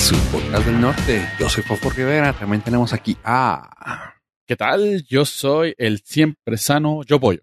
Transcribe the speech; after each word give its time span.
su 0.00 0.16
podcast 0.32 0.66
del 0.66 0.80
norte. 0.80 1.28
Yo 1.38 1.48
soy 1.48 1.62
Fofo 1.62 1.90
Rivera. 1.90 2.32
También 2.32 2.62
tenemos 2.62 2.92
aquí 2.92 3.16
a. 3.22 4.14
¿Qué 4.46 4.56
tal? 4.56 5.02
Yo 5.04 5.24
soy 5.24 5.74
el 5.76 6.00
siempre 6.00 6.56
sano 6.56 7.02
Yo 7.04 7.20
Pollo. 7.20 7.42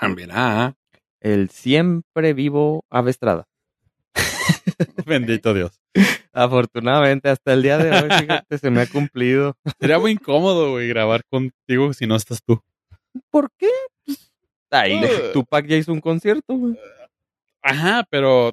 También 0.00 0.30
a. 0.32 0.74
El 1.20 1.50
siempre 1.50 2.32
vivo 2.32 2.84
Avestrada. 2.90 3.46
Bendito 5.06 5.52
Dios. 5.54 5.78
Afortunadamente, 6.32 7.28
hasta 7.28 7.52
el 7.52 7.62
día 7.62 7.78
de 7.78 7.90
hoy, 7.92 8.10
fíjate, 8.18 8.58
se 8.58 8.70
me 8.70 8.80
ha 8.80 8.86
cumplido. 8.86 9.56
Sería 9.78 9.98
muy 9.98 10.12
incómodo, 10.12 10.72
güey, 10.72 10.88
grabar 10.88 11.22
contigo 11.30 11.92
si 11.92 12.06
no 12.06 12.16
estás 12.16 12.40
tú. 12.42 12.60
¿Por 13.30 13.50
qué? 13.58 13.68
Pues, 14.04 14.32
Ahí, 14.70 15.00
Uh. 15.04 15.32
Tupac 15.32 15.66
ya 15.66 15.76
hizo 15.76 15.92
un 15.92 16.00
concierto, 16.00 16.54
güey. 16.54 16.76
Ajá, 17.62 18.04
pero 18.10 18.52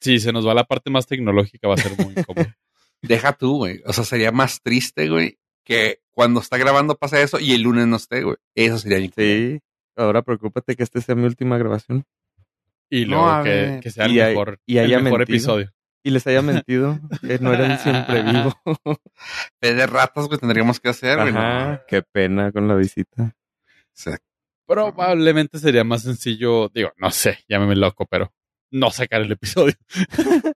si 0.00 0.18
se 0.18 0.32
nos 0.32 0.46
va 0.46 0.54
la 0.54 0.64
parte 0.64 0.90
más 0.90 1.06
tecnológica 1.06 1.68
va 1.68 1.74
a 1.74 1.78
ser 1.78 1.92
muy 1.98 2.14
incómodo. 2.16 2.46
Deja 3.02 3.32
tú, 3.32 3.56
güey. 3.58 3.82
O 3.86 3.92
sea, 3.92 4.04
sería 4.04 4.32
más 4.32 4.60
triste, 4.62 5.08
güey, 5.08 5.38
que 5.64 6.00
cuando 6.10 6.40
está 6.40 6.58
grabando 6.58 6.96
pasa 6.96 7.20
eso 7.20 7.38
y 7.40 7.52
el 7.52 7.62
lunes 7.62 7.86
no 7.86 7.96
esté, 7.96 8.22
güey. 8.22 8.36
Eso 8.54 8.78
sería 8.78 8.98
incómodo. 8.98 9.24
Sí. 9.26 9.60
Ahora 9.96 10.22
preocúpate 10.22 10.76
que 10.76 10.82
esta 10.82 11.00
sea 11.00 11.14
mi 11.14 11.24
última 11.24 11.58
grabación. 11.58 12.04
Y 12.88 13.04
luego 13.04 13.42
que, 13.44 13.80
que 13.82 13.90
sea 13.90 14.06
el 14.06 14.12
Y 14.12 14.20
hay- 14.20 14.30
mejor, 14.34 14.58
y 14.66 14.78
el 14.78 14.84
haya 14.86 14.98
mejor 15.00 15.22
episodio. 15.22 15.72
Y 16.02 16.10
les 16.10 16.26
haya 16.26 16.40
mentido 16.40 16.98
que 17.20 17.38
no 17.40 17.52
era 17.52 17.72
el 17.74 17.78
siempre 17.78 18.22
vivo. 18.32 18.54
Fe 19.60 19.74
de 19.74 19.86
ratas, 19.86 20.26
güey, 20.28 20.38
tendríamos 20.40 20.80
que 20.80 20.88
hacer, 20.88 21.18
güey. 21.18 21.34
qué 21.86 22.02
pena 22.02 22.50
con 22.52 22.66
la 22.66 22.74
visita. 22.74 23.36
Probablemente 24.66 25.58
sería 25.58 25.82
más 25.84 26.02
sencillo, 26.02 26.68
digo, 26.72 26.90
no 26.96 27.10
sé, 27.10 27.38
llámeme 27.48 27.74
loco, 27.76 28.06
pero 28.06 28.32
no 28.70 28.90
sacar 28.90 29.22
el 29.22 29.32
episodio. 29.32 29.74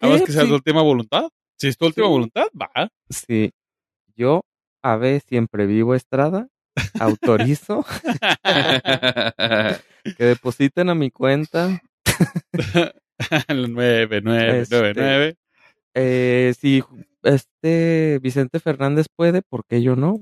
A 0.00 0.06
menos 0.06 0.22
que 0.22 0.32
sea 0.32 0.42
Sí. 0.42 0.48
tu 0.48 0.54
última 0.54 0.82
voluntad. 0.82 1.28
Si 1.58 1.68
es 1.68 1.76
tu 1.76 1.86
última 1.86 2.06
Sí. 2.06 2.10
voluntad, 2.12 2.46
va. 2.60 2.88
Sí. 3.10 3.52
Yo, 4.16 4.42
Ave 4.82 5.20
Siempre 5.20 5.66
Vivo 5.66 5.94
Estrada, 5.94 6.48
autorizo 7.00 7.84
que 10.16 10.24
depositen 10.24 10.90
a 10.90 10.94
mi 10.94 11.10
cuenta. 11.10 11.80
El 13.48 13.72
9999. 13.72 15.36
Eh, 15.94 16.54
si 16.58 16.82
este 17.22 18.18
Vicente 18.22 18.60
Fernández 18.60 19.06
puede, 19.14 19.42
¿por 19.42 19.64
qué 19.64 19.82
yo 19.82 19.96
no? 19.96 20.20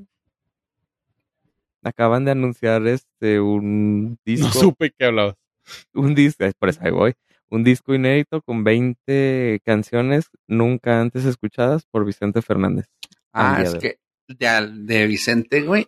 Acaban 1.83 2.25
de 2.25 2.31
anunciar 2.33 2.87
este 2.87 3.41
un 3.41 4.19
disco, 4.25 4.47
No 4.49 4.53
supe 4.53 4.93
qué 4.97 5.07
hablabas. 5.07 5.35
un 5.95 6.15
disco, 6.15 6.45
por 6.59 6.69
eso 6.69 6.81
ahí 6.83 6.91
voy, 6.91 7.15
un 7.51 7.65
disco 7.65 7.95
inédito 7.95 8.41
con 8.43 8.65
20 8.65 9.61
canciones 9.65 10.31
nunca 10.47 11.01
antes 11.01 11.25
escuchadas 11.25 11.85
por 11.91 12.05
Vicente 12.05 12.43
Fernández. 12.43 12.87
ah, 13.33 13.61
es 13.63 13.73
de 13.75 13.79
que 13.79 13.99
de, 14.29 14.71
de 14.85 15.07
Vicente, 15.07 15.63
güey, 15.63 15.87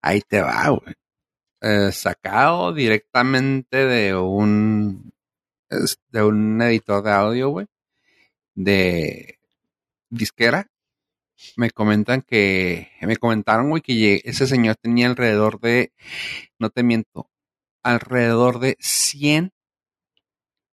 ahí 0.00 0.20
te 0.22 0.40
va, 0.40 0.68
güey. 0.68 0.94
Eh, 1.60 1.92
sacado 1.92 2.72
directamente 2.72 3.86
de 3.86 4.16
un 4.16 5.12
de 6.10 6.22
un 6.22 6.60
editor 6.62 7.02
de 7.02 7.10
audio, 7.12 7.48
güey, 7.50 7.66
de 8.54 9.38
disquera. 10.10 10.68
Me 11.56 11.70
comentan 11.70 12.22
que, 12.22 12.90
me 13.02 13.16
comentaron, 13.16 13.70
güey, 13.70 13.82
que 13.82 14.20
ese 14.24 14.46
señor 14.46 14.76
tenía 14.76 15.08
alrededor 15.08 15.60
de, 15.60 15.92
no 16.58 16.70
te 16.70 16.82
miento, 16.82 17.30
alrededor 17.82 18.58
de 18.60 18.76
100 18.80 19.52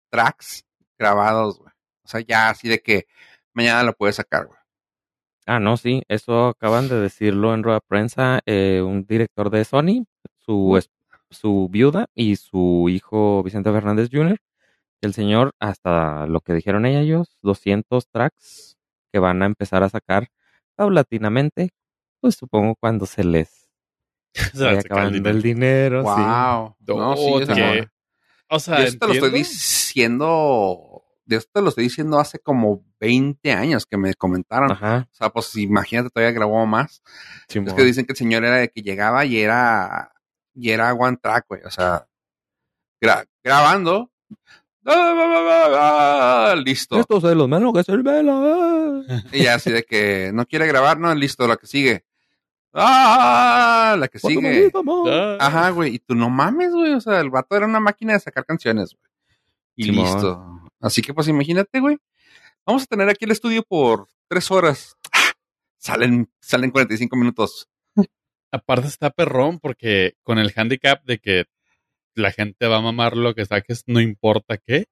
tracks 0.10 0.66
grabados. 0.98 1.60
O 1.60 2.08
sea, 2.08 2.22
ya 2.22 2.50
así 2.50 2.68
de 2.68 2.80
que 2.80 3.06
mañana 3.54 3.84
lo 3.84 3.94
puedes 3.94 4.16
sacar, 4.16 4.48
güey. 4.48 4.60
Ah, 5.46 5.60
no, 5.60 5.78
sí, 5.78 6.04
eso 6.10 6.50
acaban 6.50 6.90
de 6.90 7.00
decirlo 7.00 7.56
en 7.56 7.64
rueda 7.64 7.80
prensa 7.80 8.40
eh, 8.46 8.84
un 8.86 9.06
director 9.06 9.50
de 9.50 9.66
Sony, 9.66 10.06
su, 10.38 10.80
su 11.32 11.68
viuda 11.72 12.06
y 12.14 12.36
su 12.36 12.88
hijo 12.88 13.42
Vicente 13.42 13.72
Fernández 13.72 14.10
Jr. 14.12 14.38
El 15.02 15.14
señor, 15.14 15.54
hasta 15.60 16.28
lo 16.28 16.42
que 16.42 16.54
dijeron 16.54 16.86
ellos, 16.86 17.38
200 17.42 18.08
tracks 18.10 18.78
que 19.12 19.20
van 19.20 19.42
a 19.42 19.48
empezar 19.48 19.82
a 19.82 19.90
sacar 19.90 20.28
paulatinamente, 20.76 21.72
pues 22.22 22.36
supongo 22.36 22.76
cuando 22.76 23.08
se 23.08 23.24
les 23.24 23.59
Se 24.34 24.58
saca 24.58 24.72
el 24.72 24.78
acabando 24.80 25.30
el 25.30 25.42
dinero. 25.42 26.02
dinero. 26.02 26.02
sí. 26.02 26.22
Wow. 26.22 26.98
No, 27.00 27.16
sí, 27.18 27.54
que- 27.54 27.82
no. 27.82 27.90
O 28.52 28.60
sea, 28.60 28.80
Yo 28.80 28.84
esto 28.86 29.00
te 29.00 29.08
lo 29.08 29.14
estoy 29.14 29.30
diciendo, 29.40 31.04
de 31.26 31.36
esto 31.36 31.52
te 31.54 31.62
lo 31.62 31.70
estoy 31.70 31.84
diciendo 31.84 32.20
hace 32.20 32.40
como 32.40 32.84
20 33.00 33.52
años 33.52 33.86
que 33.86 33.96
me 33.98 34.14
comentaron. 34.16 34.72
Ajá, 34.72 35.08
O 35.12 35.16
sea, 35.16 35.30
pues 35.30 35.56
imagínate, 35.56 36.10
todavía 36.10 36.34
grabó 36.34 36.66
más. 36.66 37.04
Es 37.48 37.54
Simón. 37.54 37.76
que 37.76 37.84
dicen 37.84 38.06
que 38.06 38.14
el 38.14 38.18
señor 38.18 38.44
era 38.44 38.56
de 38.56 38.70
que 38.70 38.82
llegaba 38.82 39.24
y 39.26 39.40
era, 39.40 40.12
y 40.56 40.72
era 40.72 40.92
one 40.94 41.18
track, 41.22 41.46
güey. 41.48 41.62
O 41.64 41.70
sea, 41.70 42.08
gra- 43.00 43.28
grabando. 43.44 44.12
Listo. 46.66 47.00
Esto 47.00 47.18
es 47.18 47.24
lo 47.36 47.48
menos 47.48 47.74
que 47.74 47.84
se 47.84 47.96
vela. 47.98 49.04
Y 49.32 49.44
ya 49.44 49.56
así 49.56 49.72
de 49.72 49.84
que 49.84 50.32
no 50.34 50.46
quiere 50.46 50.68
grabar, 50.68 51.00
no, 51.00 51.14
listo, 51.14 51.48
la 51.48 51.58
que 51.58 51.68
sigue. 51.68 52.06
Ah, 52.74 53.96
la 53.98 54.08
que 54.08 54.20
sigue. 54.20 54.72
Ah, 55.08 55.38
Ajá, 55.40 55.70
güey. 55.72 55.96
Y 55.96 56.00
tú 56.00 56.16
no 56.16 56.30
mames, 56.30 56.72
güey. 56.72 56.94
O 56.94 57.02
sea, 57.02 57.20
el 57.20 57.30
vato 57.30 57.56
era 57.56 57.66
una 57.66 57.80
máquina 57.80 58.14
de 58.14 58.20
sacar 58.20 58.46
canciones, 58.46 58.94
güey. 58.94 59.12
Y 59.76 59.92
listo. 59.92 60.62
Así 60.80 61.02
que, 61.02 61.14
pues, 61.14 61.28
imagínate, 61.28 61.80
güey. 61.80 61.98
Vamos 62.66 62.84
a 62.84 62.86
tener 62.86 63.10
aquí 63.10 63.26
el 63.26 63.32
estudio 63.32 63.64
por 63.64 64.08
tres 64.28 64.52
horas. 64.52 64.96
Ah, 65.12 65.32
Salen, 65.78 66.30
salen 66.40 66.72
45 66.72 67.16
minutos. 67.16 67.68
Aparte 68.52 68.88
está 68.88 69.10
perrón 69.12 69.60
porque 69.60 70.16
con 70.24 70.40
el 70.40 70.52
handicap 70.56 71.04
de 71.06 71.20
que 71.20 71.46
la 72.16 72.32
gente 72.32 72.68
va 72.68 72.78
a 72.78 72.82
mamar 72.82 73.16
lo 73.16 73.34
que 73.36 73.46
saques, 73.46 73.84
no 73.88 74.02
importa 74.02 74.58
qué. 74.58 74.88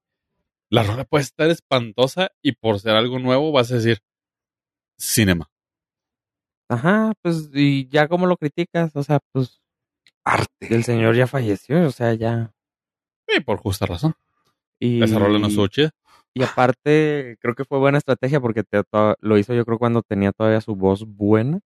La 0.69 0.83
rola 0.83 1.05
puede 1.05 1.23
estar 1.23 1.49
espantosa 1.49 2.31
y 2.41 2.53
por 2.53 2.79
ser 2.79 2.95
algo 2.95 3.19
nuevo 3.19 3.51
vas 3.51 3.71
a 3.71 3.75
decir 3.75 3.99
cinema. 4.97 5.49
Ajá, 6.69 7.13
pues, 7.21 7.49
y 7.53 7.87
ya 7.89 8.07
como 8.07 8.25
lo 8.27 8.37
criticas, 8.37 8.95
o 8.95 9.03
sea, 9.03 9.19
pues, 9.31 9.61
Arte. 10.23 10.73
el 10.75 10.83
señor 10.83 11.15
ya 11.15 11.27
falleció, 11.27 11.85
o 11.85 11.91
sea, 11.91 12.13
ya. 12.13 12.51
Y 13.27 13.39
por 13.41 13.57
justa 13.57 13.85
razón. 13.85 14.13
Y, 14.79 15.01
Esa 15.03 15.19
rola 15.19 15.39
no 15.39 15.47
estuvo 15.47 15.67
chida. 15.67 15.91
y 16.33 16.43
aparte, 16.43 17.37
creo 17.39 17.55
que 17.55 17.65
fue 17.65 17.79
buena 17.79 17.97
estrategia 17.97 18.39
porque 18.39 18.63
te- 18.63 18.83
to- 18.83 19.15
lo 19.21 19.37
hizo 19.37 19.53
yo 19.53 19.65
creo 19.65 19.79
cuando 19.79 20.01
tenía 20.03 20.31
todavía 20.31 20.61
su 20.61 20.75
voz 20.75 21.05
buena. 21.05 21.59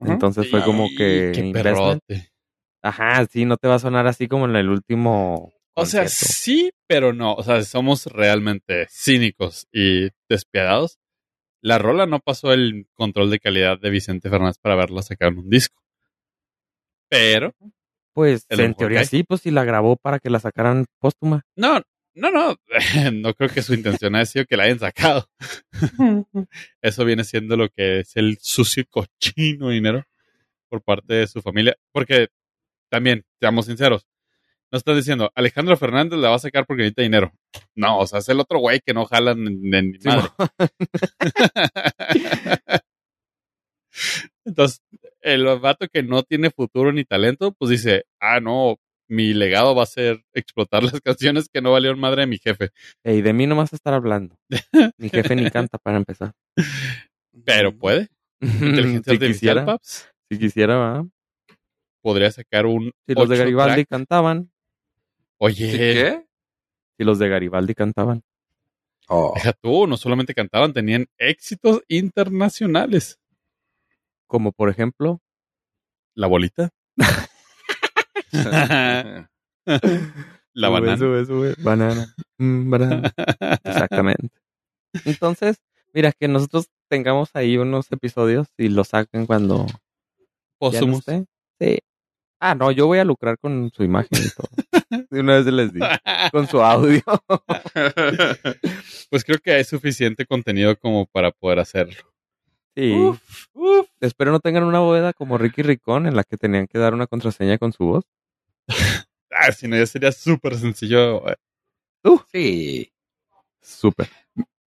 Entonces 0.00 0.50
fue 0.50 0.62
como 0.64 0.88
que 0.98 1.32
Qué. 1.34 2.28
Ajá, 2.82 3.24
sí, 3.26 3.46
no 3.46 3.56
te 3.56 3.66
va 3.68 3.76
a 3.76 3.78
sonar 3.78 4.06
así 4.06 4.28
como 4.28 4.44
en 4.44 4.56
el 4.56 4.68
último. 4.68 5.52
O 5.74 5.86
sea, 5.86 6.06
sí, 6.08 6.70
pero 6.86 7.12
no. 7.14 7.34
O 7.34 7.42
sea, 7.42 7.62
somos 7.62 8.06
realmente 8.06 8.86
cínicos 8.90 9.66
y 9.72 10.10
despiadados. 10.28 10.98
La 11.64 11.78
rola 11.78 12.04
no 12.04 12.20
pasó 12.20 12.52
el 12.52 12.88
control 12.92 13.30
de 13.30 13.38
calidad 13.40 13.80
de 13.80 13.88
Vicente 13.88 14.28
Fernández 14.28 14.58
para 14.58 14.74
verla 14.74 15.00
sacar 15.00 15.32
en 15.32 15.38
un 15.38 15.48
disco. 15.48 15.82
Pero, 17.08 17.54
Pues 18.12 18.44
en 18.50 18.74
teoría 18.74 19.06
sí, 19.06 19.22
pues 19.22 19.40
si 19.40 19.50
la 19.50 19.64
grabó 19.64 19.96
para 19.96 20.18
que 20.18 20.28
la 20.28 20.40
sacaran 20.40 20.84
póstuma. 20.98 21.46
no, 21.56 21.80
no, 22.14 22.30
no. 22.30 22.56
No 23.14 23.32
creo 23.32 23.48
que 23.48 23.62
su 23.62 23.72
intención 23.72 24.14
haya 24.14 24.26
sido 24.26 24.44
que 24.44 24.58
la 24.58 24.64
hayan 24.64 24.78
sacado. 24.78 25.26
Eso 26.82 27.04
viene 27.06 27.24
siendo 27.24 27.56
lo 27.56 27.70
que 27.70 28.00
es 28.00 28.14
el 28.16 28.36
sucio 28.42 28.84
cochino 28.90 29.70
dinero 29.70 30.04
por 30.68 30.82
parte 30.82 31.14
de 31.14 31.26
su 31.26 31.40
familia. 31.40 31.78
Porque 31.92 32.28
también, 32.90 33.24
seamos 33.40 33.64
sinceros, 33.64 34.06
no 34.74 34.78
estás 34.78 34.96
diciendo 34.96 35.30
Alejandro 35.36 35.76
Fernández 35.76 36.18
la 36.18 36.30
va 36.30 36.34
a 36.34 36.40
sacar 36.40 36.66
porque 36.66 36.82
necesita 36.82 37.02
dinero. 37.02 37.32
No, 37.76 38.00
o 38.00 38.08
sea, 38.08 38.18
es 38.18 38.28
el 38.28 38.40
otro 38.40 38.58
güey 38.58 38.80
que 38.84 38.92
no 38.92 39.04
jalan 39.04 39.46
en, 39.46 39.92
ni 39.92 40.00
Sí, 40.00 40.08
madre. 40.08 40.30
Entonces, 44.44 44.82
el 45.20 45.44
vato 45.60 45.86
que 45.86 46.02
no 46.02 46.24
tiene 46.24 46.50
futuro 46.50 46.92
ni 46.92 47.04
talento, 47.04 47.52
pues 47.52 47.70
dice, 47.70 48.06
ah, 48.20 48.40
no, 48.40 48.80
mi 49.08 49.32
legado 49.32 49.76
va 49.76 49.84
a 49.84 49.86
ser 49.86 50.24
explotar 50.32 50.82
las 50.82 51.00
canciones 51.00 51.48
que 51.48 51.60
no 51.60 51.70
valieron 51.70 52.00
madre 52.00 52.22
de 52.22 52.26
mi 52.26 52.38
jefe. 52.38 52.70
Y 53.04 53.22
de 53.22 53.32
mí 53.32 53.46
no 53.46 53.54
vas 53.54 53.72
a 53.72 53.76
estar 53.76 53.94
hablando. 53.94 54.34
Mi 54.98 55.08
jefe 55.08 55.36
ni 55.36 55.48
canta 55.52 55.78
para 55.78 55.98
empezar. 55.98 56.32
Pero 57.44 57.78
puede. 57.78 58.08
Inteligencia 58.40 59.04
si 59.04 59.10
artificial, 59.10 59.32
quisiera, 59.32 59.64
paps, 59.64 60.08
si 60.28 60.36
quisiera, 60.36 60.76
¿verdad? 60.76 61.04
podría 62.04 62.30
sacar 62.30 62.66
un. 62.66 62.92
Si 63.08 63.14
los 63.14 63.28
de 63.28 63.38
Garibaldi 63.38 63.84
track. 63.84 63.88
cantaban, 63.88 64.52
Oye, 65.44 65.70
¿Sí 65.70 65.76
qué? 65.78 66.26
si 66.96 67.04
los 67.04 67.18
de 67.18 67.28
Garibaldi 67.28 67.74
cantaban. 67.74 68.22
Oh. 69.08 69.32
deja 69.34 69.52
tú, 69.52 69.86
no 69.86 69.98
solamente 69.98 70.34
cantaban, 70.34 70.72
tenían 70.72 71.06
éxitos 71.18 71.82
internacionales. 71.88 73.20
Como 74.26 74.52
por 74.52 74.70
ejemplo, 74.70 75.20
La 76.14 76.26
bolita. 76.26 76.70
La 80.54 80.68
Sube, 80.68 80.70
banana. 80.70 80.96
Sube, 80.96 81.26
sube. 81.26 81.54
Banana. 81.58 82.14
Mm, 82.38 82.70
banana. 82.70 83.12
Exactamente. 83.64 84.30
Entonces, 85.04 85.58
Mira, 85.94 86.10
que 86.10 86.26
nosotros 86.26 86.70
tengamos 86.88 87.30
ahí 87.34 87.56
unos 87.56 87.90
episodios 87.92 88.48
y 88.58 88.68
los 88.68 88.88
saquen 88.88 89.26
cuando 89.26 89.64
no. 90.58 91.22
Sí. 91.60 91.78
Ah, 92.46 92.54
no, 92.54 92.70
yo 92.70 92.86
voy 92.86 92.98
a 92.98 93.06
lucrar 93.06 93.38
con 93.38 93.70
su 93.74 93.84
imagen 93.84 94.18
y 94.22 94.28
todo. 94.28 95.06
De 95.10 95.20
una 95.20 95.36
vez 95.36 95.46
les 95.46 95.72
digo. 95.72 95.86
Con 96.30 96.46
su 96.46 96.60
audio. 96.60 97.02
Pues 99.10 99.24
creo 99.24 99.38
que 99.38 99.52
hay 99.52 99.64
suficiente 99.64 100.26
contenido 100.26 100.76
como 100.78 101.06
para 101.06 101.30
poder 101.30 101.60
hacerlo. 101.60 102.02
Sí. 102.76 102.92
Uf, 102.92 103.46
uf. 103.54 103.88
Espero 104.00 104.30
no 104.32 104.40
tengan 104.40 104.64
una 104.64 104.80
bóveda 104.80 105.12
como 105.14 105.38
Ricky 105.38 105.62
Ricón 105.62 106.06
en 106.06 106.16
la 106.16 106.24
que 106.24 106.36
tenían 106.36 106.66
que 106.66 106.78
dar 106.78 106.92
una 106.94 107.06
contraseña 107.06 107.56
con 107.58 107.72
su 107.72 107.84
voz. 107.84 108.04
Ah, 109.36 109.50
si 109.50 109.66
no, 109.66 109.76
ya 109.76 109.84
sería 109.86 110.12
súper 110.12 110.56
sencillo. 110.56 111.28
eh. 111.28 111.34
Sí. 112.30 112.92
Súper. 113.60 114.08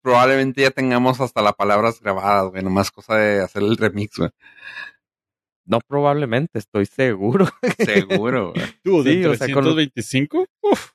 Probablemente 0.01 0.61
ya 0.61 0.71
tengamos 0.71 1.21
hasta 1.21 1.41
las 1.41 1.53
palabras 1.53 2.01
grabadas, 2.01 2.51
güey. 2.51 2.61
Nomás 2.63 2.91
cosa 2.91 3.15
de 3.15 3.41
hacer 3.41 3.63
el 3.63 3.77
remix, 3.77 4.17
güey. 4.17 4.29
No 5.67 5.79
probablemente, 5.85 6.57
estoy 6.59 6.85
seguro. 6.87 7.45
Seguro, 7.77 8.53
güey. 8.53 8.65
Tú, 8.83 9.03
de 9.03 9.13
Sí, 9.13 9.25
o 9.25 9.35
sea, 9.35 9.53
con- 9.53 9.63
325, 9.65 10.47
uf, 10.61 10.91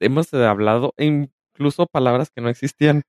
Hemos 0.00 0.32
hablado 0.34 0.92
incluso 0.98 1.86
palabras 1.86 2.30
que 2.30 2.40
no 2.40 2.48
existían. 2.48 3.02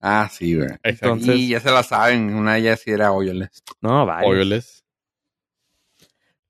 Ah, 0.00 0.28
sí, 0.30 0.54
güey. 0.56 0.68
Entonces- 0.82 1.36
Y 1.36 1.48
ya 1.50 1.60
se 1.60 1.70
la 1.70 1.82
saben. 1.82 2.34
Una 2.34 2.58
ya 2.58 2.76
sí 2.76 2.90
era 2.90 3.12
Oyoless. 3.12 3.62
No, 3.80 4.04
vaya. 4.04 4.26
Oyoles. 4.26 4.84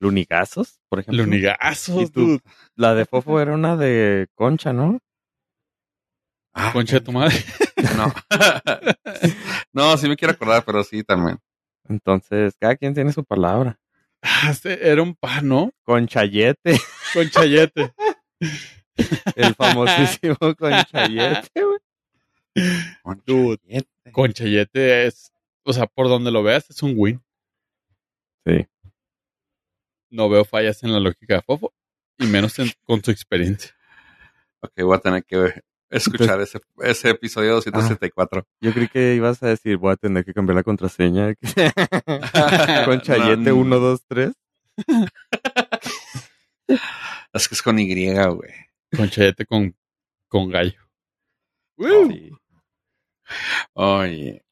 Lunigazos, 0.00 0.81
por 0.88 1.00
ejemplo. 1.00 1.23
¿Y 1.23 1.27
Lunigazos, 1.27 2.11
tú? 2.12 2.41
La 2.75 2.94
de 2.94 3.06
Fofo 3.06 3.41
era 3.41 3.55
una 3.55 3.77
de 3.77 4.27
concha, 4.35 4.73
¿no? 4.73 4.99
Ah, 6.53 6.70
Concha 6.73 6.97
de 6.97 7.00
tu 7.00 7.12
madre. 7.12 7.35
No. 7.97 8.12
no, 9.73 9.97
sí 9.97 10.09
me 10.09 10.17
quiero 10.17 10.35
acordar, 10.35 10.65
pero 10.65 10.85
sí 10.85 11.03
también. 11.03 11.38
Entonces, 11.89 12.55
cada 12.59 12.77
quien 12.77 12.95
tiene 12.95 13.13
su 13.13 13.25
palabra. 13.25 13.79
Ah, 14.23 14.55
era 14.65 15.03
un 15.03 15.15
pan, 15.15 15.47
¿no? 15.49 15.71
Conchayete, 15.83 16.79
Con 17.13 17.29
chayete. 17.29 17.93
el 19.37 19.55
famosísimo 19.55 20.37
conchayete, 20.59 21.63
güey. 21.63 21.79
Conchayete. 23.03 24.13
Con 24.13 24.33
chayete 24.33 25.07
es, 25.07 25.33
o 25.65 25.73
sea, 25.73 25.87
por 25.87 26.09
donde 26.09 26.31
lo 26.31 26.43
veas 26.43 26.69
es 26.71 26.83
un 26.83 26.95
win. 26.97 27.23
Sí. 28.47 28.67
No 30.11 30.29
veo 30.29 30.45
fallas 30.45 30.83
en 30.85 30.93
la 30.93 31.01
lógica 31.01 31.35
de 31.37 31.43
Fofo 31.43 31.75
y 32.19 32.27
menos 32.27 32.59
en- 32.59 32.71
con 32.85 33.03
su 33.03 33.11
experiencia. 33.11 33.75
Ok, 34.61 34.73
voy 34.83 34.97
a 34.97 35.01
tener 35.01 35.25
que 35.25 35.61
escuchar 35.96 36.41
ese, 36.41 36.61
ese 36.79 37.11
episodio 37.11 37.55
274. 37.55 38.46
Yo 38.61 38.73
creí 38.73 38.88
que 38.88 39.14
ibas 39.14 39.43
a 39.43 39.49
decir, 39.49 39.76
voy 39.76 39.93
a 39.93 39.96
tener 39.96 40.25
que 40.25 40.35
cambiar 40.35 40.56
la 40.56 40.62
contraseña. 40.62 41.35
Conchayete 42.85 43.37
No, 43.50 43.56
1, 43.56 43.79
2, 43.79 44.00
3. 44.08 44.32
Es 47.32 47.49
que 47.49 47.55
es 47.55 47.62
con 47.62 47.79
Y, 47.79 48.12
güey. 48.12 48.52
Con 48.96 49.08
chayete 49.08 49.46
con, 49.46 49.75
con 50.29 50.50
gallo. 50.50 50.81
Sí. 51.79 52.31
Oye. 53.75 54.44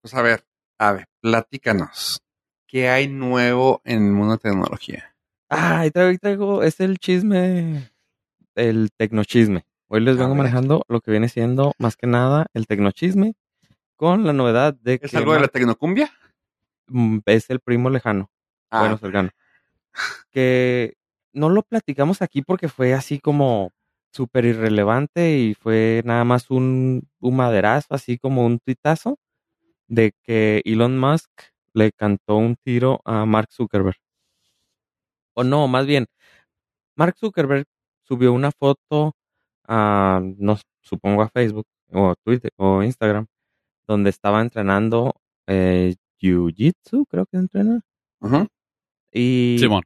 Pues 0.00 0.14
a 0.14 0.22
ver, 0.22 0.44
a 0.78 0.92
ver, 0.92 1.06
platícanos. 1.20 2.22
¿Qué 2.66 2.88
hay 2.88 3.08
nuevo 3.08 3.80
en 3.84 4.06
el 4.06 4.12
mundo 4.12 4.34
de 4.34 4.38
tecnología? 4.38 5.14
Ah, 5.48 5.86
y 5.86 5.90
traigo, 5.90 6.12
y 6.12 6.18
traigo, 6.18 6.62
es 6.62 6.80
el 6.80 6.98
chisme, 6.98 7.90
el 8.54 8.90
tecnochisme. 8.96 9.64
Hoy 9.88 10.00
les 10.00 10.16
A 10.16 10.20
vengo 10.20 10.34
manejando 10.34 10.82
lo 10.88 11.00
que 11.00 11.10
viene 11.10 11.28
siendo 11.28 11.72
más 11.78 11.96
que 11.96 12.06
nada 12.06 12.46
el 12.52 12.66
tecnochisme 12.66 13.34
con 13.96 14.24
la 14.26 14.32
novedad 14.32 14.74
de 14.74 14.94
¿Es 15.02 15.10
que 15.12 15.16
algo 15.16 15.32
de 15.32 15.40
la 15.40 15.48
tecnocumbia? 15.48 16.10
mm, 16.88 17.18
es 17.26 17.50
el 17.50 17.60
primo 17.60 17.90
lejano, 17.90 18.30
Ah, 18.70 18.80
bueno, 18.80 18.98
cercano. 18.98 19.30
Que 20.30 20.94
no 21.32 21.48
lo 21.48 21.62
platicamos 21.62 22.22
aquí 22.22 22.42
porque 22.42 22.68
fue 22.68 22.94
así 22.94 23.18
como 23.18 23.70
súper 24.12 24.44
irrelevante 24.44 25.38
y 25.38 25.54
fue 25.54 26.02
nada 26.04 26.24
más 26.24 26.50
un, 26.50 27.08
un 27.20 27.36
maderazo, 27.36 27.94
así 27.94 28.18
como 28.18 28.44
un 28.44 28.58
tuitazo 28.58 29.18
de 29.88 30.12
que 30.22 30.62
Elon 30.64 30.98
Musk 30.98 31.30
le 31.74 31.92
cantó 31.92 32.36
un 32.36 32.56
tiro 32.56 33.00
a 33.04 33.24
Mark 33.26 33.48
Zuckerberg. 33.52 33.96
O 35.34 35.44
no, 35.44 35.68
más 35.68 35.86
bien, 35.86 36.06
Mark 36.96 37.16
Zuckerberg 37.18 37.66
subió 38.02 38.32
una 38.32 38.50
foto 38.52 39.14
a, 39.68 40.20
no 40.38 40.58
supongo 40.80 41.22
a 41.22 41.28
Facebook 41.28 41.66
o 41.92 42.14
Twitter 42.24 42.50
o 42.56 42.82
Instagram, 42.82 43.26
donde 43.86 44.10
estaba 44.10 44.40
entrenando 44.40 45.14
eh, 45.46 45.94
Jiu-Jitsu, 46.20 47.06
creo 47.08 47.26
que 47.26 47.36
entrena. 47.36 47.80
Y 49.12 49.56
Simón. 49.60 49.82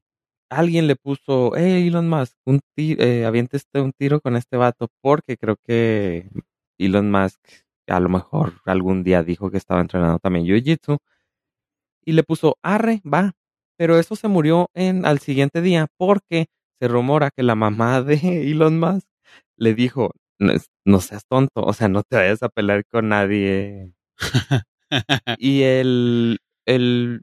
alguien 0.49 0.87
le 0.87 0.97
puso, 0.97 1.53
hey 1.55 1.89
Elon 1.89 2.09
Musk, 2.09 2.37
un 2.47 2.61
eh, 2.77 3.25
aviente 3.27 3.57
este 3.57 3.81
un 3.81 3.93
tiro 3.93 4.21
con 4.21 4.37
este 4.37 4.57
vato, 4.57 4.89
porque 5.01 5.37
creo 5.37 5.57
que 5.57 6.31
Elon 6.79 7.11
Musk 7.11 7.41
a 7.89 8.01
lo 8.01 8.09
mejor 8.09 8.55
algún 8.65 9.03
día 9.03 9.23
dijo 9.23 9.51
que 9.51 9.59
estaba 9.59 9.81
entrenando 9.81 10.19
también 10.19 10.47
Jiu-Jitsu. 10.47 10.99
Y 12.05 12.13
le 12.13 12.23
puso, 12.25 12.57
arre, 12.63 13.01
va. 13.05 13.33
Pero 13.77 13.99
eso 13.99 14.17
se 14.17 14.29
murió 14.29 14.71
en, 14.75 15.07
al 15.07 15.19
siguiente 15.19 15.61
día 15.61 15.87
porque 15.97 16.47
se 16.81 16.89
rumora 16.89 17.31
que 17.31 17.43
la 17.43 17.55
mamá 17.55 18.03
de 18.03 18.15
Elon 18.51 18.81
Musk 18.81 19.07
le 19.57 19.75
dijo, 19.75 20.13
no, 20.39 20.53
no 20.85 21.01
seas 21.01 21.25
tonto, 21.27 21.63
o 21.63 21.73
sea, 21.73 21.89
no 21.89 22.03
te 22.03 22.17
vayas 22.17 22.43
a 22.43 22.49
pelear 22.49 22.85
con 22.87 23.09
nadie. 23.09 23.93
y 25.39 25.63
el, 25.63 26.39
el, 26.67 27.23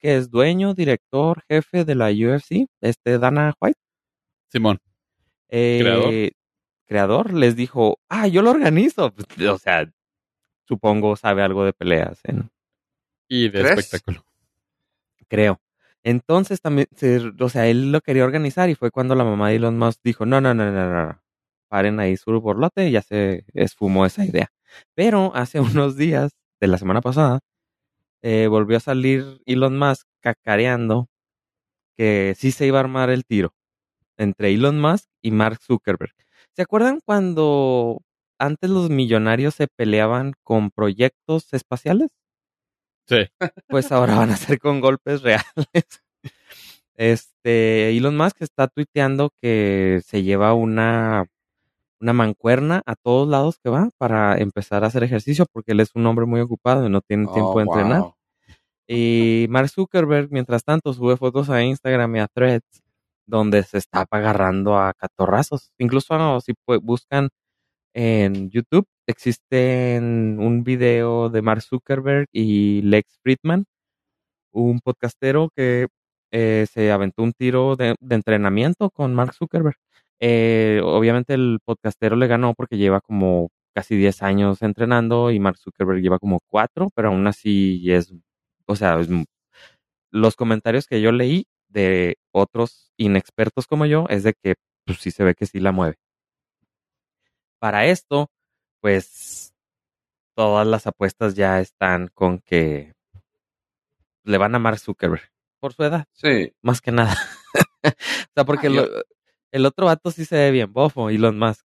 ¿qué 0.00 0.16
es? 0.16 0.30
Dueño, 0.30 0.74
director, 0.74 1.42
jefe 1.48 1.84
de 1.84 1.94
la 1.94 2.06
UFC, 2.10 2.66
este 2.80 3.18
Dana 3.18 3.54
White. 3.60 3.78
Simón. 4.50 4.78
eh, 5.50 5.78
Creador. 5.80 6.14
creador, 6.86 7.32
les 7.34 7.56
dijo, 7.56 7.98
ah, 8.08 8.26
yo 8.28 8.42
lo 8.42 8.50
organizo. 8.50 9.12
Pues, 9.12 9.26
O 9.48 9.58
sea, 9.58 9.90
supongo 10.66 11.16
sabe 11.16 11.42
algo 11.42 11.64
de 11.64 11.72
peleas, 11.72 12.18
en- 12.24 12.50
Y 13.28 13.50
de 13.50 13.60
¿Crees? 13.60 13.78
espectáculo. 13.78 14.24
creo. 15.28 15.60
Entonces 16.04 16.60
también, 16.60 16.88
se- 16.96 17.32
o 17.40 17.48
sea, 17.48 17.66
él 17.68 17.92
lo 17.92 18.00
quería 18.00 18.24
organizar 18.24 18.70
y 18.70 18.74
fue 18.74 18.90
cuando 18.90 19.14
la 19.14 19.24
mamá 19.24 19.50
de 19.50 19.56
Elon 19.56 19.78
Musk 19.78 20.00
dijo, 20.04 20.26
no, 20.26 20.40
no, 20.40 20.54
no, 20.54 20.70
no, 20.70 20.90
no, 20.90 21.06
no. 21.08 21.20
paren 21.68 22.00
ahí 22.00 22.16
su 22.16 22.40
borlote 22.40 22.90
ya 22.90 23.02
se 23.02 23.44
esfumó 23.54 24.06
esa 24.06 24.24
idea. 24.24 24.48
Pero 24.94 25.32
hace 25.34 25.60
unos 25.82 25.96
días, 25.96 26.32
de 26.60 26.66
la 26.68 26.78
semana 26.78 27.00
pasada, 27.02 27.40
eh, 28.22 28.48
volvió 28.48 28.76
a 28.78 28.80
salir 28.80 29.40
Elon 29.46 29.78
Musk 29.78 30.06
cacareando 30.22 31.08
que 31.96 32.34
sí 32.38 32.52
se 32.52 32.66
iba 32.66 32.78
a 32.78 32.80
armar 32.82 33.10
el 33.10 33.24
tiro 33.24 33.54
entre 34.18 34.52
Elon 34.54 34.80
Musk 34.80 35.06
y 35.22 35.32
Mark 35.32 35.60
Zuckerberg. 35.62 36.12
¿Se 36.56 36.62
acuerdan 36.62 37.00
cuando 37.04 38.02
antes 38.38 38.70
los 38.70 38.90
millonarios 38.90 39.54
se 39.56 39.68
peleaban 39.68 40.34
con 40.44 40.70
proyectos 40.72 41.52
espaciales? 41.54 42.10
Sí. 43.08 43.26
Pues 43.68 43.90
ahora 43.90 44.16
van 44.16 44.30
a 44.30 44.36
ser 44.36 44.58
con 44.58 44.80
golpes 44.80 45.22
reales. 45.22 45.46
Este, 46.94 47.96
Elon 47.96 48.16
Musk 48.16 48.42
está 48.42 48.66
tuiteando 48.68 49.30
que 49.40 50.00
se 50.04 50.22
lleva 50.24 50.52
una, 50.54 51.26
una 52.00 52.12
mancuerna 52.12 52.82
a 52.86 52.96
todos 52.96 53.28
lados 53.28 53.58
que 53.62 53.70
va 53.70 53.90
para 53.98 54.36
empezar 54.38 54.82
a 54.82 54.88
hacer 54.88 55.04
ejercicio 55.04 55.46
porque 55.52 55.72
él 55.72 55.80
es 55.80 55.94
un 55.94 56.06
hombre 56.06 56.26
muy 56.26 56.40
ocupado 56.40 56.84
y 56.86 56.90
no 56.90 57.00
tiene 57.00 57.26
tiempo 57.26 57.52
Oh, 57.52 57.58
de 57.58 57.62
entrenar. 57.64 58.02
Y 58.88 59.46
Mark 59.50 59.68
Zuckerberg, 59.68 60.28
mientras 60.32 60.64
tanto, 60.64 60.92
sube 60.92 61.16
fotos 61.16 61.50
a 61.50 61.62
Instagram 61.62 62.16
y 62.16 62.20
a 62.20 62.26
Threads 62.28 62.82
donde 63.26 63.62
se 63.62 63.78
está 63.78 64.06
agarrando 64.10 64.78
a 64.78 64.94
catorrazos. 64.94 65.70
Incluso 65.78 66.16
no, 66.18 66.40
si 66.40 66.54
pu- 66.54 66.80
buscan 66.82 67.28
en 67.94 68.50
YouTube, 68.50 68.86
existe 69.06 69.98
un 70.00 70.62
video 70.64 71.30
de 71.30 71.42
Mark 71.42 71.62
Zuckerberg 71.62 72.28
y 72.32 72.82
Lex 72.82 73.18
Friedman, 73.22 73.64
un 74.52 74.80
podcastero 74.80 75.50
que 75.56 75.88
eh, 76.32 76.66
se 76.70 76.92
aventó 76.92 77.22
un 77.22 77.32
tiro 77.32 77.76
de, 77.76 77.94
entrenamiento 78.10 78.90
con 78.90 79.14
Mark 79.14 79.34
Zuckerberg. 79.34 79.76
Eh, 80.20 80.80
obviamente 80.84 81.34
el 81.34 81.60
podcastero 81.64 82.16
le 82.16 82.26
ganó 82.26 82.54
porque 82.54 82.76
lleva 82.76 83.00
como 83.00 83.50
casi 83.74 83.96
10 83.96 84.22
años 84.22 84.62
entrenando 84.62 85.30
y 85.30 85.38
Mark 85.40 85.58
Zuckerberg 85.58 86.00
lleva 86.02 86.18
como 86.18 86.40
4, 86.48 86.90
pero 86.94 87.08
aún 87.08 87.26
así 87.26 87.90
es, 87.92 88.12
o 88.66 88.76
sea, 88.76 88.98
los 90.10 90.36
comentarios 90.36 90.86
que 90.86 91.00
yo 91.00 91.12
leí 91.12 91.46
de 91.68 92.16
otros 92.32 92.92
inexpertos 92.96 93.66
como 93.66 93.86
yo 93.86 94.06
es 94.08 94.22
de 94.24 94.34
que 94.34 94.56
pues 94.84 94.98
sí 94.98 95.10
se 95.10 95.24
ve 95.24 95.34
que 95.34 95.46
sí 95.46 95.60
la 95.60 95.72
mueve. 95.72 95.96
Para 97.60 97.86
esto, 97.86 98.30
pues 98.80 99.52
todas 100.36 100.66
las 100.66 100.86
apuestas 100.86 101.34
ya 101.34 101.60
están 101.60 102.08
con 102.08 102.38
que 102.38 102.92
le 104.24 104.38
van 104.38 104.54
a 104.54 104.58
Mark 104.58 104.78
Zuckerberg 104.78 105.30
por 105.60 105.72
su 105.74 105.82
edad, 105.82 106.06
Sí. 106.12 106.52
más 106.62 106.80
que 106.80 106.92
nada. 106.92 107.16
o 107.84 107.90
sea, 108.34 108.44
porque 108.44 108.68
Ah, 108.68 108.70
yo- 108.70 108.86
lo- 108.86 109.02
el 109.50 109.66
otro 109.66 109.86
vato 109.86 110.10
sí 110.10 110.24
se 110.24 110.36
ve 110.36 110.50
bien 110.52 110.72
bofo, 110.72 111.10
Elon 111.10 111.38
Musk. 111.38 111.64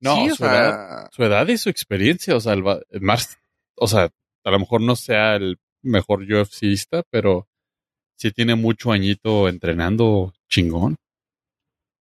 No, 0.00 0.16
sí, 0.16 0.26
o 0.30 0.30
su, 0.30 0.36
sea, 0.36 0.52
edad, 0.52 1.08
su 1.12 1.22
edad 1.22 1.46
y 1.48 1.58
su 1.58 1.68
experiencia. 1.68 2.34
O 2.34 2.40
sea, 2.40 2.54
el, 2.54 2.66
va- 2.66 2.80
el 2.88 3.02
Mars, 3.02 3.38
o 3.76 3.86
sea, 3.86 4.10
a 4.44 4.50
lo 4.50 4.58
mejor 4.58 4.80
no 4.80 4.96
sea 4.96 5.36
el 5.36 5.60
mejor 5.82 6.22
UFCista, 6.22 7.02
pero 7.10 7.46
sí 8.16 8.30
tiene 8.32 8.54
mucho 8.54 8.90
añito 8.92 9.48
entrenando 9.48 10.32
chingón. 10.48 10.96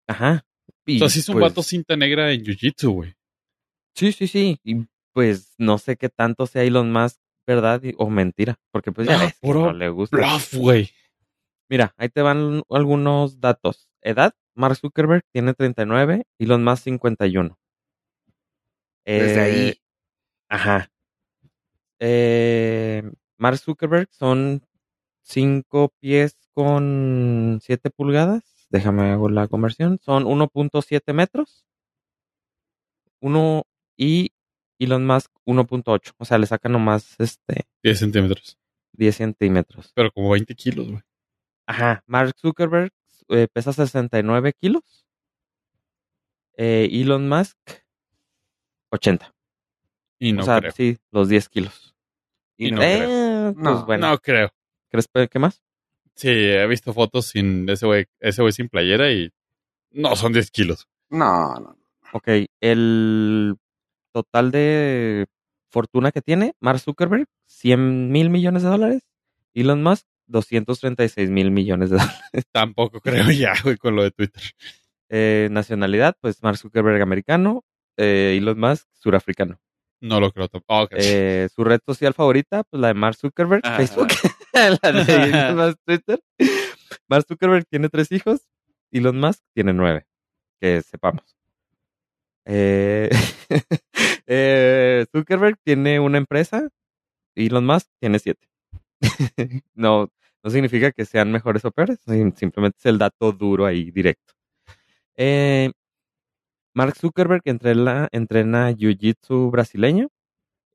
Ajá. 0.06 0.44
Y, 0.86 0.96
o 0.96 0.98
sea, 1.00 1.08
sí 1.10 1.18
es 1.20 1.28
un 1.28 1.34
pues, 1.34 1.50
vato 1.50 1.62
cinta 1.62 1.96
negra 1.96 2.32
en 2.32 2.42
Jiu-Jitsu, 2.44 2.92
güey. 2.92 3.14
Sí, 3.94 4.12
sí, 4.12 4.26
sí. 4.28 4.58
Y 4.62 4.86
pues 5.12 5.54
no 5.58 5.78
sé 5.78 5.96
qué 5.96 6.08
tanto 6.08 6.46
sea 6.46 6.62
Elon 6.62 6.92
Musk, 6.92 7.18
¿verdad? 7.46 7.82
Y- 7.82 7.94
o 7.98 8.08
mentira. 8.08 8.58
Porque 8.70 8.92
pues 8.92 9.08
ya 9.08 9.18
ves 9.18 9.34
puro 9.40 9.66
no 9.66 9.72
le 9.72 9.88
gusta. 9.88 10.16
Bluff, 10.16 10.54
güey. 10.54 10.90
Mira, 11.68 11.92
ahí 11.96 12.08
te 12.08 12.22
van 12.22 12.62
algunos 12.70 13.40
datos. 13.40 13.88
Edad, 14.02 14.34
Mark 14.54 14.76
Zuckerberg 14.76 15.24
tiene 15.32 15.52
39, 15.54 16.24
Elon 16.38 16.62
Musk 16.62 16.84
51. 16.84 17.58
desde 19.04 19.34
Eh, 19.34 19.40
ahí. 19.40 19.80
Ajá. 20.48 20.90
Eh, 21.98 23.02
Mark 23.38 23.58
Zuckerberg 23.58 24.08
son 24.12 24.62
5 25.22 25.92
pies 26.00 26.36
con 26.52 27.58
7 27.62 27.90
pulgadas. 27.90 28.42
Déjame 28.70 29.10
hago 29.10 29.28
la 29.28 29.48
conversión. 29.48 29.98
Son 30.02 30.24
1.7 30.24 31.12
metros. 31.12 31.64
1 33.20 33.62
y 33.96 34.32
Elon 34.78 35.06
Musk 35.06 35.30
1.8. 35.46 36.12
O 36.18 36.24
sea, 36.24 36.38
le 36.38 36.46
sacan 36.46 36.72
nomás 36.72 37.14
este 37.18 37.66
10 37.82 37.98
centímetros. 37.98 38.58
10 38.92 39.16
centímetros. 39.16 39.92
Pero 39.94 40.10
como 40.12 40.30
20 40.30 40.54
kilos, 40.54 40.88
güey. 40.88 41.02
Ajá. 41.66 42.02
Mark 42.06 42.34
Zuckerberg 42.38 42.90
eh, 43.28 43.48
pesa 43.52 43.72
69 43.72 44.52
kilos. 44.52 45.06
Eh, 46.56 46.88
Elon 46.90 47.28
Musk 47.28 47.56
80. 48.90 49.32
Y 50.18 50.32
no 50.32 50.42
o 50.42 50.44
sea, 50.44 50.60
creo. 50.60 50.72
sí, 50.72 50.96
los 51.10 51.28
10 51.28 51.48
kilos. 51.48 51.94
Y 52.56 52.68
y 52.68 52.70
no 52.70 52.76
no 52.76 52.82
creo. 52.82 53.48
Eh, 53.48 53.52
pues 53.52 53.64
No, 53.64 53.86
bueno. 53.86 54.10
No 54.10 54.18
creo. 54.18 54.48
¿Crees 54.88 55.08
pe- 55.08 55.28
qué 55.28 55.38
más? 55.38 55.62
Sí, 56.16 56.28
he 56.30 56.66
visto 56.66 56.92
fotos 56.92 57.26
sin 57.26 57.68
ese 57.68 57.86
güey, 57.86 58.06
ese 58.20 58.42
güey 58.42 58.52
sin 58.52 58.68
playera 58.68 59.12
y 59.12 59.30
no 59.92 60.16
son 60.16 60.32
10 60.32 60.50
kilos. 60.50 60.88
No, 61.10 61.54
no. 61.60 61.76
Ok, 62.12 62.28
el 62.60 63.54
total 64.12 64.50
de 64.50 65.26
fortuna 65.70 66.10
que 66.12 66.22
tiene 66.22 66.54
Mark 66.60 66.80
Zuckerberg, 66.80 67.26
100 67.46 68.10
mil 68.10 68.30
millones 68.30 68.62
de 68.62 68.68
dólares. 68.70 69.02
Elon 69.54 69.82
Musk, 69.82 70.06
236 70.26 71.30
mil 71.30 71.50
millones 71.50 71.90
de 71.90 71.96
dólares. 71.98 72.44
Tampoco 72.52 73.00
creo 73.00 73.30
ya, 73.30 73.52
güey, 73.62 73.76
con 73.76 73.94
lo 73.96 74.02
de 74.02 74.10
Twitter. 74.10 74.42
Eh, 75.08 75.48
nacionalidad, 75.50 76.16
pues 76.20 76.42
Mark 76.42 76.56
Zuckerberg 76.58 77.00
americano, 77.02 77.62
eh, 77.96 78.36
Elon 78.38 78.58
Musk 78.58 78.86
surafricano. 78.94 79.58
No 80.00 80.20
lo 80.20 80.30
creo 80.32 80.48
tampoco. 80.48 80.74
Ah, 80.74 80.82
ok. 80.84 80.92
Eh, 80.96 81.48
su 81.54 81.64
red 81.64 81.80
social 81.86 82.12
favorita, 82.14 82.64
pues 82.64 82.80
la 82.80 82.88
de 82.88 82.94
Mark 82.94 83.16
Zuckerberg, 83.16 83.62
Ah. 83.64 83.76
Facebook, 83.76 84.08
la 84.82 84.92
de 85.04 85.14
Elon 85.28 85.56
Musk, 85.56 85.78
Twitter. 85.84 86.20
Mark 87.08 87.24
Zuckerberg 87.28 87.66
tiene 87.66 87.88
tres 87.88 88.10
hijos, 88.12 88.48
Elon 88.90 89.18
Musk 89.18 89.42
tiene 89.54 89.72
nueve, 89.72 90.06
que 90.60 90.82
sepamos. 90.82 91.36
Eh, 92.44 93.10
eh, 94.26 95.06
Zuckerberg 95.12 95.58
tiene 95.64 96.00
una 96.00 96.18
empresa, 96.18 96.68
Elon 97.34 97.66
Musk 97.66 97.88
tiene 98.00 98.18
siete. 98.18 98.46
no, 99.74 100.08
no 100.42 100.50
significa 100.50 100.92
que 100.92 101.04
sean 101.04 101.30
mejores 101.32 101.64
o 101.64 101.70
peores, 101.70 101.98
sim- 102.06 102.32
simplemente 102.34 102.78
es 102.78 102.86
el 102.86 102.98
dato 102.98 103.32
duro 103.32 103.66
ahí 103.66 103.90
directo. 103.90 104.34
Eh, 105.16 105.70
Mark 106.74 106.94
Zuckerberg 106.96 107.42
entrena, 107.46 108.08
entrena 108.12 108.70
Jiu-Jitsu 108.70 109.50
brasileño 109.50 110.08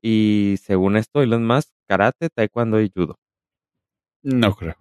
y 0.02 0.56
según 0.62 0.96
esto 0.96 1.22
Elon 1.22 1.46
Musk 1.46 1.70
karate, 1.88 2.28
taekwondo 2.28 2.80
y 2.80 2.90
judo. 2.94 3.18
No 4.22 4.54
creo. 4.54 4.76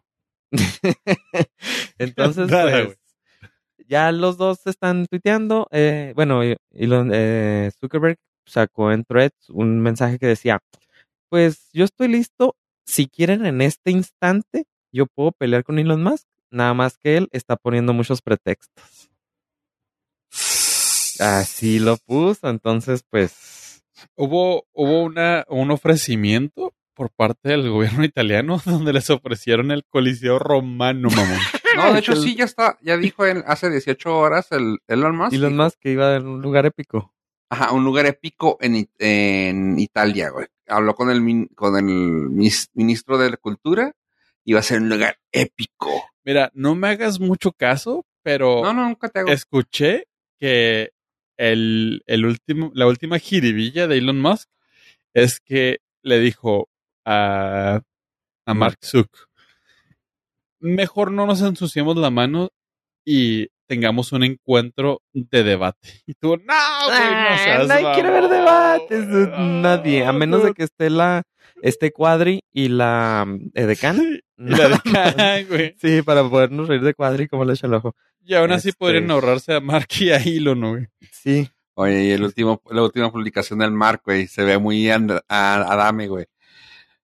Entonces, 1.97 2.49
pues, 2.49 2.97
ya 3.87 4.11
los 4.11 4.37
dos 4.37 4.65
están 4.65 5.05
tuiteando. 5.07 5.67
eh, 5.71 6.13
bueno, 6.15 6.41
Elon, 6.71 7.11
eh, 7.13 7.71
Zuckerberg 7.79 8.17
sacó 8.45 8.91
en 8.91 9.03
Threads 9.03 9.49
un 9.49 9.81
mensaje 9.81 10.19
que 10.19 10.27
decía, 10.27 10.59
pues 11.29 11.69
yo 11.73 11.85
estoy 11.85 12.09
listo, 12.09 12.55
si 12.85 13.07
quieren 13.07 13.45
en 13.45 13.61
este 13.61 13.91
instante, 13.91 14.65
yo 14.91 15.05
puedo 15.07 15.31
pelear 15.31 15.63
con 15.63 15.79
Elon 15.79 16.03
Musk, 16.03 16.25
nada 16.49 16.73
más 16.73 16.97
que 16.97 17.17
él 17.17 17.29
está 17.31 17.55
poniendo 17.55 17.93
muchos 17.93 18.21
pretextos. 18.21 19.09
Así 21.19 21.79
lo 21.79 21.97
puso, 21.97 22.49
entonces 22.49 23.03
pues... 23.09 23.59
Hubo, 24.15 24.65
hubo 24.73 25.03
una, 25.03 25.45
un 25.47 25.69
ofrecimiento 25.69 26.73
por 26.93 27.09
parte 27.11 27.49
del 27.49 27.69
gobierno 27.69 28.03
italiano 28.03 28.61
donde 28.65 28.93
les 28.93 29.09
ofrecieron 29.09 29.71
el 29.71 29.83
Coliseo 29.85 30.39
Romano, 30.39 31.09
mamón. 31.09 31.39
No, 31.73 31.93
de 31.93 31.99
hecho 31.99 32.17
sí, 32.17 32.35
ya 32.35 32.43
está, 32.43 32.77
ya 32.81 32.97
dijo 32.97 33.25
en, 33.25 33.45
hace 33.47 33.69
18 33.69 34.17
horas 34.17 34.51
el 34.51 34.79
Elon 34.89 35.15
Musk. 35.15 35.31
Elon 35.33 35.55
Musk 35.55 35.79
que 35.79 35.91
iba 35.93 36.17
en 36.17 36.27
un 36.27 36.41
lugar 36.41 36.65
épico. 36.65 37.13
Ajá, 37.49 37.71
un 37.71 37.85
lugar 37.85 38.05
épico 38.07 38.57
en, 38.59 38.89
en 38.99 39.79
Italia, 39.79 40.31
güey. 40.31 40.47
Habló 40.67 40.95
con 40.95 41.09
el, 41.09 41.47
con 41.55 41.77
el 41.77 42.29
ministro 42.73 43.17
de 43.17 43.29
la 43.29 43.37
cultura. 43.37 43.93
Iba 44.43 44.59
a 44.59 44.63
ser 44.63 44.81
un 44.81 44.89
lugar 44.89 45.17
épico. 45.31 45.89
Mira, 46.25 46.51
no 46.53 46.75
me 46.75 46.89
hagas 46.89 47.21
mucho 47.21 47.53
caso, 47.53 48.05
pero 48.21 48.61
No, 48.63 48.73
no, 48.73 48.89
nunca 48.89 49.07
te 49.07 49.19
hago. 49.19 49.29
escuché 49.31 50.07
que 50.39 50.91
el, 51.37 52.03
el 52.05 52.25
último, 52.25 52.71
la 52.73 52.87
última 52.87 53.17
jiribilla 53.17 53.87
de 53.87 53.97
Elon 53.97 54.19
Musk 54.19 54.49
es 55.13 55.39
que 55.39 55.79
le 56.03 56.19
dijo 56.19 56.67
a, 57.05 57.81
a 58.45 58.53
Mark 58.53 58.77
Zuck, 58.83 59.09
mejor 60.59 61.11
no 61.11 61.25
nos 61.25 61.41
ensuciemos 61.41 61.95
la 61.97 62.09
mano 62.09 62.49
y 63.05 63.47
tengamos 63.67 64.11
un 64.11 64.23
encuentro 64.23 65.01
de 65.13 65.43
debate. 65.43 65.89
Y 66.05 66.13
tú, 66.15 66.37
no, 66.37 66.37
güey, 66.37 66.99
no 66.99 67.29
Ah, 67.29 67.37
seas 67.43 67.67
nadie 67.67 67.93
quiere 67.93 68.09
ver 68.11 68.27
debates, 68.27 69.07
nadie, 69.37 70.05
a 70.05 70.11
No, 70.11 70.19
menos 70.19 70.43
de 70.43 70.53
que 70.53 70.63
esté 70.63 70.89
la 70.89 71.23
este 71.61 71.91
cuadri 71.91 72.41
y 72.51 72.67
la 72.69 73.25
mm, 73.27 73.51
edecán. 73.53 73.99
Y 74.43 74.49
la 74.55 74.69
de 74.69 74.79
Khan, 74.91 75.45
güey. 75.49 75.75
Sí, 75.79 76.01
para 76.01 76.27
podernos 76.27 76.67
reír 76.67 76.81
de 76.81 76.95
cuadri 76.95 77.27
como 77.27 77.45
le 77.45 77.53
echa 77.53 77.67
el 77.67 77.75
ojo. 77.75 77.95
Y 78.23 78.33
aún 78.33 78.51
así 78.51 78.69
Este- 78.69 78.79
podrían 78.79 79.11
ahorrarse 79.11 79.53
a 79.53 79.59
Mark 79.59 79.87
y 79.99 80.09
a 80.09 80.15
Elon, 80.17 80.61
güey. 80.67 80.87
Sí. 81.11 81.47
Oye, 81.75 82.05
y 82.05 82.09
el 82.11 82.23
último, 82.23 82.59
la 82.71 82.81
última 82.81 83.11
publicación 83.11 83.59
del 83.59 83.69
Mark, 83.69 84.01
güey, 84.03 84.25
se 84.25 84.43
ve 84.43 84.57
muy 84.57 84.89
and- 84.89 85.11
a- 85.29 85.71
Adame, 85.71 86.07
güey. 86.07 86.25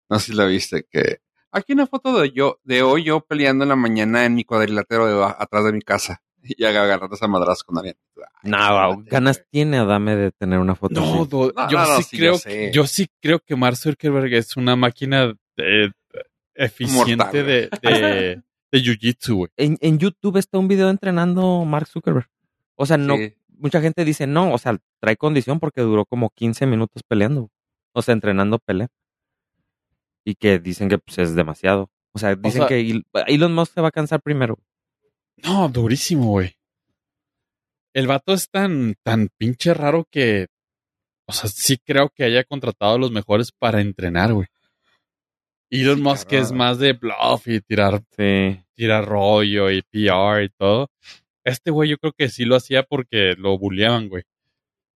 No 0.09 0.19
sé 0.19 0.27
si 0.27 0.33
lo 0.33 0.47
viste, 0.47 0.85
que 0.89 1.19
aquí 1.51 1.73
una 1.73 1.87
foto 1.87 2.19
de 2.19 2.31
yo, 2.31 2.59
de 2.63 2.81
hoy 2.83 3.03
yo 3.03 3.21
peleando 3.21 3.63
en 3.63 3.69
la 3.69 3.75
mañana 3.75 4.25
en 4.25 4.35
mi 4.35 4.43
cuadrilátero 4.43 5.05
de, 5.07 5.23
atrás 5.37 5.65
de 5.65 5.73
mi 5.73 5.81
casa. 5.81 6.21
Y 6.43 6.63
agarrando 6.63 7.13
esa 7.15 7.27
madrazo 7.27 7.63
con 7.65 7.77
alguien. 7.77 7.97
Ay, 8.15 8.51
No, 8.51 8.57
cálmate, 8.57 9.09
ganas 9.09 9.45
tiene 9.49 9.77
Adame 9.79 10.15
de 10.15 10.31
tener 10.31 10.59
una 10.59 10.75
foto 10.75 11.01
No, 11.01 11.25
do- 11.25 11.51
No, 11.53 11.69
yo, 11.69 11.77
no, 11.77 11.87
no, 11.87 11.97
sí 11.97 12.03
sí, 12.03 12.17
creo 12.17 12.33
yo 12.33 12.37
sé. 12.37 12.49
que, 12.49 12.71
yo 12.71 12.87
sí 12.87 13.07
creo 13.21 13.39
que 13.39 13.55
Mark 13.57 13.75
Zuckerberg 13.75 14.33
es 14.33 14.55
una 14.55 14.75
máquina 14.77 15.33
de- 15.57 15.91
eficiente 16.55 17.15
Mortal, 17.15 17.33
de, 17.45 17.69
de, 17.81 18.41
de 18.71 18.79
jiu-jitsu, 18.79 19.35
güey. 19.35 19.49
En, 19.57 19.77
en 19.81 19.97
YouTube 19.99 20.37
está 20.37 20.57
un 20.57 20.67
video 20.67 20.89
entrenando 20.89 21.65
Mark 21.65 21.87
Zuckerberg. 21.87 22.27
O 22.75 22.85
sea, 22.85 22.97
no, 22.97 23.15
Sí. 23.17 23.33
mucha 23.59 23.81
gente 23.81 24.05
dice 24.05 24.25
no, 24.27 24.53
o 24.53 24.57
sea, 24.57 24.77
trae 24.99 25.17
condición 25.17 25.59
porque 25.59 25.81
duró 25.81 26.05
como 26.05 26.29
15 26.29 26.65
minutos 26.65 27.03
peleando. 27.07 27.49
O 27.93 28.01
sea, 28.01 28.13
entrenando 28.13 28.59
pelea. 28.59 28.87
Y 30.27 30.35
que 30.35 30.59
dicen 30.59 30.89
que 30.89 30.97
pues, 30.97 31.17
es 31.19 31.35
demasiado. 31.35 31.89
O 32.11 32.19
sea, 32.19 32.35
dicen 32.35 32.61
sea- 32.63 32.67
que 32.67 32.81
El- 32.81 33.05
Elon 33.27 33.53
Musk 33.55 33.75
se 33.75 33.81
va 33.81 33.87
a 33.87 33.91
cansar 33.91 34.21
primero. 34.21 34.59
No, 35.37 35.69
durísimo, 35.69 36.25
güey. 36.31 36.55
El 37.93 38.07
vato 38.07 38.33
es 38.33 38.49
tan, 38.49 38.95
tan 39.03 39.29
pinche 39.37 39.73
raro 39.73 40.05
que, 40.11 40.47
o 41.27 41.31
sea, 41.31 41.49
sí 41.49 41.77
creo 41.77 42.09
que 42.09 42.25
haya 42.25 42.43
contratado 42.43 42.95
a 42.95 42.97
los 42.99 43.11
mejores 43.11 43.51
para 43.51 43.79
entrenar, 43.79 44.33
güey. 44.33 44.47
Elon 45.69 45.97
Sí, 45.97 46.01
Musk 46.01 46.33
es 46.33 46.51
más 46.51 46.77
de 46.79 46.93
bluff 46.93 47.47
y 47.47 47.61
tirar, 47.61 48.01
Sí. 48.17 48.59
tirar 48.75 49.05
rollo 49.05 49.69
y 49.71 49.81
PR 49.81 50.43
y 50.43 50.49
todo. 50.49 50.89
Este 51.45 51.71
güey 51.71 51.89
yo 51.89 51.97
creo 51.97 52.13
que 52.13 52.29
sí 52.29 52.43
lo 52.45 52.55
hacía 52.57 52.83
porque 52.83 53.35
lo 53.37 53.57
bulleaban, 53.57 54.09
güey. 54.09 54.23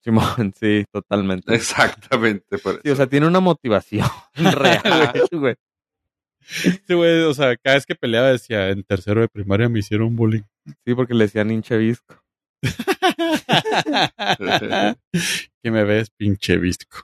Simón, 0.03 0.53
sí, 0.59 0.85
totalmente. 0.91 1.53
Exactamente. 1.53 2.57
Por 2.57 2.81
Sí, 2.81 2.89
o 2.89 2.95
sea, 2.95 3.07
tiene 3.07 3.27
una 3.27 3.39
motivación 3.39 4.07
real, 4.35 5.13
güey. 5.31 5.55
Este 6.65 6.95
güey, 6.95 7.21
o 7.23 7.33
sea, 7.33 7.55
cada 7.57 7.75
vez 7.75 7.85
que 7.85 7.95
peleaba 7.95 8.31
decía, 8.31 8.69
en 8.69 8.83
tercero 8.83 9.21
de 9.21 9.27
primaria 9.27 9.69
me 9.69 9.79
hicieron 9.79 10.15
bullying. 10.15 10.43
Sí, 10.85 10.95
porque 10.95 11.13
le 11.13 11.25
decían 11.25 11.51
hinche 11.51 11.77
visco. 11.77 12.23
que 15.63 15.71
me 15.71 15.83
ves, 15.83 16.09
pinche 16.09 16.57
visco. 16.57 17.03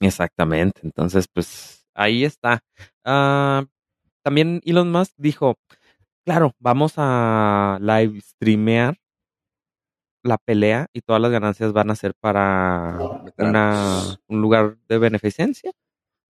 Exactamente. 0.00 0.80
Entonces, 0.84 1.26
pues 1.32 1.86
ahí 1.94 2.24
está. 2.24 2.60
Ah, 3.04 3.64
también 4.22 4.60
Elon 4.64 4.92
Musk 4.92 5.12
dijo, 5.16 5.56
claro, 6.24 6.54
vamos 6.58 6.94
a 6.96 7.78
live 7.80 8.20
streamear 8.20 8.96
la 10.22 10.38
pelea 10.38 10.86
y 10.92 11.00
todas 11.00 11.20
las 11.20 11.30
ganancias 11.30 11.72
van 11.72 11.90
a 11.90 11.96
ser 11.96 12.14
para 12.14 12.98
una, 13.38 14.18
un 14.28 14.40
lugar 14.40 14.78
de 14.88 14.98
beneficencia. 14.98 15.72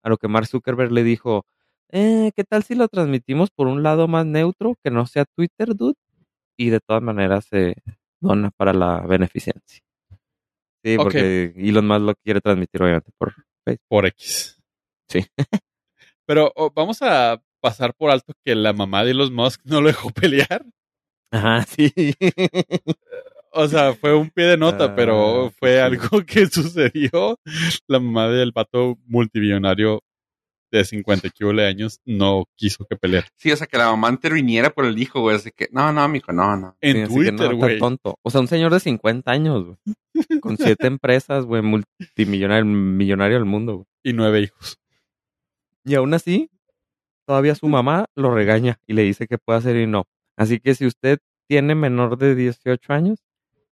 A 0.03 0.09
lo 0.09 0.17
que 0.17 0.29
Mark 0.29 0.47
Zuckerberg 0.47 0.93
le 0.93 1.03
dijo, 1.03 1.45
eh, 1.91 2.33
¿qué 2.35 2.45
tal 2.45 2.63
si 2.63 2.75
lo 2.75 2.89
transmitimos 2.89 3.51
por 3.51 3.67
un 3.67 3.83
lado 3.83 4.09
más 4.09 4.25
neutro 4.25 4.77
que 4.83 4.91
no 4.91 5.07
sea 5.07 5.25
Twitter, 5.25 5.75
dude? 5.75 5.99
Y 6.57 6.71
de 6.71 6.81
todas 6.81 7.03
maneras 7.03 7.47
se 7.47 7.75
dona 8.21 8.51
para 8.51 8.73
la 8.73 9.01
beneficencia. 9.01 9.83
Sí, 10.83 10.97
porque 10.97 11.53
Elon 11.57 11.87
Musk 11.87 12.01
lo 12.01 12.15
quiere 12.15 12.41
transmitir 12.41 12.83
obviamente 12.83 13.11
por 13.19 13.35
Facebook. 13.65 13.87
Por 13.89 14.07
X. 14.07 14.63
Sí. 15.09 15.27
Pero 16.27 16.53
oh, 16.57 16.71
vamos 16.75 17.03
a 17.03 17.43
pasar 17.61 17.95
por 17.95 18.11
alto 18.11 18.33
que 18.45 18.55
la 18.55 18.73
mamá 18.73 19.05
de 19.05 19.11
Elon 19.11 19.35
Musk 19.35 19.61
no 19.65 19.81
lo 19.81 19.89
dejó 19.89 20.11
pelear. 20.15 20.65
Ajá, 21.31 21.63
sí. 21.63 21.93
O 23.52 23.66
sea, 23.69 23.95
fue 23.95 24.14
un 24.14 24.30
pie 24.30 24.45
de 24.45 24.57
nota, 24.57 24.85
Ah, 24.85 24.95
pero 24.95 25.52
fue 25.59 25.80
algo 25.80 26.09
que 26.26 26.47
sucedió. 26.47 27.38
La 27.88 27.99
mamá 27.99 28.28
del 28.28 28.52
pato 28.52 28.97
multimillonario 29.07 30.02
de 30.73 30.85
50 30.85 31.30
kilos 31.30 31.57
de 31.57 31.66
años 31.66 32.00
no 32.04 32.45
quiso 32.54 32.85
que 32.88 32.95
peleara. 32.97 33.26
Sí, 33.35 33.50
o 33.50 33.57
sea, 33.57 33.66
que 33.66 33.76
la 33.76 33.90
mamá 33.90 34.09
interviniera 34.11 34.71
por 34.71 34.85
el 34.85 34.97
hijo, 35.02 35.21
güey. 35.21 35.35
Así 35.35 35.50
que, 35.50 35.69
no, 35.73 35.92
no, 35.92 36.09
mijo, 36.09 36.33
no, 36.33 36.57
no. 36.57 36.76
En 36.80 37.09
Sí, 37.09 37.12
Twitter, 37.14 37.50
no, 37.50 37.57
güey. 37.57 37.78
tonto. 37.80 38.16
O 38.23 38.30
sea, 38.30 38.40
un 38.40 38.47
señor 38.47 38.73
de 38.73 38.78
50 38.78 39.28
años, 39.33 39.64
güey. 39.64 40.38
Con 40.40 40.57
siete 40.57 40.87
empresas, 40.87 41.45
güey, 41.45 41.62
multimillonario 41.62 42.64
millonario 42.66 43.37
del 43.38 43.47
mundo, 43.47 43.75
güey. 43.78 43.87
y 44.04 44.12
nueve 44.12 44.42
hijos. 44.42 44.78
Y 45.85 45.97
aún 45.97 46.14
así, 46.14 46.50
todavía 47.26 47.57
su 47.57 47.66
mamá 47.66 48.07
lo 48.14 48.33
regaña 48.33 48.78
y 48.87 48.92
le 48.92 49.02
dice 49.02 49.26
que 49.26 49.38
puede 49.38 49.59
hacer 49.59 49.75
y 49.76 49.88
no. 49.88 50.04
Así 50.37 50.61
que 50.61 50.76
si 50.76 50.87
usted 50.87 51.19
tiene 51.49 51.75
menor 51.75 52.16
de 52.16 52.37
18 52.37 52.92
años, 52.92 53.19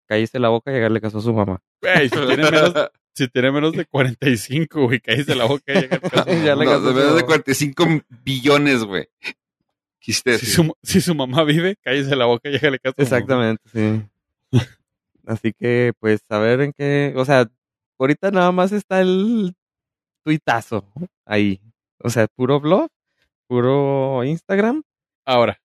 cállese 0.06 0.38
la 0.38 0.48
boca 0.48 0.72
y 0.72 0.76
hagarle 0.76 1.00
caso 1.00 1.18
a 1.18 1.22
su 1.22 1.32
mamá. 1.32 1.60
Güey, 1.82 2.08
si 2.08 2.16
tiene 2.16 2.36
menos, 2.50 2.72
si 3.14 3.28
tiene 3.28 3.50
menos 3.52 3.72
de 3.72 3.84
45, 3.86 4.82
güey, 4.86 5.00
cállese 5.00 5.34
la 5.34 5.44
boca 5.46 5.72
y 5.74 5.76
al 5.76 5.88
caso. 6.00 6.24
Ya 6.44 6.54
le 6.56 6.64
No, 6.64 6.70
casó 6.70 6.80
de 6.82 6.88
su 6.90 6.94
menos 6.94 7.06
de 7.16 7.22
mamá. 7.22 7.26
45 7.26 7.86
billones, 8.24 8.84
güey. 8.84 9.08
Quisiste 9.98 10.38
Si 10.38 10.46
su, 10.46 10.72
si 10.82 11.00
su 11.00 11.14
mamá 11.14 11.42
vive, 11.44 11.76
cállese 11.82 12.14
la 12.16 12.26
boca 12.26 12.48
y 12.48 12.56
hágale 12.56 12.78
caso. 12.78 12.94
a 12.98 13.04
su 13.04 13.10
mamá. 13.10 13.18
Exactamente, 13.18 13.62
sí. 13.72 14.02
Así 15.26 15.52
que, 15.52 15.92
pues, 15.98 16.20
a 16.30 16.38
ver 16.38 16.60
en 16.60 16.72
qué. 16.72 17.12
O 17.16 17.24
sea, 17.24 17.50
ahorita 17.98 18.30
nada 18.30 18.52
más 18.52 18.70
está 18.72 19.00
el 19.00 19.54
tuitazo 20.24 20.84
ahí. 21.24 21.60
O 21.98 22.10
sea, 22.10 22.28
puro 22.28 22.60
blog, 22.60 22.88
puro 23.48 24.22
Instagram. 24.22 24.82
Ahora, 25.24 25.58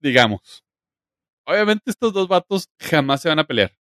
digamos, 0.00 0.64
obviamente 1.48 1.90
estos 1.90 2.12
dos 2.12 2.28
vatos 2.28 2.68
jamás 2.78 3.22
se 3.22 3.30
van 3.30 3.38
a 3.38 3.46
pelear. 3.46 3.74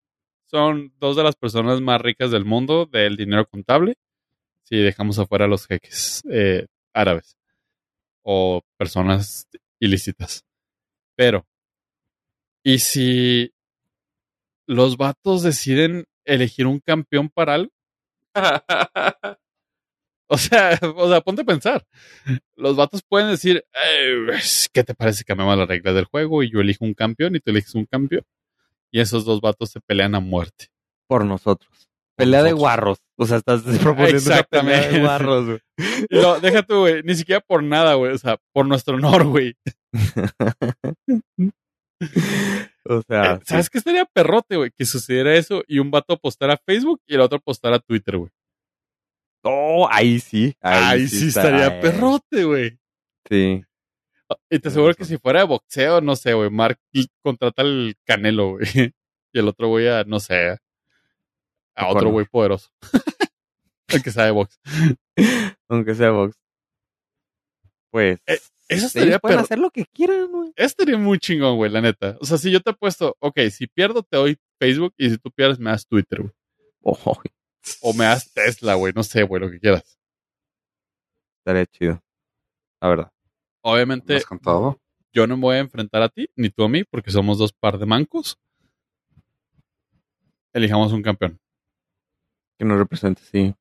Son 0.46 0.94
dos 1.00 1.18
de 1.18 1.24
las 1.24 1.36
personas 1.36 1.82
más 1.82 2.02
ricas 2.02 2.32
del 2.32 2.46
mundo 2.46 2.86
del 2.86 3.18
dinero 3.18 3.46
contable, 3.46 3.96
si 4.64 4.78
dejamos 4.78 5.20
afuera 5.20 5.46
a 5.46 5.48
los 5.50 5.68
jeques 5.68 6.24
eh, 6.32 6.68
árabes 6.94 7.38
o 8.24 8.62
personas 8.78 9.48
ilícitas. 9.80 10.46
Pero, 11.16 11.46
¿y 12.64 12.80
si 12.80 13.52
los 14.66 14.96
vatos 14.96 15.44
deciden 15.44 16.06
elegir 16.24 16.68
un 16.68 16.80
campeón 16.80 17.30
para 17.30 17.56
algo? 17.56 17.72
O 20.30 20.38
sea, 20.38 20.78
o 20.96 21.08
sea, 21.10 21.22
ponte 21.22 21.44
a 21.44 21.46
pensar. 21.46 21.86
Los 22.58 22.76
vatos 22.76 23.02
pueden 23.08 23.30
decir, 23.30 23.64
"Eh, 23.74 24.28
¿qué 24.74 24.84
te 24.84 24.94
parece 24.94 25.20
que 25.24 25.28
cambiamos 25.28 25.58
las 25.58 25.68
reglas 25.70 25.96
del 25.96 26.04
juego 26.06 26.44
y 26.44 26.52
yo 26.52 26.60
elijo 26.60 26.84
un 26.84 26.94
campeón 26.94 27.36
y 27.36 27.40
tú 27.40 27.52
eliges 27.52 27.74
un 27.76 27.86
campeón? 27.86 28.24
Y 28.92 29.00
esos 29.00 29.24
dos 29.26 29.40
vatos 29.42 29.72
se 29.72 29.80
pelean 29.80 30.16
a 30.16 30.20
muerte. 30.20 30.68
por 31.10 31.24
nosotros. 31.24 31.88
Pelea 32.18 32.44
de 32.44 32.52
guarros. 32.52 32.98
O 33.18 33.26
sea, 33.26 33.38
estás 33.38 33.62
proponiendo 33.82 34.30
una 34.30 34.44
pelea 34.44 34.80
de 34.82 34.98
Exactamente. 34.98 35.00
guarros, 35.00 35.46
güey. 35.46 35.60
No, 36.10 36.40
deja 36.42 36.64
tú, 36.64 36.80
güey, 36.80 37.02
ni 37.04 37.16
siquiera 37.16 37.40
por 37.40 37.64
nada, 37.64 37.94
güey, 37.94 38.12
o 38.12 38.18
sea, 38.18 38.38
por 38.54 38.66
nuestro 38.66 38.96
honor, 38.96 39.24
güey. 39.26 39.56
O 42.86 43.02
sea, 43.08 43.34
Eh, 43.36 43.40
¿Sabes 43.46 43.70
qué 43.70 43.78
estaría 43.80 44.06
perrote, 44.06 44.56
güey? 44.58 44.72
Que 44.78 44.86
sucediera 44.86 45.34
eso 45.36 45.64
y 45.68 45.80
un 45.80 45.92
vato 45.92 46.14
apostara 46.14 46.54
a 46.54 46.58
Facebook 46.66 47.02
y 47.08 47.16
el 47.16 47.22
otro 47.22 47.38
apostara 47.38 47.78
a 47.78 47.80
Twitter, 47.80 48.18
güey. 48.18 48.32
Oh, 49.50 49.88
ahí 49.90 50.20
sí. 50.20 50.56
Ahí, 50.62 51.08
sí, 51.08 51.28
estaría 51.28 51.80
perrote, 51.80 52.44
güey. 52.44 52.78
Sí. 53.30 53.64
Y 54.50 54.60
te 54.60 54.68
aseguro 54.68 54.94
que 54.94 55.06
si 55.06 55.18
fuera 55.18 55.40
de 55.40 55.46
boxeo, 55.46 56.02
no 56.02 56.16
sé, 56.16 56.34
güey, 56.34 56.50
Mark 56.50 56.80
contrata 57.22 57.62
al 57.62 57.96
Canelo, 58.06 58.52
güey. 58.52 58.66
Y 59.34 59.40
el 59.40 59.48
otro 59.50 59.68
güey 59.68 59.88
a, 59.90 60.06
no 60.06 60.22
sé, 60.22 60.58
a 61.76 61.88
otro 61.90 62.10
güey 62.10 62.26
poderoso. 62.26 62.70
el 63.90 64.02
que 64.02 64.10
sabe 64.10 64.32
box. 64.32 64.60
Aunque 65.70 65.96
sea 65.96 66.12
box. 66.12 66.36
Pues. 67.92 68.20
Eh, 68.26 68.40
eso 68.70 68.88
estaría 68.88 69.20
pueden 69.20 69.40
hacer 69.40 69.60
lo 69.60 69.70
que 69.70 69.86
quieran, 69.86 70.32
güey. 70.32 70.52
Estaría 70.56 70.98
muy 70.98 71.20
chingón, 71.20 71.58
güey, 71.58 71.72
la 71.72 71.82
neta. 71.82 72.18
O 72.20 72.26
sea, 72.26 72.38
si 72.38 72.52
yo 72.52 72.62
te 72.62 72.72
apuesto, 72.72 73.16
ok, 73.20 73.40
si 73.52 73.68
pierdo 73.68 74.02
te 74.02 74.18
doy 74.18 74.38
Facebook 74.60 74.94
y 74.98 75.10
si 75.10 75.18
tú 75.18 75.30
pierdes 75.30 75.60
me 75.60 75.70
das 75.70 75.86
Twitter, 75.86 76.22
güey. 76.22 76.34
Oh, 76.82 77.22
O 77.82 77.94
me 77.94 78.06
das 78.06 78.32
Tesla, 78.34 78.76
güey, 78.76 78.94
no 78.94 79.04
sé, 79.04 79.24
güey, 79.24 79.42
lo 79.42 79.50
que 79.52 79.60
quieras. 79.60 79.98
estaría 81.40 81.66
chido. 81.66 82.02
La 82.82 82.90
verdad. 82.90 83.12
Obviamente, 83.62 84.14
¿Vas 84.16 84.26
con 84.26 84.40
todo? 84.40 84.80
yo 85.14 85.26
no 85.28 85.36
me 85.38 85.42
voy 85.44 85.56
a 85.56 85.60
enfrentar 85.60 86.02
a 86.02 86.10
ti, 86.10 86.30
ni 86.36 86.50
tú 86.50 86.64
a 86.64 86.70
mí, 86.70 86.84
porque 86.84 87.12
somos 87.12 87.38
dos 87.38 87.52
par 87.54 87.78
de 87.78 87.86
mancos. 87.86 88.38
Elijamos 90.54 90.92
un 90.94 91.02
campeón. 91.02 91.40
Que 92.58 92.66
nos 92.66 92.78
represente, 92.78 93.22
sí. 93.24 93.54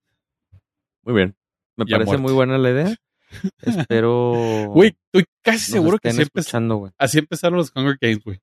Muy 1.03 1.15
bien. 1.15 1.37
Me 1.77 1.85
Y 1.87 1.91
parece 1.93 2.17
muy 2.17 2.33
buena 2.33 2.57
la 2.59 2.71
idea. 2.71 2.97
Espero. 3.63 4.67
Güey, 4.69 4.97
estoy 5.13 5.25
casi 5.43 5.73
seguro 5.73 5.99
que 5.99 6.11
empe- 6.11 6.23
escuchando, 6.23 6.77
güey. 6.77 6.93
así 6.97 7.19
empezaron 7.19 7.59
los 7.59 7.73
Hunger 7.75 7.99
Games, 8.01 8.23
güey. 8.25 8.41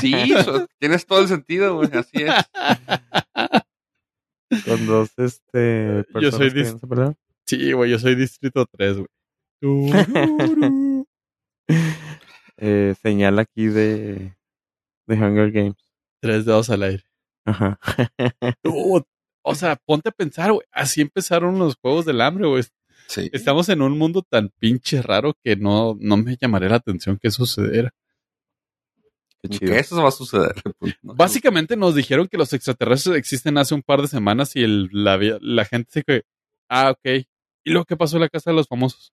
Sí, 0.00 0.12
eso- 0.36 0.66
tienes 0.78 1.06
todo 1.06 1.20
el 1.20 1.28
sentido, 1.28 1.76
güey. 1.76 1.88
Así 1.92 2.22
es. 2.22 2.34
Con 4.64 4.86
dos, 4.86 5.10
este. 5.18 6.04
Yo 6.20 6.30
soy 6.30 6.50
personas 6.50 6.52
que 6.54 6.60
dis- 6.60 6.72
no 6.72 6.78
se 6.78 6.86
pelean. 6.86 7.16
Sí, 7.46 7.72
güey, 7.72 7.90
yo 7.90 7.98
soy 7.98 8.14
Distrito 8.14 8.66
3, 8.70 8.96
güey. 8.98 9.08
Eh, 12.60 12.94
señal 13.02 13.38
aquí 13.38 13.66
de. 13.66 14.34
De 15.06 15.14
Hunger 15.14 15.52
Games. 15.52 15.76
Tres 16.20 16.44
dedos 16.44 16.70
al 16.70 16.82
aire. 16.82 17.04
Ajá. 17.44 17.78
Dude, 18.64 19.04
O 19.42 19.54
sea, 19.54 19.76
ponte 19.76 20.08
a 20.08 20.12
pensar, 20.12 20.52
güey. 20.52 20.66
Así 20.72 21.00
empezaron 21.00 21.58
los 21.58 21.76
Juegos 21.76 22.04
del 22.04 22.20
Hambre, 22.20 22.48
güey. 22.48 22.64
Sí. 23.06 23.30
Estamos 23.32 23.68
en 23.68 23.80
un 23.82 23.96
mundo 23.96 24.22
tan 24.28 24.50
pinche 24.58 25.00
raro 25.02 25.34
que 25.42 25.56
no, 25.56 25.96
no 26.00 26.16
me 26.16 26.36
llamaría 26.36 26.68
la 26.68 26.76
atención 26.76 27.16
que 27.22 27.30
sucediera. 27.30 27.90
Qué 29.40 29.48
Ni 29.48 29.58
chido. 29.58 29.72
Que 29.72 29.78
eso 29.78 30.02
va 30.02 30.08
a 30.08 30.12
suceder. 30.12 30.54
pues, 30.78 30.94
¿no? 31.02 31.14
Básicamente 31.14 31.76
nos 31.76 31.94
dijeron 31.94 32.26
que 32.28 32.36
los 32.38 32.52
extraterrestres 32.52 33.16
existen 33.16 33.56
hace 33.58 33.74
un 33.74 33.82
par 33.82 34.00
de 34.02 34.08
semanas 34.08 34.56
y 34.56 34.62
el, 34.64 34.88
la, 34.92 35.18
la 35.40 35.64
gente 35.64 35.90
se 35.92 36.02
que, 36.02 36.22
ah, 36.68 36.90
ok. 36.90 37.24
¿Y 37.64 37.70
lo 37.70 37.84
que 37.84 37.96
pasó 37.96 38.16
en 38.16 38.22
la 38.22 38.28
casa 38.28 38.50
de 38.50 38.56
los 38.56 38.66
famosos? 38.66 39.12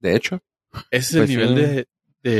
De 0.00 0.16
hecho. 0.16 0.40
Ese 0.90 0.90
Pues 0.90 1.10
es 1.10 1.14
el 1.14 1.28
nivel 1.28 1.48
sí. 1.48 1.54
de, 1.54 1.88